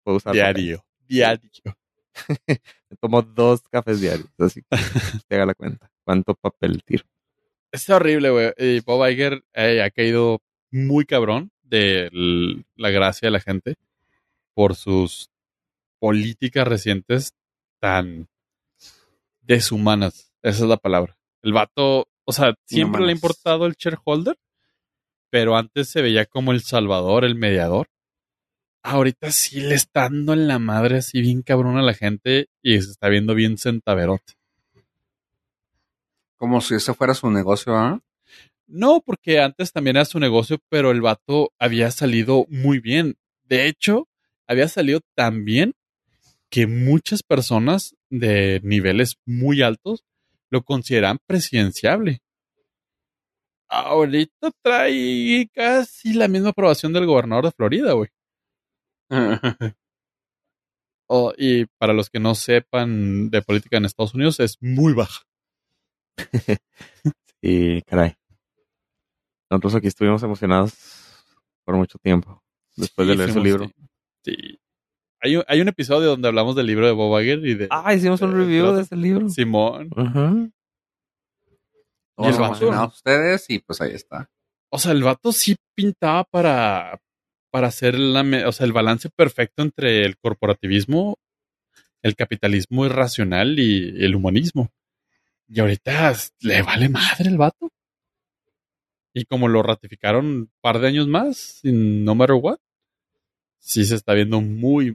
puedo 0.02 0.18
usar. 0.18 0.34
Diario. 0.34 0.84
Diario. 1.08 1.48
Me 2.36 2.96
tomo 3.00 3.22
dos 3.22 3.62
cafés 3.70 3.98
diarios, 3.98 4.28
así 4.38 4.60
que 4.60 4.68
te 5.26 5.36
haga 5.36 5.46
la 5.46 5.54
cuenta. 5.54 5.90
¿Cuánto 6.04 6.34
papel 6.34 6.82
tiro? 6.84 7.04
Está 7.72 7.96
horrible, 7.96 8.28
güey. 8.28 8.52
Y 8.58 8.80
Bob 8.80 9.08
Iger 9.08 9.42
eh, 9.54 9.82
ha 9.82 9.88
caído 9.88 10.42
muy 10.70 11.06
cabrón 11.06 11.50
de 11.62 12.10
la 12.76 12.90
gracia 12.90 13.28
de 13.28 13.30
la 13.30 13.40
gente 13.40 13.76
por 14.52 14.74
sus 14.74 15.30
políticas 15.98 16.68
recientes 16.68 17.32
tan 17.78 18.28
deshumanas. 19.40 20.30
Esa 20.42 20.64
es 20.64 20.68
la 20.68 20.76
palabra. 20.76 21.16
El 21.42 21.54
vato, 21.54 22.09
o 22.30 22.32
sea, 22.32 22.54
siempre 22.64 23.02
le 23.02 23.08
ha 23.08 23.12
importado 23.16 23.66
el 23.66 23.74
shareholder, 23.74 24.38
pero 25.30 25.56
antes 25.56 25.88
se 25.88 26.00
veía 26.00 26.26
como 26.26 26.52
el 26.52 26.62
salvador, 26.62 27.24
el 27.24 27.34
mediador. 27.34 27.88
Ahorita 28.84 29.32
sí 29.32 29.60
le 29.60 29.74
está 29.74 30.02
dando 30.02 30.32
en 30.32 30.46
la 30.46 30.60
madre 30.60 30.98
así 30.98 31.20
bien 31.20 31.42
cabrón 31.42 31.76
a 31.76 31.82
la 31.82 31.92
gente 31.92 32.46
y 32.62 32.80
se 32.80 32.92
está 32.92 33.08
viendo 33.08 33.34
bien 33.34 33.58
centaverote. 33.58 34.34
Como 36.36 36.60
si 36.60 36.76
ese 36.76 36.94
fuera 36.94 37.14
su 37.14 37.28
negocio, 37.32 37.76
¿ah? 37.76 38.00
No, 38.68 39.02
porque 39.04 39.40
antes 39.40 39.72
también 39.72 39.96
era 39.96 40.04
su 40.04 40.20
negocio, 40.20 40.58
pero 40.68 40.92
el 40.92 41.00
vato 41.00 41.52
había 41.58 41.90
salido 41.90 42.46
muy 42.48 42.78
bien. 42.78 43.16
De 43.42 43.66
hecho, 43.66 44.06
había 44.46 44.68
salido 44.68 45.00
tan 45.16 45.44
bien 45.44 45.74
que 46.48 46.68
muchas 46.68 47.24
personas 47.24 47.96
de 48.08 48.60
niveles 48.62 49.16
muy 49.26 49.62
altos 49.62 50.04
lo 50.50 50.62
consideran 50.62 51.18
presidenciable. 51.26 52.22
Ahorita 53.68 54.50
trae 54.62 55.48
casi 55.54 56.12
la 56.12 56.26
misma 56.28 56.50
aprobación 56.50 56.92
del 56.92 57.06
gobernador 57.06 57.44
de 57.46 57.52
Florida, 57.52 57.92
güey. 57.92 58.10
Oh, 61.12 61.32
y 61.36 61.66
para 61.76 61.92
los 61.92 62.08
que 62.08 62.20
no 62.20 62.36
sepan 62.36 63.30
de 63.30 63.42
política 63.42 63.76
en 63.76 63.84
Estados 63.84 64.14
Unidos, 64.14 64.38
es 64.38 64.58
muy 64.60 64.92
baja. 64.92 65.24
Y 67.42 67.82
caray. 67.82 68.14
Nosotros 69.50 69.74
aquí 69.74 69.86
estuvimos 69.88 70.22
emocionados 70.22 70.74
por 71.64 71.74
mucho 71.74 71.98
tiempo 71.98 72.44
después 72.76 73.08
de 73.08 73.14
Sí, 73.14 73.18
leer 73.18 73.32
su 73.32 73.40
libro. 73.42 73.66
Sí. 74.22 74.34
Sí. 74.36 74.59
Hay 75.22 75.36
un, 75.36 75.44
hay 75.48 75.60
un 75.60 75.68
episodio 75.68 76.08
donde 76.10 76.28
hablamos 76.28 76.56
del 76.56 76.66
libro 76.66 76.86
de 76.86 76.92
Bob 76.92 77.20
Iger 77.20 77.44
y 77.46 77.54
de 77.54 77.68
Ah, 77.70 77.92
hicimos 77.94 78.20
un 78.22 78.32
review 78.32 78.72
de 78.72 78.82
ese 78.82 78.96
libro. 78.96 79.28
Simón. 79.28 79.90
Ajá. 79.96 80.32
Y 82.18 82.26
el 82.26 82.32
Todos 82.32 82.38
vato, 82.38 82.44
emocionados 82.44 82.94
ustedes 82.96 83.50
y 83.50 83.58
pues 83.60 83.80
ahí 83.80 83.92
está. 83.92 84.30
o 84.70 84.78
sea, 84.78 84.92
el 84.92 85.02
vato 85.02 85.32
sí 85.32 85.56
pintaba 85.74 86.24
para, 86.24 87.00
para 87.50 87.68
hacer 87.68 87.98
la, 87.98 88.22
o 88.46 88.52
sea, 88.52 88.66
el 88.66 88.72
balance 88.72 89.08
perfecto 89.10 89.62
entre 89.62 90.04
el 90.04 90.16
corporativismo, 90.18 91.16
el 92.02 92.14
capitalismo 92.16 92.86
irracional 92.86 93.58
y 93.58 94.04
el 94.04 94.14
humanismo. 94.14 94.70
Y 95.48 95.60
ahorita 95.60 96.14
le 96.40 96.62
vale 96.62 96.88
madre 96.88 97.28
el 97.28 97.36
vato. 97.38 97.70
Y 99.12 99.24
como 99.24 99.48
lo 99.48 99.62
ratificaron 99.62 100.26
un 100.26 100.50
par 100.60 100.78
de 100.78 100.88
años 100.88 101.08
más, 101.08 101.60
no 101.64 102.14
matter 102.14 102.36
what, 102.40 102.58
sí 103.58 103.84
se 103.84 103.96
está 103.96 104.14
viendo 104.14 104.40
muy, 104.40 104.94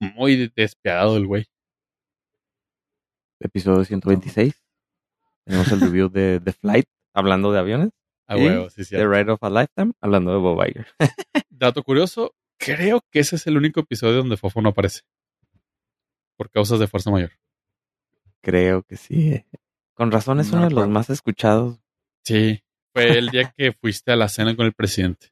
muy 0.00 0.50
despiadado 0.54 1.16
el 1.16 1.26
güey. 1.26 1.46
Episodio 3.40 3.84
126. 3.84 4.60
Tenemos 5.44 5.70
el 5.72 5.80
review 5.80 6.08
de 6.08 6.40
The 6.42 6.52
Flight, 6.52 6.86
hablando 7.12 7.52
de 7.52 7.58
aviones. 7.58 7.90
A 8.26 8.38
Y 8.38 8.46
huevo, 8.46 8.70
sí, 8.70 8.84
sí. 8.84 8.96
The 8.96 9.06
Ride 9.06 9.32
of 9.32 9.42
a 9.42 9.50
Lifetime, 9.50 9.92
hablando 10.00 10.32
de 10.32 10.38
Bob 10.38 10.64
Iger. 10.66 10.86
Dato 11.50 11.82
curioso, 11.82 12.34
creo 12.58 13.02
que 13.10 13.20
ese 13.20 13.36
es 13.36 13.46
el 13.46 13.56
único 13.56 13.80
episodio 13.80 14.16
donde 14.18 14.36
Fofo 14.38 14.62
no 14.62 14.70
aparece. 14.70 15.00
Por 16.36 16.50
causas 16.50 16.78
de 16.80 16.86
fuerza 16.88 17.10
mayor. 17.10 17.32
Creo 18.42 18.82
que 18.82 18.96
sí. 18.96 19.44
Con 19.94 20.10
razón 20.10 20.40
es 20.40 20.50
No 20.50 20.58
uno 20.58 20.68
de 20.68 20.74
los 20.74 20.88
más 20.88 21.10
escuchados. 21.10 21.78
Sí, 22.24 22.62
fue 22.94 23.18
el 23.18 23.28
día 23.28 23.52
que 23.56 23.72
fuiste 23.72 24.12
a 24.12 24.16
la 24.16 24.28
cena 24.28 24.56
con 24.56 24.64
el 24.66 24.72
presidente. 24.72 25.28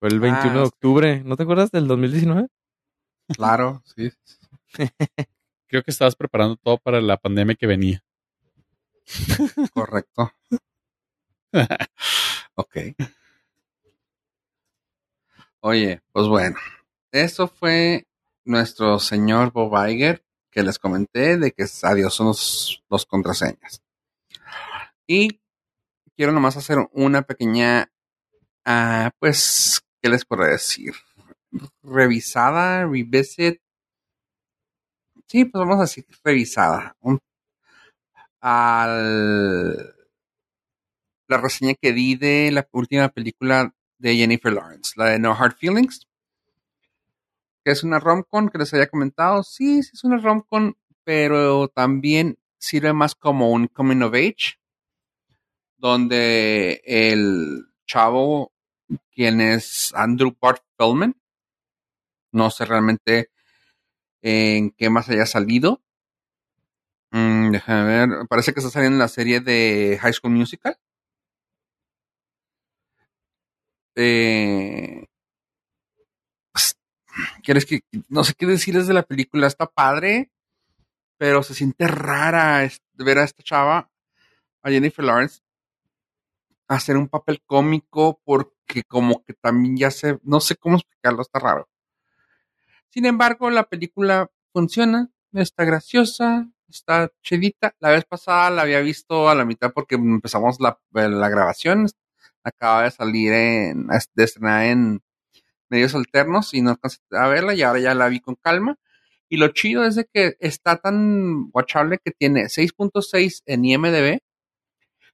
Fue 0.00 0.08
el 0.08 0.18
21 0.18 0.54
de 0.54 0.60
Ah, 0.60 0.64
octubre. 0.64 1.22
¿No 1.24 1.36
te 1.36 1.42
acuerdas 1.44 1.70
del 1.70 1.86
2019? 1.86 2.48
Claro, 3.34 3.82
sí. 3.94 4.10
Creo 5.68 5.82
que 5.82 5.90
estabas 5.90 6.16
preparando 6.16 6.56
todo 6.56 6.78
para 6.78 7.00
la 7.00 7.16
pandemia 7.16 7.54
que 7.54 7.66
venía. 7.66 8.04
Correcto. 9.72 10.32
ok. 12.54 12.76
Oye, 15.60 16.02
pues 16.12 16.26
bueno. 16.26 16.56
Eso 17.10 17.46
fue 17.46 18.06
nuestro 18.44 18.98
señor 18.98 19.52
Bob 19.52 19.74
Iger 19.86 20.24
que 20.50 20.62
les 20.62 20.78
comenté 20.78 21.38
de 21.38 21.52
que 21.52 21.64
adiós 21.82 22.14
son 22.14 22.28
los, 22.28 22.82
los 22.88 23.06
contraseñas. 23.06 23.82
Y 25.06 25.40
quiero 26.16 26.32
nomás 26.32 26.56
hacer 26.56 26.78
una 26.92 27.22
pequeña, 27.22 27.90
ah, 28.64 29.10
pues, 29.18 29.82
¿qué 30.00 30.08
les 30.08 30.24
puedo 30.24 30.44
decir? 30.44 30.94
Revisada, 31.96 32.84
revisit. 32.86 33.60
Sí, 35.26 35.44
pues 35.46 35.58
vamos 35.60 35.78
a 35.78 35.80
decir 35.82 36.06
revisada. 36.22 36.96
Un- 37.00 37.18
al 38.42 39.94
la 41.26 41.36
reseña 41.38 41.74
que 41.74 41.92
di 41.92 42.14
de 42.14 42.52
la 42.52 42.68
última 42.70 43.08
película 43.08 43.74
de 43.98 44.14
Jennifer 44.14 44.52
Lawrence, 44.52 44.92
la 44.94 45.06
de 45.06 45.18
No 45.18 45.32
Hard 45.34 45.56
Feelings. 45.56 46.06
que 47.64 47.72
es 47.72 47.82
una 47.82 47.98
romcom 47.98 48.48
que 48.48 48.58
les 48.58 48.72
había 48.72 48.86
comentado. 48.88 49.42
Sí, 49.42 49.82
sí 49.82 49.90
es 49.94 50.04
una 50.04 50.18
romcom, 50.18 50.74
pero 51.04 51.66
también 51.68 52.38
sirve 52.58 52.92
más 52.92 53.14
como 53.16 53.50
un 53.50 53.66
coming 53.66 54.02
of 54.02 54.14
age, 54.14 54.58
donde 55.76 56.80
el 56.84 57.64
chavo, 57.86 58.52
quien 59.12 59.40
es 59.40 59.92
Andrew 59.94 60.34
Bart 60.40 60.62
Feldman, 60.78 61.16
no 62.32 62.50
sé 62.50 62.64
realmente 62.64 63.30
en 64.22 64.70
qué 64.72 64.90
más 64.90 65.08
haya 65.08 65.26
salido. 65.26 65.82
Mm, 67.12 67.50
déjame 67.52 67.84
ver, 67.84 68.26
parece 68.28 68.52
que 68.54 68.60
está 68.60 68.70
saliendo 68.70 68.96
en 68.96 69.00
la 69.00 69.08
serie 69.08 69.40
de 69.40 69.98
High 70.00 70.12
School 70.14 70.32
Musical. 70.32 70.76
Eh, 73.94 75.04
pues, 76.52 76.76
¿Quieres 77.42 77.66
que.? 77.66 77.80
No 78.08 78.24
sé 78.24 78.34
qué 78.38 78.46
decirles 78.46 78.86
de 78.86 78.94
la 78.94 79.04
película. 79.04 79.46
Está 79.46 79.66
padre, 79.66 80.32
pero 81.18 81.42
se 81.42 81.54
siente 81.54 81.86
rara 81.88 82.68
ver 82.94 83.18
a 83.18 83.24
esta 83.24 83.42
chava, 83.42 83.90
a 84.62 84.70
Jennifer 84.70 85.04
Lawrence, 85.04 85.40
hacer 86.68 86.96
un 86.96 87.08
papel 87.08 87.42
cómico 87.46 88.20
porque, 88.24 88.84
como 88.84 89.24
que 89.24 89.34
también 89.34 89.76
ya 89.76 89.90
se. 89.90 90.18
No 90.24 90.40
sé 90.40 90.56
cómo 90.56 90.76
explicarlo, 90.76 91.22
está 91.22 91.38
raro. 91.38 91.68
Sin 92.92 93.06
embargo, 93.06 93.48
la 93.48 93.64
película 93.64 94.30
funciona, 94.52 95.10
está 95.32 95.64
graciosa, 95.64 96.50
está 96.68 97.10
chidita. 97.22 97.74
La 97.80 97.90
vez 97.90 98.04
pasada 98.04 98.50
la 98.50 98.62
había 98.62 98.80
visto 98.80 99.30
a 99.30 99.34
la 99.34 99.46
mitad 99.46 99.72
porque 99.72 99.94
empezamos 99.94 100.60
la, 100.60 100.78
la 100.92 101.28
grabación. 101.30 101.86
Acaba 102.44 102.82
de 102.82 102.90
salir 102.90 103.32
en, 103.32 103.86
de 103.86 104.24
estrenar 104.24 104.66
en 104.66 105.00
medios 105.70 105.94
alternos 105.94 106.52
y 106.52 106.60
no 106.60 106.72
alcancé 106.72 106.98
a 107.12 107.28
verla 107.28 107.54
y 107.54 107.62
ahora 107.62 107.80
ya 107.80 107.94
la 107.94 108.08
vi 108.08 108.20
con 108.20 108.34
calma. 108.34 108.76
Y 109.30 109.38
lo 109.38 109.48
chido 109.48 109.86
es 109.86 109.94
de 109.94 110.04
que 110.12 110.36
está 110.38 110.76
tan 110.76 111.48
watchable 111.54 111.98
que 112.04 112.10
tiene 112.10 112.44
6.6 112.44 113.42
en 113.46 113.64
IMDB, 113.64 114.18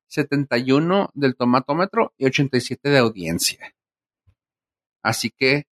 71 0.09 1.11
del 1.15 1.37
tomatómetro 1.37 2.13
y 2.19 2.27
87 2.27 2.89
de 2.89 2.99
audiencia. 2.99 3.73
Así 5.01 5.31
que 5.31 5.67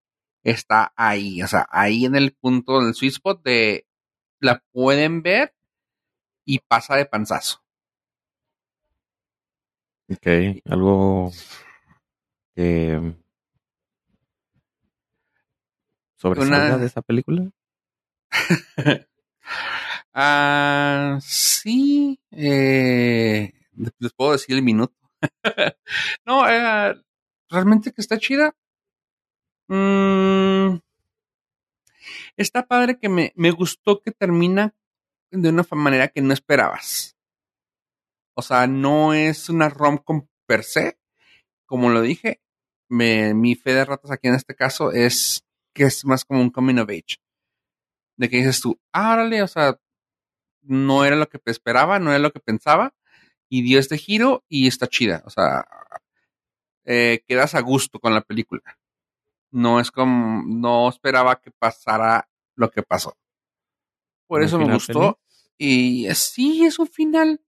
está 0.51 0.93
ahí, 0.97 1.43
o 1.43 1.47
sea, 1.49 1.67
ahí 1.71 2.05
en 2.05 2.15
el 2.17 2.33
punto 2.35 2.81
del 2.81 2.95
sweet 2.95 3.13
spot 3.15 3.43
de 3.43 3.87
la 4.41 4.63
pueden 4.73 5.23
ver 5.23 5.55
y 6.45 6.61
pasa 6.61 6.95
de 6.97 7.07
panzazo. 7.07 7.63
Ok, 10.09 10.27
algo 10.67 11.33
que 12.55 13.17
sobresalga 16.17 16.67
Una- 16.67 16.79
de 16.79 16.87
esa 16.87 17.03
película. 17.03 17.51
Ah, 20.19 21.19
sí, 21.21 22.19
eh, 22.31 23.53
les 23.99 24.13
puedo 24.15 24.33
decir 24.33 24.57
el 24.57 24.63
minuto. 24.63 24.95
no, 26.27 26.49
eh, 26.49 26.95
realmente 27.51 27.93
que 27.93 28.01
está 28.01 28.19
chida. 28.19 28.55
Mm, 29.69 30.79
está 32.37 32.67
padre 32.67 32.99
que 32.99 33.09
me, 33.09 33.33
me 33.37 33.51
gustó 33.51 34.01
que 34.01 34.11
termina 34.13 34.75
de 35.31 35.51
una 35.51 35.67
manera 35.73 36.09
que 36.09 36.23
no 36.23 36.33
esperabas. 36.33 37.17
O 38.35 38.43
sea, 38.43 38.67
no 38.67 39.15
es 39.15 39.49
una 39.49 39.69
rom-com 39.69 40.27
per 40.47 40.63
se, 40.63 40.99
como 41.67 41.91
lo 41.91 42.03
dije. 42.03 42.41
Me- 42.89 43.35
mi 43.35 43.55
fe 43.57 43.75
de 43.75 43.85
ratas 43.85 44.11
aquí 44.13 44.29
en 44.29 44.35
este 44.35 44.55
caso 44.55 44.93
es 44.93 45.45
que 45.75 45.85
es 45.85 46.05
más 46.05 46.25
como 46.25 46.41
un 46.43 46.51
coming 46.51 46.79
of 46.79 46.91
age. 46.91 47.19
De 48.17 48.29
que 48.29 48.39
dices 48.39 48.61
tú, 48.61 48.79
órale, 48.95 49.43
o 49.43 49.49
sea, 49.49 49.79
no 50.63 51.05
era 51.05 51.17
lo 51.17 51.29
que 51.29 51.41
esperaba, 51.47 51.99
no 51.99 52.11
era 52.11 52.19
lo 52.21 52.33
que 52.33 52.41
pensaba, 52.41 52.95
y 53.49 53.63
dio 53.63 53.79
este 53.81 53.99
giro 53.99 54.45
y 54.49 54.69
está 54.69 54.87
chida. 54.89 55.23
O 55.27 55.31
sea, 55.31 55.67
eh, 56.85 57.23
quedas 57.27 57.55
a 57.55 57.61
gusto 57.61 57.99
con 58.01 58.15
la 58.15 58.21
película. 58.23 58.63
No 59.57 59.81
es 59.81 59.91
como, 59.91 60.43
no 60.47 60.87
esperaba 60.87 61.41
que 61.41 61.51
pasara 61.51 62.29
lo 62.57 62.71
que 62.71 62.83
pasó. 62.83 63.17
Por 64.27 64.41
¿Un 64.41 64.47
eso 64.47 64.59
me 64.59 64.71
gustó. 64.71 65.19
Y 65.57 66.07
sí, 66.15 66.67
es 66.67 66.79
un 66.79 66.87
final 66.87 67.41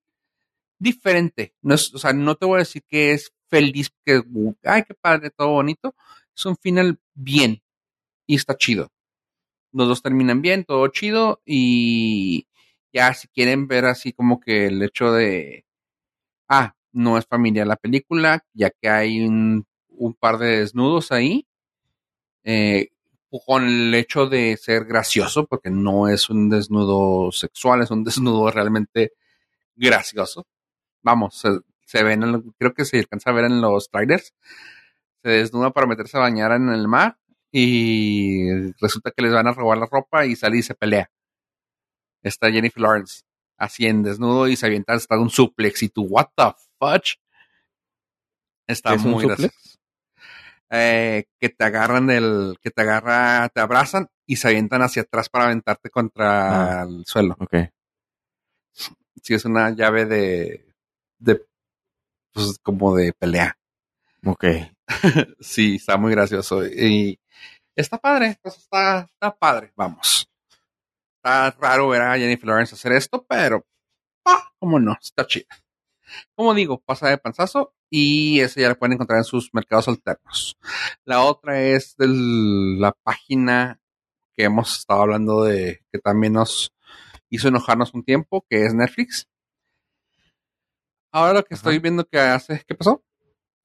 diferente. 0.79 1.53
No 1.61 1.75
es, 1.75 1.93
o 1.93 1.99
sea, 1.99 2.11
no 2.11 2.33
te 2.33 2.47
voy 2.47 2.55
a 2.55 2.65
decir 2.65 2.81
que 2.89 3.11
es 3.11 3.31
feliz, 3.47 3.91
que, 4.03 4.23
ay, 4.63 4.85
qué 4.87 4.95
padre, 4.95 5.29
todo 5.29 5.49
bonito. 5.49 5.93
Es 6.35 6.47
un 6.47 6.57
final 6.57 6.99
bien 7.13 7.61
y 8.25 8.37
está 8.37 8.57
chido. 8.57 8.91
Los 9.71 9.87
dos 9.87 10.01
terminan 10.01 10.41
bien, 10.41 10.65
todo 10.65 10.87
chido 10.87 11.43
y 11.45 12.47
ya 12.91 13.13
si 13.13 13.27
quieren 13.27 13.67
ver 13.67 13.85
así 13.85 14.13
como 14.13 14.39
que 14.39 14.65
el 14.65 14.81
hecho 14.81 15.11
de, 15.11 15.67
ah, 16.47 16.75
no 16.91 17.19
es 17.19 17.27
familiar 17.27 17.67
la 17.67 17.75
película, 17.75 18.43
ya 18.53 18.71
que 18.71 18.89
hay 18.89 19.21
un, 19.21 19.67
un 19.89 20.15
par 20.15 20.39
de 20.39 20.61
desnudos 20.61 21.11
ahí, 21.11 21.45
eh, 22.49 22.89
con 23.45 23.63
el 23.67 23.93
hecho 23.93 24.27
de 24.27 24.57
ser 24.57 24.85
gracioso, 24.85 25.45
porque 25.45 25.69
no 25.69 26.07
es 26.07 26.29
un 26.31 26.49
desnudo 26.49 27.31
sexual, 27.31 27.81
es 27.83 27.91
un 27.91 28.03
desnudo 28.05 28.49
realmente 28.51 29.11
gracioso. 29.75 30.47
Vamos, 31.03 31.37
se, 31.39 31.49
se 31.85 32.03
ven, 32.03 32.23
en 32.23 32.31
lo- 32.33 32.43
creo 32.57 32.73
que 32.73 32.85
se 32.85 32.99
alcanza 32.99 33.29
a 33.29 33.33
ver 33.33 33.45
en 33.45 33.61
los 33.61 33.89
trailers, 33.89 34.33
se 35.23 35.29
desnuda 35.29 35.71
para 35.71 35.87
meterse 35.87 36.17
a 36.17 36.21
bañar 36.21 36.51
en 36.53 36.69
el 36.69 36.87
mar 36.87 37.17
y 37.51 38.71
resulta 38.81 39.11
que 39.11 39.21
les 39.23 39.33
van 39.33 39.47
a 39.47 39.53
robar 39.53 39.77
la 39.77 39.87
ropa 39.91 40.25
y 40.25 40.35
sale 40.35 40.57
y 40.57 40.63
se 40.63 40.75
pelea. 40.75 41.09
Está 42.23 42.51
Jennifer 42.51 42.81
Lawrence 42.81 43.23
así 43.57 43.85
en 43.85 44.03
desnudo 44.03 44.47
y 44.47 44.55
se 44.55 44.65
avienta 44.65 44.93
hasta 44.93 45.19
un 45.19 45.29
suplex 45.29 45.83
y 45.83 45.89
tú, 45.89 46.03
what 46.03 46.27
the 46.35 46.43
fudge? 46.79 47.17
Está 48.67 48.93
¿Es 48.93 49.03
un 49.03 49.11
muy 49.11 49.25
gracioso. 49.25 49.53
Eh, 50.71 51.25
que 51.39 51.49
te 51.49 51.63
agarran 51.63 52.05
del, 52.07 52.57
que 52.61 52.69
te 52.69 52.81
agarra, 52.83 53.49
te 53.49 53.59
abrazan 53.59 54.07
y 54.27 54.35
se 54.35 54.49
avientan 54.49 54.81
hacia 54.83 55.01
atrás 55.01 55.27
para 55.29 55.45
aventarte 55.45 55.89
contra 55.89 56.81
Ah. 56.81 56.83
el 56.83 57.05
suelo. 57.05 57.35
Ok. 57.39 57.55
Sí, 59.21 59.33
es 59.33 59.45
una 59.45 59.71
llave 59.71 60.05
de, 60.05 60.73
de, 61.17 61.43
pues 62.31 62.57
como 62.61 62.95
de 62.95 63.13
pelea. 63.13 63.57
Ok. 64.25 64.45
sí, 65.39 65.75
está 65.75 65.97
muy 65.97 66.11
gracioso. 66.11 66.65
Y 66.65 67.19
está 67.75 67.97
padre, 67.97 68.37
pues 68.41 68.57
está, 68.57 68.99
está 69.11 69.35
padre, 69.35 69.71
vamos. 69.75 70.29
Está 71.17 71.51
raro 71.59 71.89
ver 71.89 72.01
a 72.01 72.17
Jennifer 72.17 72.47
Lawrence 72.47 72.75
hacer 72.75 72.93
esto, 72.93 73.25
pero, 73.27 73.65
ah, 74.25 74.51
cómo 74.59 74.79
no, 74.79 74.95
está 75.01 75.25
chida. 75.27 75.47
Como 76.35 76.53
digo, 76.53 76.79
pasa 76.79 77.09
de 77.09 77.17
panzazo 77.17 77.73
y 77.89 78.39
eso 78.39 78.59
ya 78.59 78.69
lo 78.69 78.77
pueden 78.77 78.93
encontrar 78.93 79.19
en 79.19 79.23
sus 79.23 79.53
mercados 79.53 79.87
alternos. 79.87 80.57
La 81.05 81.23
otra 81.23 81.61
es 81.61 81.95
de 81.97 82.07
la 82.07 82.91
página 83.03 83.79
que 84.35 84.43
hemos 84.43 84.79
estado 84.79 85.01
hablando 85.01 85.43
de, 85.43 85.81
que 85.91 85.99
también 85.99 86.33
nos 86.33 86.71
hizo 87.29 87.47
enojarnos 87.47 87.93
un 87.93 88.03
tiempo, 88.03 88.45
que 88.49 88.65
es 88.65 88.73
Netflix. 88.73 89.27
Ahora 91.11 91.33
lo 91.33 91.43
que 91.43 91.55
Ajá. 91.55 91.59
estoy 91.59 91.79
viendo 91.79 92.05
que 92.05 92.19
hace, 92.19 92.63
¿qué 92.67 92.75
pasó? 92.75 93.03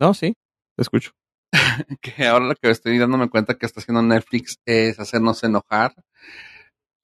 No, 0.00 0.14
sí, 0.14 0.34
te 0.76 0.82
escucho. 0.82 1.12
que 2.00 2.26
ahora 2.26 2.46
lo 2.46 2.54
que 2.56 2.70
estoy 2.70 2.98
dándome 2.98 3.28
cuenta 3.28 3.54
que 3.54 3.66
está 3.66 3.80
haciendo 3.80 4.02
Netflix 4.02 4.58
es 4.64 4.98
hacernos 4.98 5.44
enojar 5.44 5.94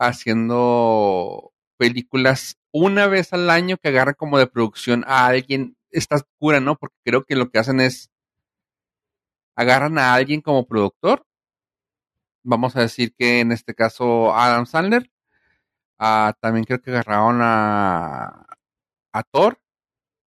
haciendo 0.00 1.52
películas 1.76 2.56
una 2.72 3.06
vez 3.06 3.32
al 3.32 3.50
año 3.50 3.76
que 3.76 3.88
agarran 3.88 4.14
como 4.14 4.38
de 4.38 4.46
producción 4.46 5.04
a 5.06 5.26
alguien. 5.26 5.76
Esta 5.90 6.20
cura, 6.38 6.60
¿no? 6.60 6.76
Porque 6.76 6.96
creo 7.04 7.24
que 7.24 7.36
lo 7.36 7.50
que 7.50 7.58
hacen 7.58 7.80
es 7.80 8.10
agarran 9.54 9.96
a 9.98 10.12
alguien 10.14 10.40
como 10.40 10.66
productor. 10.66 11.24
Vamos 12.42 12.74
a 12.76 12.80
decir 12.80 13.14
que 13.14 13.40
en 13.40 13.52
este 13.52 13.74
caso 13.74 14.34
Adam 14.34 14.66
Sandler. 14.66 15.10
Ah, 15.98 16.34
también 16.40 16.64
creo 16.64 16.80
que 16.82 16.90
agarraron 16.90 17.40
a, 17.42 18.46
a 19.12 19.22
Thor 19.32 19.60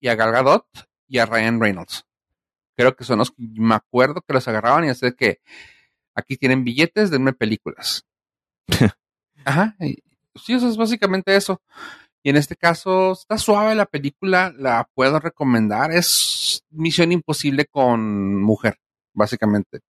y 0.01 0.09
a 0.09 0.17
Gal 0.17 0.33
Gadot 0.33 0.67
y 1.09 1.19
a 1.19 1.27
Ryan 1.27 1.61
Reynolds. 1.61 2.07
Creo 2.77 2.97
que 2.97 3.05
son 3.05 3.19
los 3.21 3.31
que 3.33 3.43
me 3.57 3.75
acuerdo 3.77 4.23
que 4.23 4.35
los 4.35 4.49
agarraban 4.49 4.85
y 4.87 4.91
así 4.91 5.13
que 5.15 5.41
aquí 6.15 6.37
tienen 6.37 6.65
billetes, 6.65 7.11
denme 7.11 7.33
películas. 7.35 8.07
Ajá. 9.45 9.77
y- 9.81 10.03
sí, 10.37 10.55
eso 10.55 10.69
es 10.69 10.77
básicamente 10.77 11.37
eso. 11.37 11.63
Y 12.23 12.31
en 12.31 12.37
este 12.37 12.57
caso 12.57 13.13
está 13.13 13.39
suave 13.39 13.75
la 13.75 13.87
película, 13.87 14.53
la 14.57 14.89
puedo 14.95 15.21
recomendar. 15.21 15.93
Es 15.93 16.65
Misión 16.71 17.13
Imposible 17.13 17.67
con 17.67 18.43
mujer, 18.43 18.79
básicamente. 19.15 19.81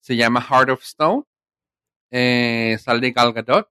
Se 0.00 0.16
llama 0.16 0.42
Heart 0.42 0.70
of 0.70 0.82
Stone. 0.82 1.24
Eh, 2.10 2.78
sale 2.80 3.12
Gal 3.12 3.32
Gadot. 3.32 3.68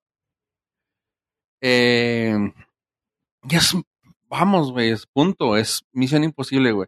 Eh, 1.62 2.36
y 3.50 3.56
es, 3.56 3.76
vamos, 4.28 4.72
güey, 4.72 4.92
es 4.92 5.06
punto, 5.06 5.58
es 5.58 5.86
Misión 5.92 6.24
Imposible, 6.24 6.72
güey. 6.72 6.88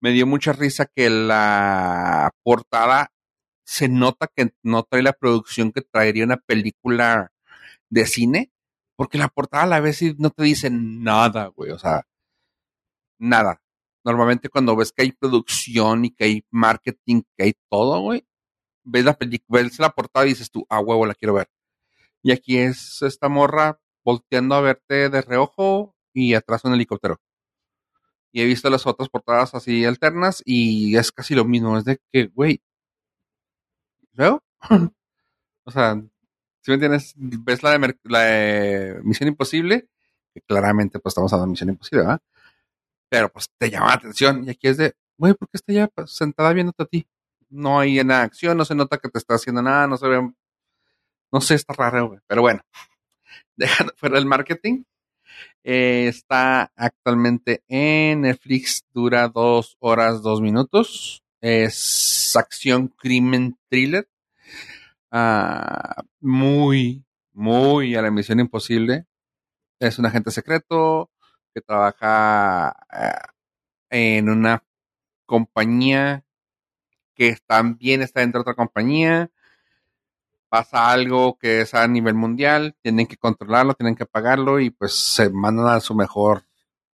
Me 0.00 0.12
dio 0.12 0.26
mucha 0.26 0.52
risa 0.52 0.86
que 0.86 1.10
la 1.10 2.30
portada 2.42 3.10
se 3.64 3.88
nota 3.88 4.28
que 4.34 4.52
no 4.62 4.84
trae 4.84 5.02
la 5.02 5.12
producción 5.12 5.72
que 5.72 5.82
traería 5.82 6.24
una 6.24 6.36
película 6.36 7.32
de 7.90 8.06
cine, 8.06 8.52
porque 8.96 9.18
la 9.18 9.28
portada 9.28 9.64
a 9.64 9.66
la 9.66 9.80
vez 9.80 10.00
no 10.18 10.30
te 10.30 10.44
dice 10.44 10.70
nada, 10.70 11.48
güey, 11.48 11.72
o 11.72 11.78
sea, 11.78 12.06
nada. 13.18 13.60
Normalmente 14.04 14.48
cuando 14.48 14.76
ves 14.76 14.92
que 14.92 15.02
hay 15.02 15.12
producción 15.12 16.04
y 16.04 16.10
que 16.10 16.24
hay 16.24 16.44
marketing, 16.50 17.22
que 17.36 17.44
hay 17.44 17.54
todo, 17.70 18.00
güey, 18.00 18.26
ves 18.84 19.04
la 19.04 19.14
película, 19.14 19.62
ves 19.62 19.78
la 19.78 19.90
portada 19.90 20.26
y 20.26 20.30
dices 20.30 20.50
tú, 20.50 20.66
ah, 20.68 20.80
huevo, 20.80 21.06
la 21.06 21.14
quiero 21.14 21.34
ver. 21.34 21.48
Y 22.22 22.32
aquí 22.32 22.58
es 22.58 23.02
esta 23.02 23.28
morra 23.28 23.80
volteando 24.04 24.54
a 24.54 24.60
verte 24.60 25.10
de 25.10 25.22
reojo 25.22 25.94
y 26.12 26.34
atrás 26.34 26.64
un 26.64 26.74
helicóptero. 26.74 27.20
Y 28.32 28.42
he 28.42 28.46
visto 28.46 28.68
las 28.70 28.86
otras 28.86 29.08
portadas 29.08 29.54
así 29.54 29.84
alternas 29.84 30.42
y 30.44 30.96
es 30.96 31.12
casi 31.12 31.34
lo 31.34 31.44
mismo. 31.44 31.78
Es 31.78 31.84
de 31.84 32.00
que, 32.12 32.26
güey, 32.26 32.62
¿veo? 34.12 34.42
o 35.64 35.70
sea, 35.70 36.02
si 36.64 36.70
me 36.70 36.76
entiendes, 36.76 37.12
ves 37.16 37.62
la 37.62 37.78
de, 37.78 37.98
la 38.04 39.02
Misión 39.02 39.28
Imposible, 39.28 39.86
que 40.32 40.40
claramente 40.40 40.98
pues 40.98 41.10
estamos 41.12 41.30
hablando 41.30 41.48
de 41.48 41.50
Misión 41.50 41.68
Imposible, 41.68 42.04
¿verdad? 42.04 42.22
Pero 43.10 43.28
pues 43.28 43.50
te 43.58 43.70
llama 43.70 43.88
la 43.88 43.94
atención 43.94 44.44
y 44.46 44.50
aquí 44.50 44.68
es 44.68 44.78
de, 44.78 44.94
güey, 45.18 45.34
¿por 45.34 45.46
qué 45.50 45.58
está 45.58 45.74
ya 45.74 45.88
pues, 45.88 46.12
sentada 46.12 46.54
viéndote 46.54 46.82
a 46.82 46.86
ti? 46.86 47.06
No 47.50 47.78
hay 47.78 47.98
en 47.98 48.10
acción, 48.10 48.56
no 48.56 48.64
se 48.64 48.74
nota 48.74 48.96
que 48.96 49.10
te 49.10 49.18
está 49.18 49.34
haciendo 49.34 49.60
nada, 49.60 49.86
no 49.86 49.98
se 49.98 50.08
ve, 50.08 50.32
no 51.30 51.40
sé, 51.42 51.54
está 51.54 51.74
raro, 51.74 52.08
güey. 52.08 52.20
Pero 52.26 52.40
bueno, 52.40 52.62
dejando 53.56 53.92
fuera 53.98 54.16
el 54.18 54.24
marketing, 54.24 54.84
eh, 55.64 56.06
está 56.08 56.72
actualmente 56.76 57.62
en 57.68 58.22
Netflix, 58.22 58.86
dura 58.94 59.28
dos 59.28 59.76
horas, 59.80 60.22
dos 60.22 60.40
minutos. 60.40 61.22
Es 61.42 62.34
acción, 62.36 62.88
crimen, 62.88 63.58
thriller. 63.68 64.08
Ah, 65.16 66.02
muy, 66.20 67.04
muy 67.32 67.94
a 67.94 68.02
la 68.02 68.10
misión 68.10 68.40
imposible. 68.40 69.06
Es 69.78 69.98
un 70.00 70.06
agente 70.06 70.32
secreto 70.32 71.10
que 71.54 71.60
trabaja 71.60 72.70
ah, 72.90 73.34
en 73.90 74.28
una 74.28 74.64
compañía 75.26 76.24
que 77.14 77.38
también 77.46 78.02
está 78.02 78.20
dentro 78.20 78.40
de 78.40 78.42
otra 78.42 78.54
compañía 78.56 79.30
pasa 80.48 80.90
algo 80.90 81.38
que 81.38 81.60
es 81.60 81.74
a 81.74 81.86
nivel 81.86 82.14
mundial, 82.14 82.76
tienen 82.82 83.06
que 83.06 83.16
controlarlo, 83.16 83.74
tienen 83.74 83.96
que 83.96 84.06
pagarlo 84.06 84.58
y 84.60 84.70
pues 84.70 84.94
se 84.94 85.30
mandan 85.30 85.68
a 85.68 85.80
su 85.80 85.94
mejor 85.94 86.44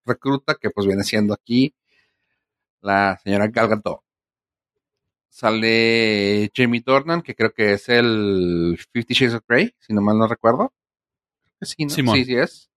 recluta, 0.04 0.56
que 0.60 0.70
pues 0.70 0.86
viene 0.86 1.04
siendo 1.04 1.32
aquí 1.34 1.74
la 2.82 3.18
señora 3.24 3.48
Gal 3.48 3.82
Sale 5.30 6.50
Jamie 6.54 6.82
Dornan, 6.84 7.22
que 7.22 7.34
creo 7.34 7.54
que 7.54 7.72
es 7.74 7.88
el 7.88 8.78
Fifty 8.92 9.14
Shades 9.14 9.34
of 9.34 9.44
Grey, 9.48 9.74
si 9.78 9.94
no 9.94 10.02
mal 10.02 10.18
no 10.18 10.26
recuerdo. 10.26 10.74
Sí, 11.62 11.84
¿no? 11.84 11.90
sí, 11.90 12.24
sí 12.24 12.34
es. 12.34 12.70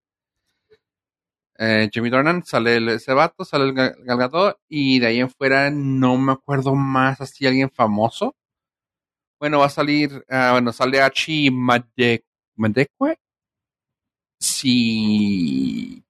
Eh, 1.58 1.90
Jamie 1.92 2.12
Dornan, 2.12 2.44
sale 2.46 2.96
ese 2.96 3.14
vato, 3.14 3.44
sale 3.44 3.66
el 3.66 3.74
Gal 3.74 4.58
y 4.68 5.00
de 5.00 5.08
ahí 5.08 5.20
en 5.20 5.30
fuera 5.30 5.70
no 5.70 6.18
me 6.18 6.32
acuerdo 6.32 6.76
más 6.76 7.22
así 7.22 7.46
alguien 7.46 7.70
famoso. 7.70 8.36
Bueno, 9.40 9.60
va 9.60 9.66
a 9.66 9.70
salir, 9.70 10.24
uh, 10.30 10.52
bueno, 10.52 10.72
sale 10.72 11.02
Achi 11.02 11.50
Madekwe. 11.52 13.18
Si 14.40 16.04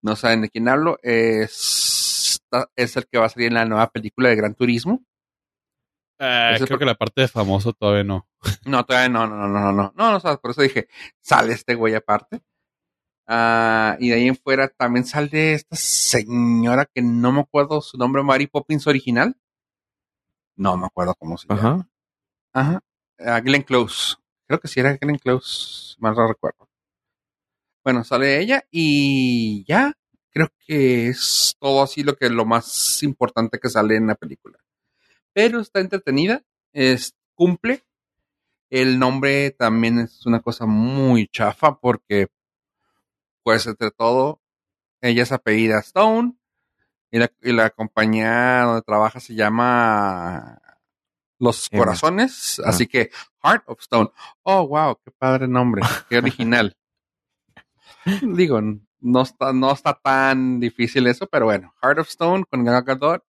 no 0.00 0.16
saben 0.16 0.42
de 0.42 0.48
quién 0.50 0.68
hablo, 0.68 0.98
es, 1.02 2.40
es 2.76 2.96
el 2.96 3.06
que 3.06 3.18
va 3.18 3.26
a 3.26 3.28
salir 3.28 3.48
en 3.48 3.54
la 3.54 3.64
nueva 3.64 3.90
película 3.90 4.28
de 4.28 4.36
Gran 4.36 4.54
Turismo. 4.54 5.02
Eh, 6.24 6.56
creo 6.64 6.78
que 6.78 6.84
la 6.84 6.94
parte 6.94 7.22
de 7.22 7.28
famoso 7.28 7.72
todavía 7.72 8.04
no. 8.04 8.28
No, 8.64 8.84
todavía 8.84 9.08
no, 9.08 9.26
no, 9.26 9.36
no, 9.36 9.48
no, 9.48 9.72
no, 9.72 9.92
no, 9.96 10.18
no, 10.18 10.40
por 10.40 10.52
eso 10.52 10.62
dije, 10.62 10.86
sale 11.20 11.52
este 11.52 11.74
güey 11.74 11.96
aparte. 11.96 12.36
Uh, 13.26 13.98
y 13.98 14.10
de 14.10 14.14
ahí 14.14 14.28
en 14.28 14.36
fuera 14.36 14.68
también 14.68 15.04
sale 15.04 15.54
esta 15.54 15.74
señora 15.74 16.86
que 16.86 17.02
no 17.02 17.32
me 17.32 17.40
acuerdo 17.40 17.80
su 17.80 17.98
nombre, 17.98 18.22
Mary 18.22 18.46
Poppins 18.46 18.86
original. 18.86 19.36
No 20.54 20.76
me 20.76 20.86
acuerdo 20.86 21.16
cómo 21.16 21.36
se 21.38 21.48
llama. 21.48 21.88
Ajá. 22.52 22.80
A 23.18 23.40
Glenn 23.40 23.62
Close. 23.62 24.14
Creo 24.46 24.60
que 24.60 24.68
sí 24.68 24.78
era 24.78 24.96
Glenn 24.96 25.18
Close, 25.18 25.96
mal 25.98 26.14
no 26.14 26.28
recuerdo. 26.28 26.68
Bueno, 27.82 28.04
sale 28.04 28.38
ella 28.38 28.62
y 28.70 29.64
ya. 29.66 29.92
Creo 30.30 30.48
que 30.66 31.08
es 31.08 31.56
todo 31.58 31.82
así 31.82 32.04
lo 32.04 32.14
que 32.14 32.30
lo 32.30 32.44
más 32.44 33.02
importante 33.02 33.58
que 33.58 33.68
sale 33.68 33.96
en 33.96 34.06
la 34.06 34.14
película. 34.14 34.58
Pero 35.32 35.60
está 35.60 35.80
entretenida, 35.80 36.42
es, 36.72 37.14
cumple. 37.34 37.84
El 38.70 38.98
nombre 38.98 39.50
también 39.50 39.98
es 39.98 40.24
una 40.26 40.40
cosa 40.40 40.66
muy 40.66 41.28
chafa 41.28 41.78
porque, 41.78 42.28
pues, 43.42 43.66
entre 43.66 43.90
todo, 43.90 44.40
ella 45.00 45.22
es 45.22 45.32
apellida 45.32 45.80
Stone 45.80 46.34
y 47.10 47.18
la, 47.18 47.30
y 47.42 47.52
la 47.52 47.70
compañía 47.70 48.62
donde 48.62 48.82
trabaja 48.82 49.20
se 49.20 49.34
llama 49.34 50.62
los 51.42 51.68
corazones, 51.68 52.60
así 52.64 52.86
que 52.86 53.10
Heart 53.42 53.64
of 53.66 53.80
Stone. 53.80 54.10
Oh, 54.44 54.68
wow, 54.68 54.96
qué 55.04 55.10
padre 55.10 55.48
nombre, 55.48 55.82
qué 56.08 56.18
original. 56.18 56.76
Digo, 58.22 58.60
no 59.00 59.22
está, 59.22 59.52
no 59.52 59.72
está 59.72 59.92
tan 59.94 60.60
difícil 60.60 61.08
eso, 61.08 61.26
pero 61.26 61.46
bueno, 61.46 61.74
Heart 61.82 61.98
of 61.98 62.08
Stone 62.08 62.44
con 62.48 62.64
Gal 62.64 62.84
Gadot. 62.84 63.24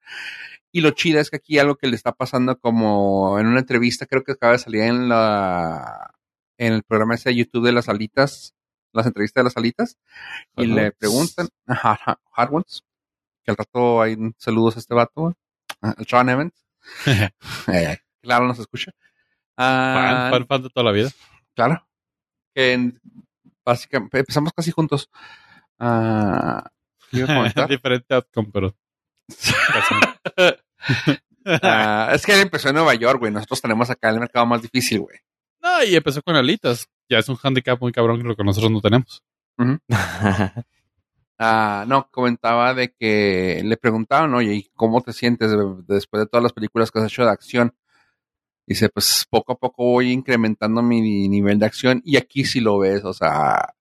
Y 0.74 0.82
lo 0.82 0.90
chido 0.92 1.20
es 1.20 1.30
que 1.30 1.36
aquí 1.36 1.60
algo 1.60 1.76
que 1.76 1.88
le 1.88 1.96
está 1.96 2.14
pasando 2.14 2.60
como 2.60 3.40
en 3.40 3.46
una 3.46 3.60
entrevista, 3.60 4.08
creo 4.08 4.24
que 4.24 4.32
acaba 4.32 4.54
de 4.54 4.60
salir 4.60 4.82
en 4.82 5.08
la 5.08 6.16
en 6.58 6.74
el 6.74 6.84
programa 6.84 7.14
ese 7.14 7.30
de 7.30 7.36
YouTube 7.36 7.66
de 7.66 7.74
las 7.74 7.90
alitas, 7.90 8.56
las 8.92 9.06
entrevistas 9.06 9.42
de 9.42 9.46
las 9.46 9.58
alitas, 9.58 9.98
y 10.58 10.66
le 10.66 10.92
preguntan, 10.92 11.48
Hard 11.68 12.54
Ones, 12.54 12.84
que 13.44 13.52
al 13.52 13.58
rato 13.58 14.02
hay 14.02 14.18
saludos 14.38 14.76
a 14.76 14.80
este 14.80 14.96
vato, 14.96 15.38
al 15.82 16.08
John 16.10 16.30
Evans. 16.30 16.54
Eh, 17.68 18.00
claro, 18.22 18.48
nos 18.48 18.58
escucha. 18.58 18.92
fan, 19.56 20.32
fan, 20.32 20.48
fan, 20.48 20.64
de 20.64 20.70
toda 20.70 20.86
la 20.86 20.92
vida. 20.92 21.12
Claro. 21.54 21.88
Que 22.56 22.94
básicamente 23.64 24.20
empezamos 24.20 24.52
casi 24.54 24.72
juntos. 24.72 25.08
Uh, 25.80 26.62
Diferente 27.70 28.16
outcome, 28.16 28.50
pero. 28.52 28.76
Uh, 30.38 30.52
es 32.14 32.26
que 32.26 32.34
él 32.34 32.42
empezó 32.42 32.70
en 32.70 32.76
Nueva 32.76 32.96
York, 32.96 33.20
güey. 33.20 33.32
Nosotros 33.32 33.62
tenemos 33.62 33.90
acá 33.90 34.10
el 34.10 34.20
mercado 34.20 34.46
más 34.46 34.62
difícil, 34.62 35.02
güey. 35.02 35.18
No, 35.62 35.84
y 35.84 35.96
empezó 35.96 36.22
con 36.22 36.36
alitas. 36.36 36.88
Ya 37.10 37.20
es 37.20 37.30
un 37.30 37.38
handicap 37.42 37.80
muy 37.80 37.92
cabrón 37.92 38.22
que 38.22 38.28
lo 38.28 38.36
que 38.36 38.44
nosotros 38.44 38.72
no 38.72 38.82
tenemos. 38.82 39.24
Ah, 41.40 41.84
no, 41.88 42.08
comentaba 42.12 42.74
de 42.74 42.94
que 42.94 43.62
le 43.66 43.76
preguntaban, 43.76 44.34
oye, 44.34 44.54
¿y 44.54 44.70
cómo 44.76 45.02
te 45.02 45.12
sientes 45.12 45.52
después 45.88 46.22
de 46.22 46.28
todas 46.28 46.44
las 46.44 46.54
películas 46.54 46.90
que 46.90 47.00
has 47.00 47.06
hecho 47.06 47.26
de 47.26 47.32
acción? 47.32 47.76
Dice, 48.66 48.88
pues 48.90 49.26
poco 49.30 49.54
a 49.54 49.58
poco 49.58 49.84
voy 49.84 50.12
incrementando 50.12 50.82
mi 50.82 51.28
nivel 51.28 51.60
de 51.60 51.66
acción 51.66 52.02
y 52.06 52.16
aquí 52.18 52.46
sí 52.46 52.62
lo 52.62 52.78
ves, 52.80 53.04
o 53.04 53.14
sea, 53.14 53.74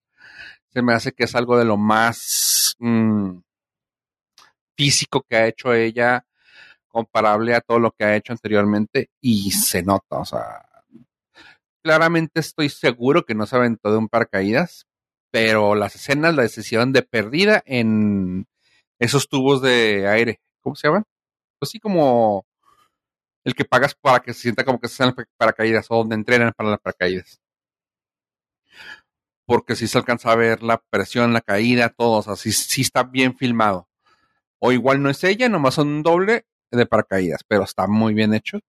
se 0.70 0.82
me 0.82 0.92
hace 0.94 1.12
que 1.12 1.24
es 1.24 1.34
algo 1.36 1.56
de 1.56 1.64
lo 1.64 1.76
más 1.76 2.74
mm, 2.80 3.38
físico 4.77 5.23
que 5.28 5.36
ha 5.36 5.47
hecho 5.47 5.74
ella 5.74 6.24
comparable 6.89 7.55
a 7.55 7.61
todo 7.61 7.78
lo 7.78 7.93
que 7.93 8.05
ha 8.05 8.16
hecho 8.16 8.32
anteriormente 8.32 9.11
y 9.20 9.51
se 9.53 9.82
nota, 9.82 10.19
o 10.19 10.24
sea, 10.24 10.62
claramente 11.82 12.40
estoy 12.40 12.69
seguro 12.69 13.24
que 13.24 13.35
no 13.35 13.47
se 13.47 13.57
aventó 13.57 13.90
de 13.90 13.99
un 13.99 14.09
paracaídas, 14.09 14.86
pero 15.31 15.74
las 15.74 15.97
escenas 15.97 16.35
la 16.35 16.43
decisión 16.43 16.93
de 16.93 17.03
perdida 17.03 17.62
en 17.66 18.47
esos 18.99 19.28
tubos 19.28 19.62
de 19.62 20.07
aire. 20.09 20.40
¿Cómo 20.61 20.77
se 20.77 20.89
llaman? 20.89 21.05
Pues 21.59 21.70
sí, 21.70 21.81
como 21.81 22.44
el 23.44 23.55
que 23.55 23.65
pagas 23.65 23.94
para 23.94 24.20
que 24.20 24.32
se 24.35 24.43
sienta 24.43 24.65
como 24.65 24.81
que 24.81 24.89
se 24.89 24.99
para 25.12 25.27
paracaídas 25.36 25.86
o 25.90 25.97
donde 25.97 26.15
entrenan 26.15 26.53
para 26.57 26.70
las 26.70 26.81
paracaídas. 26.81 27.40
Porque 29.47 29.74
si 29.74 29.89
se 29.89 29.99
alcanza 29.99 30.31
a 30.31 30.36
ver 30.36 30.62
la 30.62 30.78
presión, 30.90 31.32
la 31.32 31.40
caída, 31.40 31.89
todo, 31.89 32.19
o 32.19 32.23
sea, 32.23 32.36
sí, 32.36 32.81
está 32.81 33.03
bien 33.03 33.36
filmado. 33.36 33.89
O 34.62 34.72
igual 34.72 35.02
no 35.02 35.10
es 35.10 35.24
ella, 35.24 35.48
nomás 35.48 35.74
son 35.74 35.89
un 35.89 36.02
doble 36.02 36.47
de 36.70 36.86
paracaídas, 36.86 37.43
pero 37.47 37.64
está 37.64 37.86
muy 37.86 38.14
bien 38.14 38.32
hecho. 38.34 38.60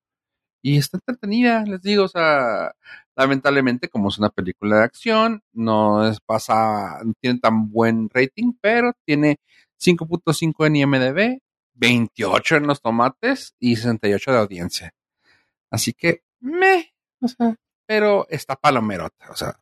Y 0.61 0.77
está 0.77 0.97
entretenida, 0.97 1.63
les 1.65 1.81
digo, 1.81 2.05
o 2.05 2.07
sea, 2.07 2.73
Lamentablemente, 3.15 3.89
como 3.89 4.09
es 4.09 4.17
una 4.17 4.29
película 4.29 4.77
de 4.77 4.83
acción, 4.83 5.43
no 5.53 6.07
es 6.07 6.19
pasa, 6.19 6.99
no 7.03 7.13
tiene 7.21 7.39
tan 7.39 7.69
buen 7.69 8.09
rating, 8.09 8.53
pero 8.59 8.93
tiene 9.05 9.37
5.5 9.79 10.65
en 10.65 10.75
IMDb, 10.77 11.39
28 11.75 12.55
en 12.55 12.67
los 12.67 12.81
tomates 12.81 13.55
y 13.59 13.75
68 13.75 14.31
de 14.31 14.37
audiencia. 14.37 14.93
Así 15.69 15.93
que, 15.93 16.23
me, 16.39 16.93
o 17.21 17.27
sea, 17.27 17.55
pero 17.85 18.25
está 18.29 18.55
palomerota, 18.55 19.29
o 19.29 19.35
sea, 19.35 19.59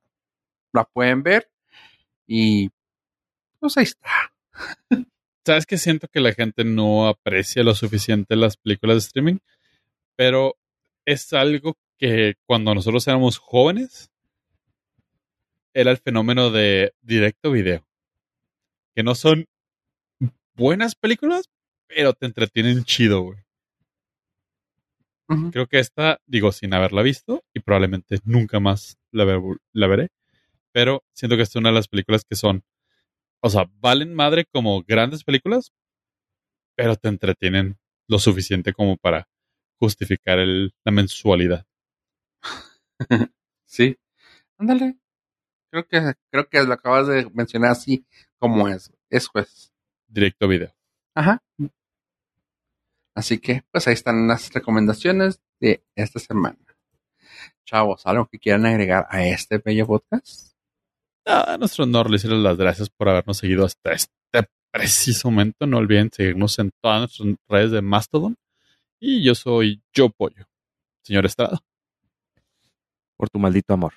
la 0.73 0.85
pueden 0.85 1.21
ver 1.21 1.49
y 2.25 2.69
pues 3.59 3.77
ahí 3.77 3.83
está. 3.83 4.33
¿Sabes 5.45 5.65
que 5.65 5.77
siento 5.77 6.07
que 6.07 6.19
la 6.19 6.33
gente 6.33 6.63
no 6.63 7.07
aprecia 7.07 7.63
lo 7.63 7.73
suficiente 7.73 8.35
las 8.35 8.57
películas 8.57 8.95
de 8.95 8.99
streaming? 8.99 9.37
Pero 10.15 10.55
es 11.05 11.33
algo 11.33 11.77
que 11.97 12.35
cuando 12.45 12.75
nosotros 12.75 13.07
éramos 13.07 13.37
jóvenes 13.37 14.11
era 15.73 15.89
el 15.91 15.97
fenómeno 15.97 16.51
de 16.51 16.93
directo 17.01 17.51
video. 17.51 17.83
Que 18.95 19.03
no 19.03 19.15
son 19.15 19.45
buenas 20.55 20.95
películas, 20.95 21.49
pero 21.87 22.13
te 22.13 22.25
entretienen 22.27 22.83
chido, 22.83 23.21
güey. 23.21 23.39
Creo 25.51 25.65
que 25.67 25.79
esta, 25.79 26.19
digo, 26.25 26.51
sin 26.51 26.73
haberla 26.73 27.01
visto, 27.01 27.41
y 27.53 27.61
probablemente 27.61 28.19
nunca 28.25 28.59
más 28.59 28.97
la, 29.11 29.23
ver- 29.23 29.39
la 29.71 29.87
veré, 29.87 30.09
pero 30.73 31.03
siento 31.13 31.37
que 31.37 31.43
esta 31.43 31.57
es 31.57 31.61
una 31.61 31.69
de 31.69 31.75
las 31.75 31.87
películas 31.87 32.25
que 32.29 32.35
son, 32.35 32.63
o 33.41 33.49
sea, 33.49 33.69
valen 33.79 34.13
madre 34.13 34.45
como 34.51 34.83
grandes 34.83 35.23
películas, 35.23 35.71
pero 36.75 36.95
te 36.95 37.09
entretienen 37.09 37.77
lo 38.07 38.19
suficiente 38.19 38.73
como 38.73 38.97
para 38.97 39.27
justificar 39.79 40.39
el- 40.39 40.73
la 40.85 40.91
mensualidad. 40.91 41.65
Sí. 43.65 43.97
Ándale. 44.57 44.97
Creo 45.71 45.87
que, 45.87 46.13
creo 46.29 46.49
que 46.49 46.61
lo 46.63 46.73
acabas 46.73 47.07
de 47.07 47.29
mencionar 47.33 47.71
así 47.71 48.05
como 48.37 48.67
es. 48.67 48.91
Eso 49.09 49.31
es. 49.35 49.73
Directo 50.09 50.47
video. 50.49 50.75
Ajá. 51.15 51.41
Así 53.15 53.39
que, 53.39 53.63
pues 53.71 53.87
ahí 53.87 53.93
están 53.93 54.27
las 54.27 54.51
recomendaciones 54.53 55.41
de 55.61 55.85
esta 55.95 56.19
semana. 56.19 56.57
Chavos, 57.65 58.05
¿algo 58.05 58.27
que 58.27 58.39
quieran 58.39 58.65
agregar 58.65 59.07
a 59.09 59.25
este 59.25 59.57
bello 59.59 59.87
podcast? 59.87 60.50
A 61.25 61.57
nuestro 61.57 61.83
honor 61.83 62.09
le 62.09 62.15
decirles 62.15 62.39
las 62.39 62.57
gracias 62.57 62.89
por 62.89 63.09
habernos 63.09 63.37
seguido 63.37 63.65
hasta 63.65 63.91
este 63.91 64.49
preciso 64.71 65.29
momento. 65.29 65.67
No 65.67 65.77
olviden 65.77 66.09
seguirnos 66.11 66.57
en 66.59 66.71
todas 66.81 67.19
nuestras 67.19 67.37
redes 67.47 67.71
de 67.71 67.81
Mastodon. 67.81 68.35
Y 68.99 69.23
yo 69.23 69.35
soy 69.35 69.81
Yo 69.93 70.09
Pollo. 70.09 70.45
Señor 71.03 71.25
Estrada. 71.25 71.59
Por 73.17 73.29
tu 73.29 73.39
maldito 73.39 73.73
amor. 73.73 73.93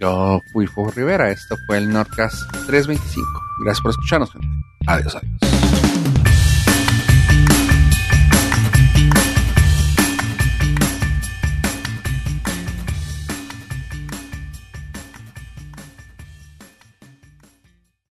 Yo 0.00 0.40
fui 0.52 0.66
Fuego 0.66 0.90
Rivera. 0.90 1.30
Esto 1.30 1.56
fue 1.66 1.78
el 1.78 1.90
Nordcast 1.90 2.50
325. 2.66 3.26
Gracias 3.64 3.82
por 3.82 3.90
escucharnos, 3.90 4.32
gente. 4.32 4.48
Adiós, 4.86 5.14
adiós. 5.14 5.63